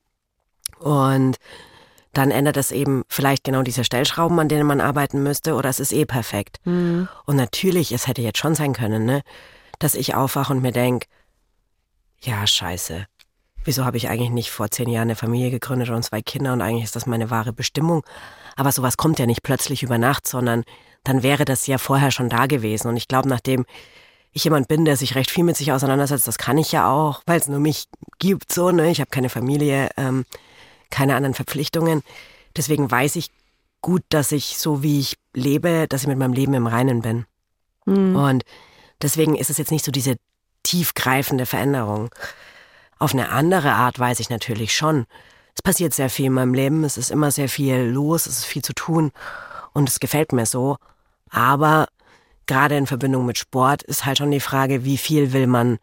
Und 0.80 1.38
dann 2.14 2.32
ändert 2.32 2.58
es 2.58 2.72
eben 2.72 3.04
vielleicht 3.08 3.44
genau 3.44 3.62
diese 3.62 3.84
Stellschrauben, 3.84 4.40
an 4.40 4.50
denen 4.50 4.66
man 4.66 4.82
arbeiten 4.82 5.22
müsste, 5.22 5.54
oder 5.54 5.70
es 5.70 5.80
ist 5.80 5.94
eh 5.94 6.06
perfekt. 6.06 6.58
Mhm. 6.66 7.08
Und 7.26 7.36
natürlich, 7.36 7.92
es 7.92 8.08
hätte 8.08 8.22
jetzt 8.22 8.40
schon 8.40 8.56
sein 8.56 8.74
können, 8.74 9.06
ne, 9.06 9.22
dass 9.78 9.96
ich 9.96 10.16
aufwache 10.16 10.54
und 10.54 10.62
mir 10.62 10.72
denke, 10.72 11.08
ja, 12.22 12.46
scheiße. 12.46 13.06
Wieso 13.64 13.86
habe 13.86 13.98
ich 13.98 14.10
eigentlich 14.10 14.32
nicht 14.32 14.52
vor 14.52 14.72
zehn 14.72 14.90
Jahren 14.90 15.04
eine 15.04 15.16
Familie 15.16 15.52
gegründet 15.52 15.90
und 15.90 16.04
zwei 16.04 16.22
Kinder 16.22 16.54
und 16.54 16.62
eigentlich 16.62 16.86
ist 16.86 16.96
das 16.96 17.06
meine 17.06 17.30
wahre 17.30 17.54
Bestimmung? 17.54 18.04
Aber 18.56 18.72
sowas 18.72 18.98
kommt 18.98 19.20
ja 19.20 19.26
nicht 19.26 19.44
plötzlich 19.44 19.84
über 19.84 19.98
Nacht, 19.98 20.28
sondern 20.28 20.64
dann 21.04 21.24
wäre 21.24 21.46
das 21.46 21.68
ja 21.68 21.78
vorher 21.78 22.12
schon 22.12 22.30
da 22.30 22.46
gewesen. 22.46 22.88
Und 22.88 22.98
ich 22.98 23.08
glaube, 23.08 23.30
nachdem 23.30 23.66
ich 24.32 24.44
jemand 24.44 24.68
bin, 24.68 24.86
der 24.86 24.98
sich 24.98 25.16
recht 25.16 25.32
viel 25.32 25.44
mit 25.44 25.58
sich 25.58 25.72
auseinandersetzt, 25.72 26.28
das 26.28 26.38
kann 26.38 26.58
ich 26.58 26.72
ja 26.72 26.90
auch, 26.90 27.22
weil 27.26 27.40
es 27.40 27.48
nur 27.48 27.60
mich 27.60 27.88
gibt, 28.20 28.52
so, 28.52 28.72
ne? 28.72 28.90
Ich 28.92 29.00
habe 29.00 29.10
keine 29.10 29.30
Familie, 29.30 29.90
ähm, 29.98 30.26
keine 30.90 31.16
anderen 31.16 31.34
Verpflichtungen. 31.34 32.02
Deswegen 32.56 32.90
weiß 32.90 33.16
ich 33.16 33.32
gut, 33.82 34.04
dass 34.10 34.32
ich 34.32 34.58
so 34.58 34.84
wie 34.84 35.00
ich 35.00 35.18
lebe, 35.34 35.88
dass 35.88 36.02
ich 36.02 36.08
mit 36.08 36.18
meinem 36.18 36.34
Leben 36.34 36.54
im 36.54 36.68
Reinen 36.68 37.02
bin. 37.02 37.26
Mhm. 37.86 38.16
Und 38.16 38.44
deswegen 39.02 39.36
ist 39.36 39.50
es 39.50 39.58
jetzt 39.58 39.72
nicht 39.72 39.86
so 39.86 39.92
diese 39.92 40.18
tiefgreifende 40.64 41.46
Veränderung. 41.46 42.10
Auf 42.98 43.14
eine 43.14 43.30
andere 43.30 43.74
Art 43.74 43.98
weiß 43.98 44.20
ich 44.20 44.30
natürlich 44.30 44.76
schon. 44.76 45.06
Es 45.56 45.62
passiert 45.62 45.94
sehr 45.94 46.10
viel 46.10 46.26
in 46.26 46.34
meinem 46.34 46.54
Leben, 46.54 46.84
es 46.84 46.98
ist 46.98 47.12
immer 47.12 47.32
sehr 47.32 47.50
viel 47.50 47.78
los, 47.78 48.26
es 48.26 48.40
ist 48.40 48.46
viel 48.46 48.62
zu 48.62 48.74
tun 48.74 49.12
und 49.74 49.90
es 49.90 50.00
gefällt 50.00 50.32
mir 50.32 50.46
so. 50.46 50.78
Aber 51.30 51.88
gerade 52.46 52.78
in 52.78 52.88
Verbindung 52.88 53.26
mit 53.26 53.38
Sport 53.38 53.84
ist 53.84 54.06
halt 54.06 54.18
schon 54.18 54.32
die 54.32 54.40
Frage, 54.40 54.84
wie 54.84 54.98
viel 54.98 55.34
will 55.34 55.48
man, 55.48 55.80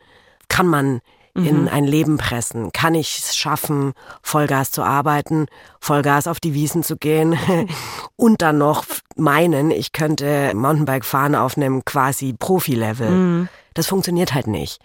kann 0.48 0.66
man 0.66 1.00
in 1.36 1.62
mhm. 1.62 1.68
ein 1.68 1.84
Leben 1.84 2.18
pressen? 2.18 2.72
Kann 2.72 2.94
ich 2.94 3.18
es 3.18 3.36
schaffen, 3.36 3.92
Vollgas 4.22 4.70
zu 4.70 4.82
arbeiten, 4.82 5.46
Vollgas 5.80 6.26
auf 6.26 6.40
die 6.40 6.54
Wiesen 6.54 6.82
zu 6.82 6.96
gehen 6.96 7.38
und 8.16 8.42
dann 8.42 8.58
noch 8.58 8.84
meinen, 9.16 9.70
ich 9.70 9.92
könnte 9.92 10.52
Mountainbike 10.54 11.04
fahren 11.04 11.34
auf 11.34 11.56
einem 11.56 11.84
quasi 11.84 12.32
Profi-Level? 12.32 13.10
Mhm. 13.10 13.48
Das 13.74 13.86
funktioniert 13.86 14.34
halt 14.34 14.46
nicht. 14.46 14.80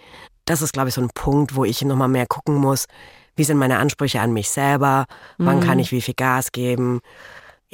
Das 0.45 0.61
ist, 0.61 0.73
glaube 0.73 0.89
ich, 0.89 0.95
so 0.95 1.01
ein 1.01 1.11
Punkt, 1.13 1.55
wo 1.55 1.65
ich 1.65 1.81
nochmal 1.83 2.07
mehr 2.07 2.25
gucken 2.25 2.55
muss, 2.55 2.87
wie 3.35 3.43
sind 3.43 3.57
meine 3.57 3.79
Ansprüche 3.79 4.19
an 4.19 4.33
mich 4.33 4.49
selber, 4.49 5.05
wann 5.37 5.57
mhm. 5.57 5.63
kann 5.63 5.79
ich 5.79 5.91
wie 5.91 6.01
viel 6.01 6.13
Gas 6.13 6.51
geben, 6.51 6.99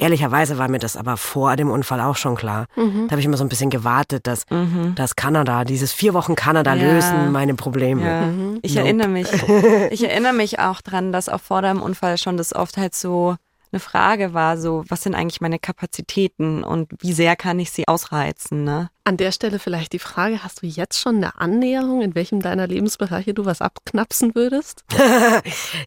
Ehrlicherweise 0.00 0.58
war 0.58 0.68
mir 0.68 0.78
das 0.78 0.96
aber 0.96 1.16
vor 1.16 1.56
dem 1.56 1.70
Unfall 1.70 2.00
auch 2.00 2.16
schon 2.16 2.36
klar. 2.36 2.66
Mhm. 2.76 3.08
Da 3.08 3.12
habe 3.12 3.20
ich 3.20 3.26
immer 3.26 3.36
so 3.36 3.44
ein 3.44 3.48
bisschen 3.48 3.68
gewartet, 3.68 4.28
dass, 4.28 4.48
mhm. 4.48 4.94
dass 4.94 5.16
Kanada, 5.16 5.64
dieses 5.64 5.92
vier 5.92 6.14
Wochen 6.14 6.36
Kanada 6.36 6.74
ja. 6.74 6.92
lösen 6.92 7.32
meine 7.32 7.54
Probleme. 7.54 8.06
Ja. 8.06 8.20
Mhm. 8.22 8.60
Ich 8.62 8.76
nope. 8.76 8.86
erinnere 8.86 9.08
mich, 9.08 9.28
ich 9.90 10.08
erinnere 10.08 10.34
mich 10.34 10.60
auch 10.60 10.80
dran, 10.82 11.10
dass 11.10 11.28
auch 11.28 11.40
vor 11.40 11.62
dem 11.62 11.82
Unfall 11.82 12.16
schon 12.16 12.36
das 12.36 12.54
oft 12.54 12.76
halt 12.76 12.94
so 12.94 13.34
eine 13.72 13.80
Frage 13.80 14.32
war, 14.34 14.56
so, 14.56 14.84
was 14.88 15.02
sind 15.02 15.14
eigentlich 15.14 15.40
meine 15.40 15.58
Kapazitäten 15.58 16.64
und 16.64 16.90
wie 17.00 17.12
sehr 17.12 17.36
kann 17.36 17.58
ich 17.58 17.70
sie 17.70 17.86
ausreizen, 17.86 18.64
ne? 18.64 18.90
An 19.04 19.16
der 19.16 19.32
Stelle 19.32 19.58
vielleicht 19.58 19.92
die 19.92 19.98
Frage, 19.98 20.42
hast 20.42 20.62
du 20.62 20.66
jetzt 20.66 20.98
schon 20.98 21.16
eine 21.16 21.38
Annäherung, 21.38 22.02
in 22.02 22.14
welchem 22.14 22.40
deiner 22.40 22.66
Lebensbereiche 22.66 23.34
du 23.34 23.44
was 23.44 23.60
abknapsen 23.60 24.34
würdest? 24.34 24.84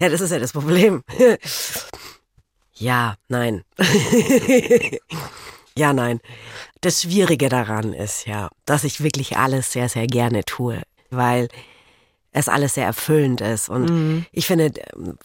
ja, 0.01 0.09
das 0.09 0.21
ist 0.21 0.31
ja 0.31 0.39
das 0.39 0.53
Problem. 0.53 1.03
Ja, 2.81 3.13
nein. 3.27 3.63
ja, 5.77 5.93
nein. 5.93 6.19
Das 6.81 7.03
Schwierige 7.03 7.47
daran 7.47 7.93
ist 7.93 8.25
ja, 8.25 8.49
dass 8.65 8.83
ich 8.83 9.03
wirklich 9.03 9.37
alles 9.37 9.71
sehr, 9.71 9.87
sehr 9.87 10.07
gerne 10.07 10.43
tue, 10.45 10.81
weil 11.11 11.47
es 12.31 12.49
alles 12.49 12.73
sehr 12.73 12.87
erfüllend 12.87 13.39
ist. 13.39 13.69
Und 13.69 13.91
mhm. 13.91 14.25
ich 14.31 14.47
finde, 14.47 14.71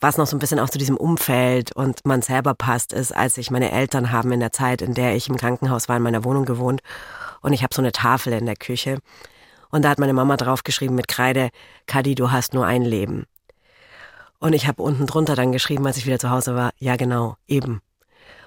was 0.03 0.19
noch 0.19 0.27
so 0.27 0.37
ein 0.37 0.39
bisschen 0.39 0.59
auch 0.59 0.69
zu 0.69 0.77
diesem 0.77 0.99
Umfeld 0.99 1.75
und 1.75 2.05
man 2.05 2.21
selber 2.21 2.53
passt, 2.53 2.93
ist, 2.93 3.17
als 3.17 3.39
ich 3.39 3.51
meine 3.51 3.73
Eltern 3.73 4.13
haben 4.13 4.33
in 4.33 4.41
der 4.41 4.53
Zeit, 4.53 4.83
in 4.83 4.93
der 4.93 5.17
ich 5.17 5.31
im 5.31 5.39
Krankenhaus 5.39 5.89
war, 5.89 5.97
in 5.97 6.03
meiner 6.03 6.25
Wohnung 6.25 6.45
gewohnt 6.45 6.83
und 7.41 7.55
ich 7.55 7.63
habe 7.63 7.75
so 7.75 7.81
eine 7.81 7.93
Tafel 7.93 8.35
in 8.35 8.45
der 8.45 8.57
Küche. 8.57 8.99
Und 9.71 9.83
da 9.83 9.89
hat 9.89 9.99
meine 9.99 10.13
Mama 10.13 10.37
draufgeschrieben 10.37 10.95
mit 10.95 11.09
Kreide, 11.09 11.49
Kadi, 11.87 12.15
du 12.15 12.33
hast 12.33 12.53
nur 12.53 12.67
ein 12.67 12.83
Leben. 12.83 13.25
Und 14.39 14.53
ich 14.53 14.67
habe 14.67 14.83
unten 14.83 15.07
drunter 15.07 15.35
dann 15.35 15.53
geschrieben, 15.53 15.87
als 15.87 15.97
ich 15.97 16.07
wieder 16.07 16.19
zu 16.19 16.31
Hause 16.31 16.55
war, 16.55 16.71
ja 16.79 16.97
genau, 16.97 17.37
eben. 17.47 17.81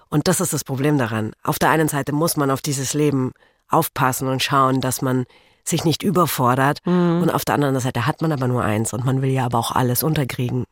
Und 0.10 0.28
das 0.28 0.42
ist 0.42 0.54
das 0.54 0.64
Problem 0.64 0.98
daran. 0.98 1.34
Auf 1.44 1.60
der 1.60 1.70
einen 1.70 1.88
Seite 1.88 2.12
muss 2.12 2.38
man 2.38 2.52
auf 2.52 2.62
dieses 2.62 2.94
Leben 2.94 3.32
aufpassen 3.68 4.28
und 4.28 4.42
schauen, 4.42 4.82
dass 4.82 5.02
man 5.02 5.26
sich 5.64 5.86
nicht 5.86 6.04
überfordert. 6.04 6.80
Mhm. 6.86 7.22
Und 7.22 7.30
auf 7.30 7.46
der 7.46 7.56
anderen 7.56 7.80
Seite 7.80 8.06
hat 8.08 8.22
man 8.22 8.32
aber 8.32 8.48
nur 8.48 8.64
eins 8.64 8.94
und 8.94 9.06
man 9.06 9.22
will 9.22 9.30
ja 9.30 9.46
aber 9.46 9.60
auch 9.60 9.72
alles 9.72 10.04
unterkriegen. 10.04 10.66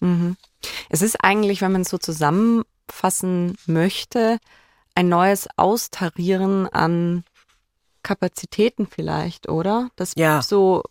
Mhm. 0.00 0.36
Es 0.88 1.02
ist 1.02 1.22
eigentlich, 1.22 1.60
wenn 1.60 1.72
man 1.72 1.82
es 1.82 1.90
so 1.90 1.98
zusammenfassen 1.98 3.56
möchte, 3.66 4.38
ein 4.94 5.08
neues 5.08 5.48
Austarieren 5.56 6.66
an 6.66 7.24
Kapazitäten 8.02 8.86
vielleicht, 8.86 9.48
oder? 9.48 9.90
Das 9.96 10.12
ja. 10.16 10.40
so 10.40 10.82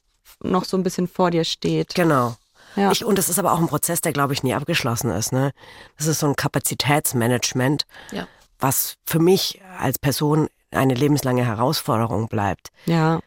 noch 0.43 0.65
so 0.65 0.77
ein 0.77 0.83
bisschen 0.83 1.07
vor 1.07 1.31
dir 1.31 1.43
steht. 1.43 1.95
Genau. 1.95 2.35
Ja. 2.77 2.91
Ich, 2.91 3.03
und 3.03 3.17
das 3.17 3.27
ist 3.27 3.39
aber 3.39 3.51
auch 3.51 3.59
ein 3.59 3.67
Prozess, 3.67 4.01
der, 4.01 4.13
glaube 4.13 4.33
ich, 4.33 4.43
nie 4.43 4.53
abgeschlossen 4.53 5.09
ist. 5.09 5.33
Ne? 5.33 5.51
Das 5.97 6.05
ist 6.07 6.19
so 6.19 6.27
ein 6.27 6.35
Kapazitätsmanagement, 6.35 7.85
ja. 8.11 8.27
was 8.59 8.97
für 9.03 9.19
mich 9.19 9.59
als 9.79 9.97
Person 9.97 10.47
eine 10.71 10.93
lebenslange 10.93 11.43
Herausforderung 11.43 12.27
bleibt. 12.27 12.69
Ja. 12.85 13.19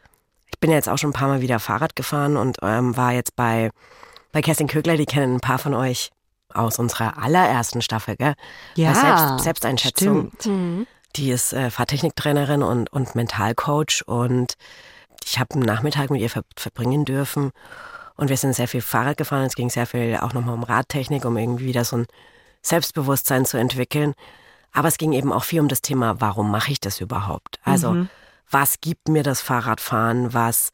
Ich 0.47 0.59
bin 0.59 0.69
ja 0.69 0.77
jetzt 0.77 0.89
auch 0.89 0.97
schon 0.97 1.09
ein 1.09 1.13
paar 1.13 1.27
Mal 1.27 1.41
wieder 1.41 1.59
Fahrrad 1.59 1.95
gefahren 1.95 2.37
und 2.37 2.57
ähm, 2.61 2.95
war 2.95 3.11
jetzt 3.11 3.35
bei, 3.35 3.71
bei 4.31 4.41
Kerstin 4.41 4.67
Kögler, 4.67 4.95
die 4.95 5.05
kennen 5.05 5.35
ein 5.35 5.41
paar 5.41 5.59
von 5.59 5.73
euch 5.73 6.11
aus 6.53 6.79
unserer 6.79 7.17
allerersten 7.21 7.81
Staffel, 7.81 8.15
gell? 8.15 8.33
Ja. 8.75 8.93
Selbst, 8.93 9.43
Selbsteinschätzung. 9.43 10.31
Mhm. 10.45 10.87
Die 11.15 11.31
ist 11.31 11.51
äh, 11.51 11.69
Fahrtechniktrainerin 11.69 12.63
und, 12.63 12.91
und 12.91 13.15
Mentalcoach 13.15 14.03
und 14.05 14.53
ich 15.25 15.39
habe 15.39 15.55
einen 15.55 15.63
Nachmittag 15.63 16.09
mit 16.09 16.21
ihr 16.21 16.29
ver 16.29 16.43
verbringen 16.55 17.05
dürfen 17.05 17.51
und 18.15 18.29
wir 18.29 18.37
sind 18.37 18.53
sehr 18.53 18.67
viel 18.67 18.81
Fahrrad 18.81 19.17
gefahren. 19.17 19.45
Es 19.45 19.55
ging 19.55 19.69
sehr 19.69 19.85
viel 19.85 20.17
auch 20.21 20.33
nochmal 20.33 20.55
um 20.55 20.63
Radtechnik, 20.63 21.25
um 21.25 21.37
irgendwie 21.37 21.65
wieder 21.65 21.85
so 21.85 21.97
ein 21.97 22.07
Selbstbewusstsein 22.61 23.45
zu 23.45 23.57
entwickeln. 23.57 24.13
Aber 24.71 24.87
es 24.87 24.97
ging 24.97 25.13
eben 25.13 25.33
auch 25.33 25.43
viel 25.43 25.59
um 25.59 25.67
das 25.67 25.81
Thema, 25.81 26.21
warum 26.21 26.49
mache 26.49 26.71
ich 26.71 26.79
das 26.79 27.01
überhaupt? 27.01 27.59
Also, 27.63 27.91
mhm. 27.91 28.09
was 28.49 28.79
gibt 28.79 29.09
mir 29.09 29.23
das 29.23 29.41
Fahrradfahren, 29.41 30.33
was 30.33 30.71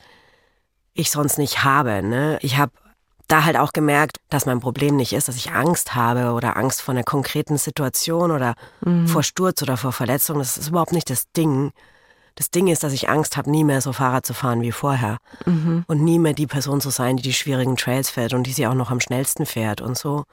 ich 0.94 1.10
sonst 1.10 1.38
nicht 1.38 1.64
habe? 1.64 2.04
Ne? 2.04 2.38
Ich 2.42 2.58
habe 2.58 2.72
da 3.28 3.44
halt 3.44 3.58
auch 3.58 3.74
gemerkt, 3.74 4.20
dass 4.30 4.46
mein 4.46 4.60
Problem 4.60 4.96
nicht 4.96 5.14
ist, 5.14 5.28
dass 5.28 5.36
ich 5.36 5.52
Angst 5.52 5.96
habe 5.96 6.32
oder 6.32 6.58
Angst 6.58 6.82
vor 6.82 6.94
einer 6.94 7.04
konkreten 7.04 7.58
Situation 7.58 8.32
oder 8.32 8.56
mhm. 8.82 9.08
vor 9.08 9.24
Sturz 9.24 9.62
oder 9.62 9.78
vor 9.78 9.92
Verletzung. 9.92 10.40
Das 10.40 10.58
ist 10.58 10.70
überhaupt 10.70 10.94
nicht 10.94 11.10
das 11.10 11.32
Ding. 11.32 11.72
Das 12.38 12.52
Ding 12.52 12.68
ist, 12.68 12.84
dass 12.84 12.94
ich 12.94 13.10
Angst 13.10 13.36
habe, 13.36 13.50
nie 13.50 13.64
mehr 13.64 13.82
so 13.82 13.94
Fahrrad 13.94 14.24
zu 14.24 14.36
fahren 14.36 14.62
wie 14.62 14.72
vorher. 14.72 15.18
Mhm. 15.46 15.86
Und 15.88 16.04
nie 16.04 16.20
mehr 16.20 16.34
die 16.34 16.46
Person 16.46 16.80
zu 16.82 16.92
sein, 16.92 17.18
die 17.18 17.24
die 17.24 17.34
schwierigen 17.34 17.78
Trails 17.78 18.12
fährt 18.12 18.34
und 18.36 18.44
die 18.44 18.54
sie 18.54 18.68
auch 18.68 18.76
noch 18.76 18.92
am 18.92 19.00
schnellsten 19.00 19.48
fährt 19.48 19.82
und 19.82 19.98
so. 19.98 20.24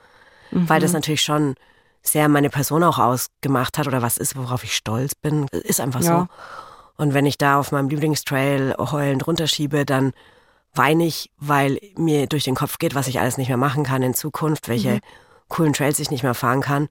Mhm. 0.50 0.68
Weil 0.68 0.82
das 0.82 0.92
natürlich 0.92 1.22
schon 1.22 1.54
sehr 2.02 2.28
meine 2.28 2.50
Person 2.50 2.82
auch 2.82 2.98
ausgemacht 2.98 3.78
hat 3.78 3.86
oder 3.86 4.02
was 4.02 4.18
ist, 4.18 4.36
worauf 4.36 4.64
ich 4.64 4.76
stolz 4.76 5.14
bin. 5.14 5.46
Ist 5.48 5.80
einfach 5.80 6.02
ja. 6.02 6.20
so. 6.20 7.02
Und 7.02 7.14
wenn 7.14 7.24
ich 7.24 7.38
da 7.38 7.58
auf 7.58 7.72
meinem 7.72 7.88
Lieblingstrail 7.88 8.74
heulend 8.78 9.26
runterschiebe, 9.26 9.86
dann 9.86 10.12
weine 10.74 11.06
ich, 11.06 11.30
weil 11.38 11.80
mir 11.96 12.26
durch 12.26 12.44
den 12.44 12.54
Kopf 12.54 12.76
geht, 12.76 12.94
was 12.94 13.08
ich 13.08 13.18
alles 13.18 13.38
nicht 13.38 13.48
mehr 13.48 13.56
machen 13.56 13.82
kann 13.82 14.02
in 14.02 14.12
Zukunft, 14.12 14.68
welche 14.68 14.96
mhm. 14.96 15.00
coolen 15.48 15.72
Trails 15.72 15.98
ich 16.00 16.10
nicht 16.10 16.22
mehr 16.22 16.34
fahren 16.34 16.60
kann. 16.60 16.88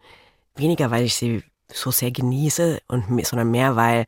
Weniger, 0.55 0.89
weil 0.89 1.03
ich 1.03 1.14
sie 1.16 1.43
so 1.72 1.91
sehr 1.91 2.11
genieße 2.11 2.80
und 2.88 3.26
sondern 3.28 3.51
mehr, 3.51 3.76
weil 3.76 4.05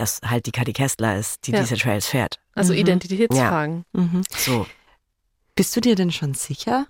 das 0.00 0.20
halt 0.24 0.46
die 0.46 0.52
Kati 0.52 0.72
Kessler 0.72 1.16
ist, 1.16 1.46
die 1.46 1.52
ja. 1.52 1.60
diese 1.60 1.76
Trails 1.76 2.06
fährt. 2.06 2.40
Also 2.54 2.72
mhm. 2.72 2.80
Identitätsfragen. 2.80 3.84
Ja. 3.92 4.00
Mhm. 4.00 4.22
So. 4.36 4.66
Bist 5.54 5.76
du 5.76 5.80
dir 5.80 5.94
denn 5.94 6.10
schon 6.10 6.34
sicher, 6.34 6.86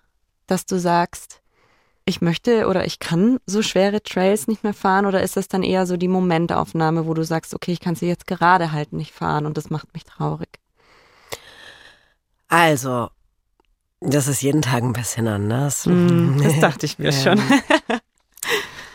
dass 0.46 0.66
du 0.66 0.78
sagst, 0.78 1.40
ich 2.04 2.20
möchte 2.20 2.66
oder 2.66 2.86
ich 2.86 2.98
kann 2.98 3.38
so 3.46 3.62
schwere 3.62 4.02
Trails 4.02 4.46
nicht 4.46 4.64
mehr 4.64 4.74
fahren 4.74 5.06
oder 5.06 5.22
ist 5.22 5.36
das 5.36 5.48
dann 5.48 5.62
eher 5.62 5.86
so 5.86 5.96
die 5.96 6.08
Momentaufnahme, 6.08 7.06
wo 7.06 7.14
du 7.14 7.24
sagst, 7.24 7.54
okay, 7.54 7.72
ich 7.72 7.80
kann 7.80 7.94
sie 7.94 8.06
jetzt 8.06 8.26
gerade 8.26 8.72
halt 8.72 8.92
nicht 8.92 9.12
fahren 9.12 9.46
und 9.46 9.56
das 9.56 9.70
macht 9.70 9.92
mich 9.94 10.04
traurig? 10.04 10.58
Also, 12.48 13.10
das 14.00 14.26
ist 14.26 14.42
jeden 14.42 14.62
Tag 14.62 14.82
ein 14.82 14.92
bisschen 14.92 15.28
anders. 15.28 15.86
Mm, 15.86 16.42
das 16.42 16.58
dachte 16.60 16.86
ich 16.86 16.98
mir 16.98 17.12
schon. 17.12 17.40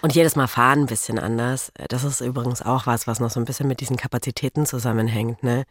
Und 0.05 0.13
jedes 0.13 0.35
Mal 0.35 0.45
fahren 0.45 0.81
ein 0.81 0.85
bisschen 0.85 1.17
anders. 1.17 1.71
Das 1.89 2.03
ist 2.03 2.21
übrigens 2.21 2.61
auch 2.61 2.85
was, 2.85 3.07
was 3.07 3.19
noch 3.19 3.31
so 3.31 3.39
ein 3.39 3.45
bisschen 3.45 3.67
mit 3.67 3.79
diesen 3.79 3.97
Kapazitäten 3.97 4.67
zusammenhängt. 4.67 5.41
Ne? 5.41 5.65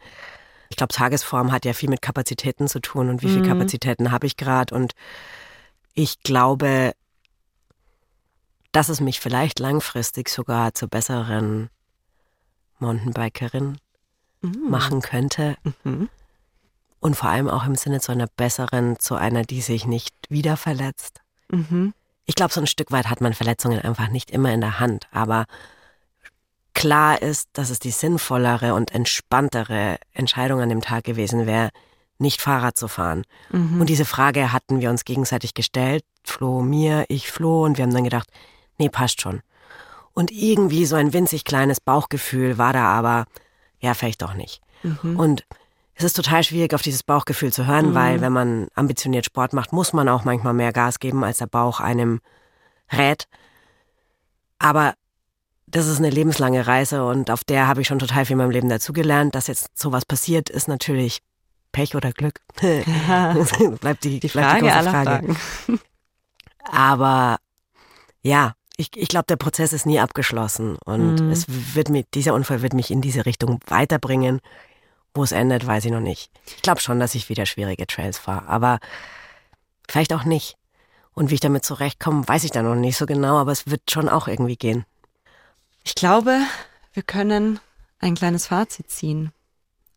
Ich 0.67 0.75
glaube, 0.75 0.93
Tagesform 0.93 1.53
hat 1.53 1.63
ja 1.63 1.71
viel 1.71 1.87
mit 1.87 2.01
Kapazitäten 2.01 2.67
zu 2.67 2.81
tun 2.81 3.07
und 3.07 3.21
wie 3.21 3.29
viele 3.29 3.43
mhm. 3.43 3.47
Kapazitäten 3.47 4.11
habe 4.11 4.27
ich 4.27 4.35
gerade. 4.35 4.75
Und 4.75 4.91
ich 5.93 6.19
glaube, 6.19 6.91
dass 8.73 8.89
es 8.89 8.99
mich 8.99 9.21
vielleicht 9.21 9.59
langfristig 9.59 10.27
sogar 10.27 10.73
zur 10.73 10.89
besseren 10.89 11.69
Mountainbikerin 12.79 13.77
mhm. 14.41 14.69
machen 14.69 14.99
könnte. 14.99 15.55
Mhm. 15.85 16.09
Und 16.99 17.15
vor 17.15 17.29
allem 17.29 17.47
auch 17.47 17.65
im 17.65 17.75
Sinne 17.75 18.01
zu 18.01 18.11
einer 18.11 18.27
besseren, 18.27 18.99
zu 18.99 19.15
einer, 19.15 19.43
die 19.43 19.61
sich 19.61 19.87
nicht 19.87 20.13
wieder 20.27 20.57
verletzt. 20.57 21.21
Mhm. 21.47 21.93
Ich 22.25 22.35
glaube, 22.35 22.53
so 22.53 22.61
ein 22.61 22.67
Stück 22.67 22.91
weit 22.91 23.09
hat 23.09 23.21
man 23.21 23.33
Verletzungen 23.33 23.79
einfach 23.81 24.09
nicht 24.09 24.31
immer 24.31 24.51
in 24.53 24.61
der 24.61 24.79
Hand. 24.79 25.07
Aber 25.11 25.45
klar 26.73 27.21
ist, 27.21 27.49
dass 27.53 27.69
es 27.69 27.79
die 27.79 27.91
sinnvollere 27.91 28.73
und 28.73 28.93
entspanntere 28.93 29.97
Entscheidung 30.13 30.61
an 30.61 30.69
dem 30.69 30.81
Tag 30.81 31.03
gewesen 31.03 31.45
wäre, 31.45 31.69
nicht 32.17 32.41
Fahrrad 32.41 32.77
zu 32.77 32.87
fahren. 32.87 33.23
Mhm. 33.51 33.81
Und 33.81 33.89
diese 33.89 34.05
Frage 34.05 34.51
hatten 34.53 34.81
wir 34.81 34.89
uns 34.89 35.05
gegenseitig 35.05 35.53
gestellt. 35.53 36.03
Flo 36.23 36.61
mir, 36.61 37.05
ich 37.09 37.29
Flo. 37.31 37.63
Und 37.65 37.77
wir 37.77 37.83
haben 37.83 37.93
dann 37.93 38.03
gedacht, 38.03 38.29
nee, 38.77 38.89
passt 38.89 39.21
schon. 39.21 39.41
Und 40.13 40.31
irgendwie 40.31 40.85
so 40.85 40.95
ein 40.95 41.13
winzig 41.13 41.43
kleines 41.43 41.81
Bauchgefühl 41.81 42.57
war 42.57 42.73
da 42.73 42.85
aber, 42.85 43.25
ja, 43.79 43.93
vielleicht 43.93 44.21
doch 44.21 44.33
nicht. 44.33 44.61
Mhm. 44.83 45.19
Und 45.19 45.45
es 45.95 46.03
ist 46.03 46.15
total 46.15 46.43
schwierig, 46.43 46.73
auf 46.73 46.81
dieses 46.81 47.03
Bauchgefühl 47.03 47.53
zu 47.53 47.65
hören, 47.65 47.91
mhm. 47.91 47.95
weil 47.95 48.21
wenn 48.21 48.33
man 48.33 48.67
ambitioniert 48.75 49.25
Sport 49.25 49.53
macht, 49.53 49.71
muss 49.71 49.93
man 49.93 50.09
auch 50.09 50.25
manchmal 50.25 50.53
mehr 50.53 50.73
Gas 50.73 50.99
geben, 50.99 51.23
als 51.23 51.37
der 51.37 51.47
Bauch 51.47 51.79
einem 51.79 52.19
rät. 52.91 53.27
Aber 54.59 54.93
das 55.67 55.87
ist 55.87 55.97
eine 55.99 56.09
lebenslange 56.09 56.67
Reise 56.67 57.05
und 57.05 57.31
auf 57.31 57.43
der 57.43 57.67
habe 57.67 57.81
ich 57.81 57.87
schon 57.87 57.99
total 57.99 58.25
viel 58.25 58.33
in 58.33 58.39
meinem 58.39 58.51
Leben 58.51 58.69
dazugelernt. 58.69 59.35
Dass 59.35 59.47
jetzt 59.47 59.77
sowas 59.77 60.05
passiert, 60.05 60.49
ist 60.49 60.67
natürlich 60.67 61.19
Pech 61.71 61.95
oder 61.95 62.11
Glück. 62.11 62.41
bleibt 63.79 64.03
die, 64.03 64.19
die 64.19 64.29
Frage, 64.29 64.61
bleibt 64.61 64.85
die 64.85 64.89
Frage. 64.89 65.35
Aber 66.63 67.37
ja, 68.21 68.53
ich, 68.77 68.89
ich 68.95 69.07
glaube, 69.07 69.25
der 69.27 69.37
Prozess 69.37 69.71
ist 69.71 69.85
nie 69.85 69.99
abgeschlossen 69.99 70.77
und 70.83 71.21
mhm. 71.21 71.31
es 71.31 71.45
wird 71.47 71.89
mir, 71.89 72.03
dieser 72.13 72.33
Unfall 72.33 72.61
wird 72.61 72.73
mich 72.73 72.91
in 72.91 73.01
diese 73.01 73.25
Richtung 73.25 73.59
weiterbringen. 73.67 74.41
Wo 75.15 75.23
es 75.23 75.31
endet, 75.31 75.65
weiß 75.65 75.85
ich 75.85 75.91
noch 75.91 76.01
nicht. 76.01 76.29
Ich 76.45 76.61
glaube 76.61 76.81
schon, 76.81 76.99
dass 76.99 77.15
ich 77.15 77.29
wieder 77.29 77.45
schwierige 77.45 77.87
Trails 77.87 78.19
fahre, 78.19 78.47
aber 78.47 78.79
vielleicht 79.87 80.13
auch 80.13 80.25
nicht. 80.25 80.57
Und 81.13 81.29
wie 81.29 81.35
ich 81.35 81.39
damit 81.39 81.63
zurechtkomme, 81.63 82.27
weiß 82.27 82.43
ich 82.43 82.51
da 82.51 82.61
noch 82.61 82.75
nicht 82.75 82.97
so 82.97 83.05
genau, 83.05 83.37
aber 83.37 83.53
es 83.53 83.67
wird 83.67 83.89
schon 83.89 84.09
auch 84.09 84.27
irgendwie 84.27 84.57
gehen. 84.57 84.85
Ich 85.85 85.95
glaube, 85.95 86.41
wir 86.93 87.03
können 87.03 87.61
ein 87.99 88.15
kleines 88.15 88.47
Fazit 88.47 88.91
ziehen. 88.91 89.31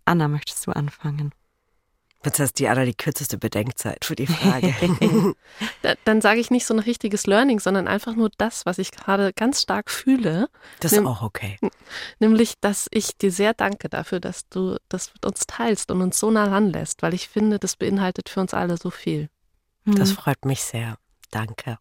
Anna, 0.04 0.28
möchtest 0.28 0.66
du 0.66 0.70
anfangen? 0.70 1.32
Jetzt 2.24 2.40
hast 2.40 2.54
die 2.54 2.66
Anna 2.66 2.84
die 2.84 2.94
kürzeste 2.94 3.38
Bedenkzeit 3.38 4.04
für 4.04 4.16
die 4.16 4.26
Frage. 4.26 4.74
Dann 6.04 6.20
sage 6.20 6.40
ich 6.40 6.50
nicht 6.50 6.66
so 6.66 6.74
ein 6.74 6.80
richtiges 6.80 7.26
Learning, 7.26 7.60
sondern 7.60 7.86
einfach 7.86 8.16
nur 8.16 8.30
das, 8.38 8.66
was 8.66 8.78
ich 8.78 8.90
gerade 8.90 9.32
ganz 9.32 9.62
stark 9.62 9.88
fühle. 9.88 10.48
Das 10.80 10.92
ist 10.92 11.06
auch 11.06 11.22
okay. 11.22 11.58
Nämlich, 12.18 12.54
dass 12.60 12.88
ich 12.90 13.16
dir 13.16 13.30
sehr 13.30 13.54
danke 13.54 13.88
dafür, 13.88 14.18
dass 14.18 14.48
du 14.48 14.76
das 14.88 15.14
mit 15.14 15.24
uns 15.26 15.46
teilst 15.46 15.92
und 15.92 16.02
uns 16.02 16.18
so 16.18 16.30
nah 16.30 16.46
ranlässt, 16.46 17.02
weil 17.02 17.14
ich 17.14 17.28
finde, 17.28 17.60
das 17.60 17.76
beinhaltet 17.76 18.28
für 18.28 18.40
uns 18.40 18.52
alle 18.52 18.76
so 18.76 18.90
viel. 18.90 19.30
Das 19.84 20.10
mhm. 20.10 20.16
freut 20.16 20.44
mich 20.44 20.62
sehr. 20.62 20.98
Danke. 21.30 21.78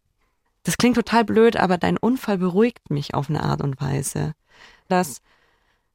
Das 0.64 0.78
klingt 0.78 0.98
total 0.98 1.26
blöd, 1.26 1.58
aber 1.58 1.78
dein 1.78 1.98
Unfall 1.98 2.38
beruhigt 2.38 2.92
mich 2.92 3.16
auf 3.16 3.30
eine 3.30 3.42
Art 3.42 3.62
und 3.62 3.82
Weise, 3.82 4.34
dass 4.88 5.22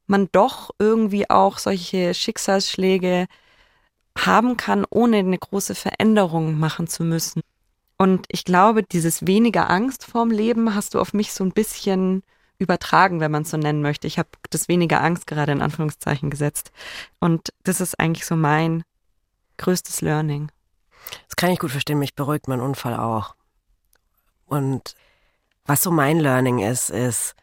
man 0.05 0.29
doch 0.31 0.71
irgendwie 0.79 1.29
auch 1.29 1.59
solche 1.59 2.13
Schicksalsschläge 2.13 3.27
haben 4.17 4.57
kann, 4.57 4.85
ohne 4.89 5.17
eine 5.17 5.37
große 5.37 5.75
Veränderung 5.75 6.59
machen 6.59 6.87
zu 6.87 7.03
müssen. 7.03 7.41
Und 7.97 8.25
ich 8.29 8.43
glaube, 8.43 8.83
dieses 8.83 9.27
weniger 9.27 9.69
Angst 9.69 10.05
vorm 10.05 10.31
Leben 10.31 10.75
hast 10.75 10.93
du 10.93 10.99
auf 10.99 11.13
mich 11.13 11.33
so 11.33 11.43
ein 11.43 11.51
bisschen 11.51 12.23
übertragen, 12.59 13.19
wenn 13.19 13.31
man 13.31 13.43
es 13.43 13.49
so 13.49 13.57
nennen 13.57 13.81
möchte. 13.81 14.07
Ich 14.07 14.17
habe 14.17 14.29
das 14.49 14.67
weniger 14.67 15.01
Angst 15.01 15.27
gerade 15.27 15.51
in 15.51 15.61
Anführungszeichen 15.61 16.29
gesetzt. 16.29 16.71
Und 17.19 17.53
das 17.63 17.81
ist 17.81 17.99
eigentlich 17.99 18.25
so 18.25 18.35
mein 18.35 18.83
größtes 19.57 20.01
Learning. 20.01 20.51
Das 21.27 21.35
kann 21.35 21.51
ich 21.51 21.59
gut 21.59 21.71
verstehen, 21.71 21.99
mich 21.99 22.15
beruhigt 22.15 22.47
mein 22.47 22.61
Unfall 22.61 22.95
auch. 22.95 23.35
Und 24.45 24.95
was 25.65 25.81
so 25.81 25.91
mein 25.91 26.19
Learning 26.19 26.59
ist, 26.59 26.89
ist, 26.89 27.35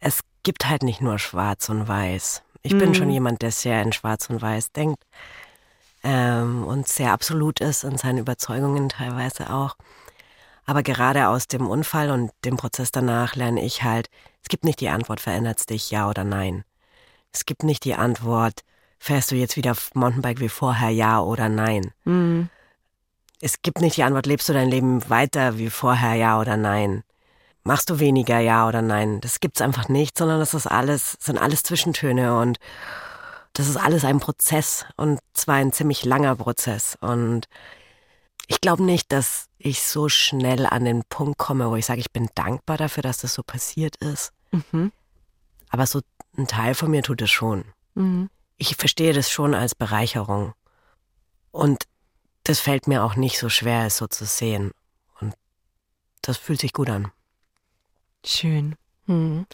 es 0.00 0.20
gibt 0.42 0.68
halt 0.68 0.82
nicht 0.82 1.00
nur 1.00 1.18
schwarz 1.18 1.68
und 1.68 1.88
weiß. 1.88 2.42
Ich 2.62 2.74
mhm. 2.74 2.78
bin 2.78 2.94
schon 2.94 3.10
jemand, 3.10 3.42
der 3.42 3.52
sehr 3.52 3.82
in 3.82 3.92
schwarz 3.92 4.28
und 4.30 4.40
weiß 4.40 4.72
denkt 4.72 5.04
ähm, 6.04 6.64
und 6.64 6.86
sehr 6.86 7.12
absolut 7.12 7.60
ist 7.60 7.82
in 7.82 7.96
seinen 7.98 8.18
Überzeugungen 8.18 8.88
teilweise 8.88 9.50
auch. 9.52 9.76
Aber 10.66 10.82
gerade 10.82 11.28
aus 11.28 11.48
dem 11.48 11.66
Unfall 11.66 12.10
und 12.10 12.30
dem 12.44 12.56
Prozess 12.56 12.92
danach 12.92 13.34
lerne 13.34 13.64
ich 13.64 13.82
halt, 13.82 14.08
es 14.42 14.48
gibt 14.48 14.64
nicht 14.64 14.80
die 14.80 14.90
Antwort, 14.90 15.20
verändert 15.20 15.68
dich, 15.68 15.90
ja 15.90 16.08
oder 16.08 16.24
nein. 16.24 16.64
Es 17.32 17.46
gibt 17.46 17.64
nicht 17.64 17.84
die 17.84 17.94
Antwort, 17.94 18.60
fährst 18.98 19.30
du 19.30 19.34
jetzt 19.34 19.56
wieder 19.56 19.74
Mountainbike 19.94 20.40
wie 20.40 20.48
vorher, 20.48 20.90
ja 20.90 21.20
oder 21.20 21.48
nein. 21.48 21.92
Mhm. 22.04 22.48
Es 23.40 23.62
gibt 23.62 23.80
nicht 23.80 23.96
die 23.96 24.04
Antwort, 24.04 24.26
lebst 24.26 24.48
du 24.48 24.52
dein 24.52 24.70
Leben 24.70 25.08
weiter 25.10 25.58
wie 25.58 25.70
vorher, 25.70 26.14
ja 26.14 26.38
oder 26.38 26.56
nein. 26.56 27.02
Machst 27.62 27.88
du 27.88 27.98
weniger, 27.98 28.38
ja 28.38 28.68
oder 28.68 28.82
nein. 28.82 29.20
Das 29.20 29.40
gibt's 29.40 29.62
einfach 29.62 29.88
nicht, 29.88 30.18
sondern 30.18 30.38
das 30.38 30.54
ist 30.54 30.66
alles, 30.66 31.16
sind 31.20 31.38
alles 31.38 31.62
Zwischentöne 31.62 32.38
und 32.38 32.58
das 33.54 33.68
ist 33.68 33.76
alles 33.76 34.04
ein 34.04 34.20
Prozess 34.20 34.84
und 34.96 35.20
zwar 35.32 35.54
ein 35.56 35.72
ziemlich 35.72 36.04
langer 36.04 36.36
Prozess. 36.36 36.98
Und 37.00 37.48
ich 38.48 38.60
glaube 38.60 38.82
nicht, 38.82 39.12
dass 39.12 39.46
ich 39.58 39.82
so 39.82 40.08
schnell 40.08 40.66
an 40.66 40.84
den 40.84 41.04
Punkt 41.04 41.38
komme, 41.38 41.70
wo 41.70 41.76
ich 41.76 41.86
sage, 41.86 42.00
ich 42.00 42.12
bin 42.12 42.28
dankbar 42.34 42.76
dafür, 42.76 43.02
dass 43.02 43.18
das 43.18 43.32
so 43.32 43.42
passiert 43.42 43.96
ist. 43.96 44.32
Mhm. 44.50 44.92
Aber 45.70 45.86
so 45.86 46.00
ein 46.36 46.48
Teil 46.48 46.74
von 46.74 46.90
mir 46.90 47.02
tut 47.02 47.22
es 47.22 47.30
schon. 47.30 47.64
Mhm. 47.94 48.28
Ich 48.56 48.74
verstehe 48.76 49.12
das 49.12 49.30
schon 49.30 49.54
als 49.54 49.74
Bereicherung. 49.74 50.52
Und 51.52 51.84
das 52.42 52.58
fällt 52.58 52.88
mir 52.88 53.04
auch 53.04 53.14
nicht 53.14 53.38
so 53.38 53.48
schwer, 53.48 53.86
es 53.86 53.96
so 53.96 54.08
zu 54.08 54.24
sehen. 54.24 54.72
Und 55.20 55.32
das 56.22 56.36
fühlt 56.38 56.60
sich 56.60 56.72
gut 56.72 56.90
an. 56.90 57.12
Schön. 58.26 58.74
Mhm. 59.06 59.46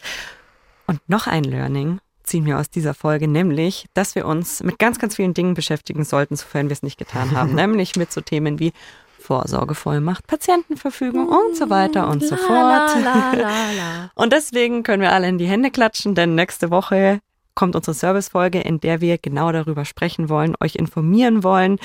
Und 0.87 1.07
noch 1.07 1.27
ein 1.27 1.43
Learning, 1.43 2.01
ziehen 2.31 2.45
wir 2.45 2.59
aus 2.59 2.69
dieser 2.69 2.93
Folge, 2.93 3.27
nämlich, 3.27 3.87
dass 3.93 4.15
wir 4.15 4.25
uns 4.25 4.63
mit 4.63 4.79
ganz, 4.79 4.99
ganz 4.99 5.17
vielen 5.17 5.33
Dingen 5.33 5.53
beschäftigen 5.53 6.05
sollten, 6.05 6.37
sofern 6.37 6.69
wir 6.69 6.73
es 6.73 6.81
nicht 6.81 6.97
getan 6.97 7.31
haben, 7.35 7.53
nämlich 7.55 7.97
mit 7.97 8.13
so 8.13 8.21
Themen 8.21 8.57
wie 8.57 8.71
Vorsorgevollmacht, 9.19 10.25
Patientenverfügung 10.27 11.27
und 11.27 11.57
so 11.57 11.69
weiter 11.69 12.07
und 12.07 12.23
so 12.23 12.37
fort. 12.37 12.91
und 14.15 14.31
deswegen 14.31 14.83
können 14.83 15.01
wir 15.01 15.11
alle 15.11 15.27
in 15.27 15.37
die 15.37 15.45
Hände 15.45 15.71
klatschen, 15.71 16.15
denn 16.15 16.33
nächste 16.33 16.71
Woche 16.71 17.19
kommt 17.53 17.75
unsere 17.75 17.93
Servicefolge, 17.93 18.61
in 18.61 18.79
der 18.79 19.01
wir 19.01 19.17
genau 19.17 19.51
darüber 19.51 19.83
sprechen 19.83 20.29
wollen, 20.29 20.55
euch 20.61 20.75
informieren 20.75 21.43
wollen. 21.43 21.79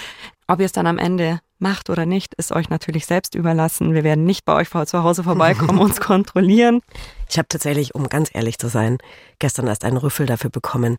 Ob 0.46 0.60
ihr 0.60 0.66
es 0.66 0.72
dann 0.72 0.86
am 0.86 0.98
Ende 0.98 1.40
macht 1.58 1.90
oder 1.90 2.06
nicht, 2.06 2.34
ist 2.34 2.52
euch 2.52 2.68
natürlich 2.68 3.06
selbst 3.06 3.34
überlassen. 3.34 3.94
Wir 3.94 4.04
werden 4.04 4.24
nicht 4.24 4.44
bei 4.44 4.54
euch 4.54 4.68
zu 4.70 5.02
Hause 5.02 5.24
vorbeikommen, 5.24 5.78
uns 5.78 6.00
kontrollieren. 6.00 6.80
Ich 7.28 7.38
habe 7.38 7.48
tatsächlich, 7.48 7.94
um 7.94 8.08
ganz 8.08 8.30
ehrlich 8.32 8.58
zu 8.58 8.68
sein, 8.68 8.98
gestern 9.38 9.66
erst 9.66 9.84
einen 9.84 9.96
Rüffel 9.96 10.26
dafür 10.26 10.50
bekommen, 10.50 10.96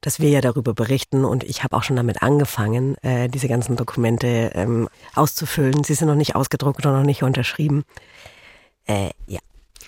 dass 0.00 0.18
wir 0.18 0.28
ja 0.30 0.40
darüber 0.40 0.74
berichten 0.74 1.24
und 1.24 1.44
ich 1.44 1.62
habe 1.62 1.76
auch 1.76 1.84
schon 1.84 1.96
damit 1.96 2.22
angefangen, 2.22 2.96
äh, 3.02 3.28
diese 3.28 3.48
ganzen 3.48 3.76
Dokumente 3.76 4.50
ähm, 4.54 4.88
auszufüllen. 5.14 5.84
Sie 5.84 5.94
sind 5.94 6.08
noch 6.08 6.16
nicht 6.16 6.34
ausgedruckt 6.34 6.84
oder 6.84 6.96
noch 6.96 7.06
nicht 7.06 7.22
unterschrieben. 7.22 7.84
Äh, 8.86 9.10
ja. 9.26 9.38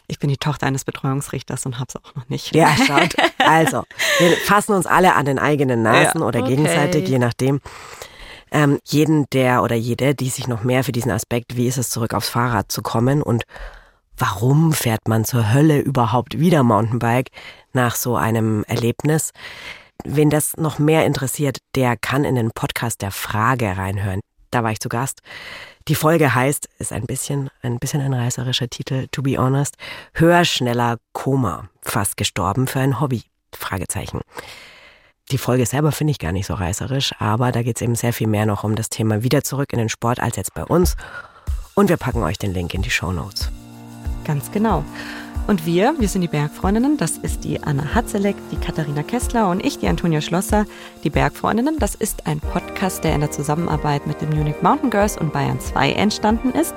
Ich 0.07 0.19
bin 0.19 0.29
die 0.29 0.37
Tochter 0.37 0.67
eines 0.67 0.85
Betreuungsrichters 0.85 1.65
und 1.67 1.81
hab's 1.81 1.97
auch 1.97 2.15
noch 2.15 2.29
nicht. 2.29 2.55
Ja, 2.55 2.77
schaut. 2.87 3.15
Also, 3.39 3.85
wir 4.19 4.37
fassen 4.37 4.75
uns 4.75 4.87
alle 4.87 5.15
an 5.15 5.25
den 5.25 5.39
eigenen 5.39 5.83
Nasen 5.83 6.21
ja, 6.21 6.27
oder 6.27 6.41
okay. 6.41 6.51
gegenseitig, 6.51 7.09
je 7.09 7.19
nachdem. 7.19 7.61
Ähm, 8.55 8.78
jeden, 8.84 9.26
der 9.34 9.62
oder 9.62 9.76
jede, 9.76 10.14
die 10.14 10.30
sich 10.30 10.48
noch 10.48 10.64
mehr 10.64 10.82
für 10.82 10.92
diesen 10.92 11.11
Aspekt, 11.11 11.57
wie 11.57 11.66
ist 11.66 11.76
es 11.76 11.90
zurück 11.90 12.14
aufs 12.14 12.30
Fahrrad 12.30 12.72
zu 12.72 12.80
kommen 12.80 13.20
und 13.20 13.44
warum 14.16 14.72
fährt 14.72 15.09
man 15.09 15.26
zur 15.26 15.52
Hölle 15.52 15.80
überhaupt 15.80 16.38
wieder 16.38 16.62
Mountainbike 16.62 17.30
nach 17.72 17.96
so 17.96 18.16
einem 18.16 18.64
Erlebnis, 18.68 19.32
Wen 20.02 20.28
das 20.28 20.57
noch 20.57 20.78
mehr 20.78 21.07
interessiert, 21.07 21.59
der 21.74 21.96
kann 21.96 22.24
in 22.24 22.34
den 22.34 22.50
Podcast 22.50 23.00
der 23.00 23.11
Frage 23.11 23.76
reinhören. 23.76 24.20
Da 24.50 24.62
war 24.62 24.70
ich 24.70 24.80
zu 24.80 24.88
Gast. 24.88 25.20
Die 25.88 25.94
Folge 25.94 26.34
heißt, 26.34 26.68
ist 26.78 26.92
ein 26.92 27.05
bisschen, 27.05 27.50
ein 27.62 27.78
bisschen 27.78 28.00
ein 28.00 28.14
reißerischer 28.14 28.68
Titel, 28.68 29.07
to 29.11 29.22
be 29.22 29.36
honest, 29.38 29.76
höher, 30.14 30.44
schneller, 30.44 30.98
Koma, 31.12 31.68
fast 31.82 32.16
gestorben 32.16 32.66
für 32.66 32.80
ein 32.80 33.00
Hobby, 33.00 33.24
Fragezeichen. 33.55 34.20
Die 35.31 35.39
Folge 35.39 35.64
selber 35.64 35.91
finde 35.91 36.11
ich 36.11 36.18
gar 36.18 36.33
nicht 36.33 36.47
so 36.47 36.55
reißerisch, 36.55 37.14
aber 37.18 37.51
da 37.51 37.62
geht 37.62 37.77
es 37.77 37.83
eben 37.83 37.95
sehr 37.95 38.12
viel 38.12 38.27
mehr 38.27 38.45
noch 38.45 38.62
um 38.62 38.75
das 38.75 38.91
Thema 38.91 39.22
wieder 39.22 39.43
zurück 39.43 39.72
in 39.72 39.79
den 39.79 39.89
Sport 39.89 40.20
als 40.20 40.37
jetzt 40.37 40.53
bei 40.53 40.64
uns. 40.64 40.97
Und 41.75 41.89
wir 41.89 41.97
packen 41.97 42.22
euch 42.22 42.39
den 42.39 42.53
Link 42.53 42.75
in 42.75 42.83
die 42.83 42.91
Show 42.91 43.11
Notes. 43.11 43.51
Ganz 44.25 44.53
genau. 44.53 44.85
Und 45.47 45.66
wir, 45.66 45.95
wir 45.99 46.09
sind 46.09 46.22
die 46.22 46.29
Bergfreundinnen, 46.29 46.97
das 46.97 47.18
ist 47.18 47.45
die 47.45 47.62
Anna 47.62 47.95
Hatzeleck, 47.95 48.37
die 48.51 48.57
Katharina 48.57 49.03
Kessler 49.03 49.49
und 49.49 49.64
ich, 49.64 49.79
die 49.79 49.89
Antonia 49.89 50.20
Schlosser. 50.20 50.66
Die 51.05 51.11
Bergfreundinnen, 51.11 51.79
das 51.79 51.95
ist 51.95 52.27
ein 52.27 52.41
Podcast, 52.41 53.05
der 53.05 53.14
in 53.14 53.20
der 53.20 53.31
Zusammenarbeit 53.31 54.07
mit 54.07 54.20
dem 54.20 54.31
Munich 54.31 54.57
Mountain 54.62 54.91
Girls 54.91 55.16
und 55.16 55.33
Bayern 55.33 55.61
2 55.61 55.93
entstanden 55.93 56.53
ist. 56.53 56.75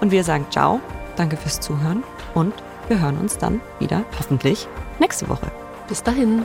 Und 0.00 0.10
wir 0.12 0.24
sagen 0.24 0.46
ciao, 0.50 0.80
danke 1.16 1.36
fürs 1.36 1.60
Zuhören 1.60 2.02
und 2.34 2.54
wir 2.88 3.00
hören 3.00 3.18
uns 3.18 3.36
dann 3.36 3.60
wieder 3.78 4.04
hoffentlich 4.18 4.66
nächste 4.98 5.28
Woche. 5.28 5.50
Bis 5.88 6.02
dahin. 6.02 6.44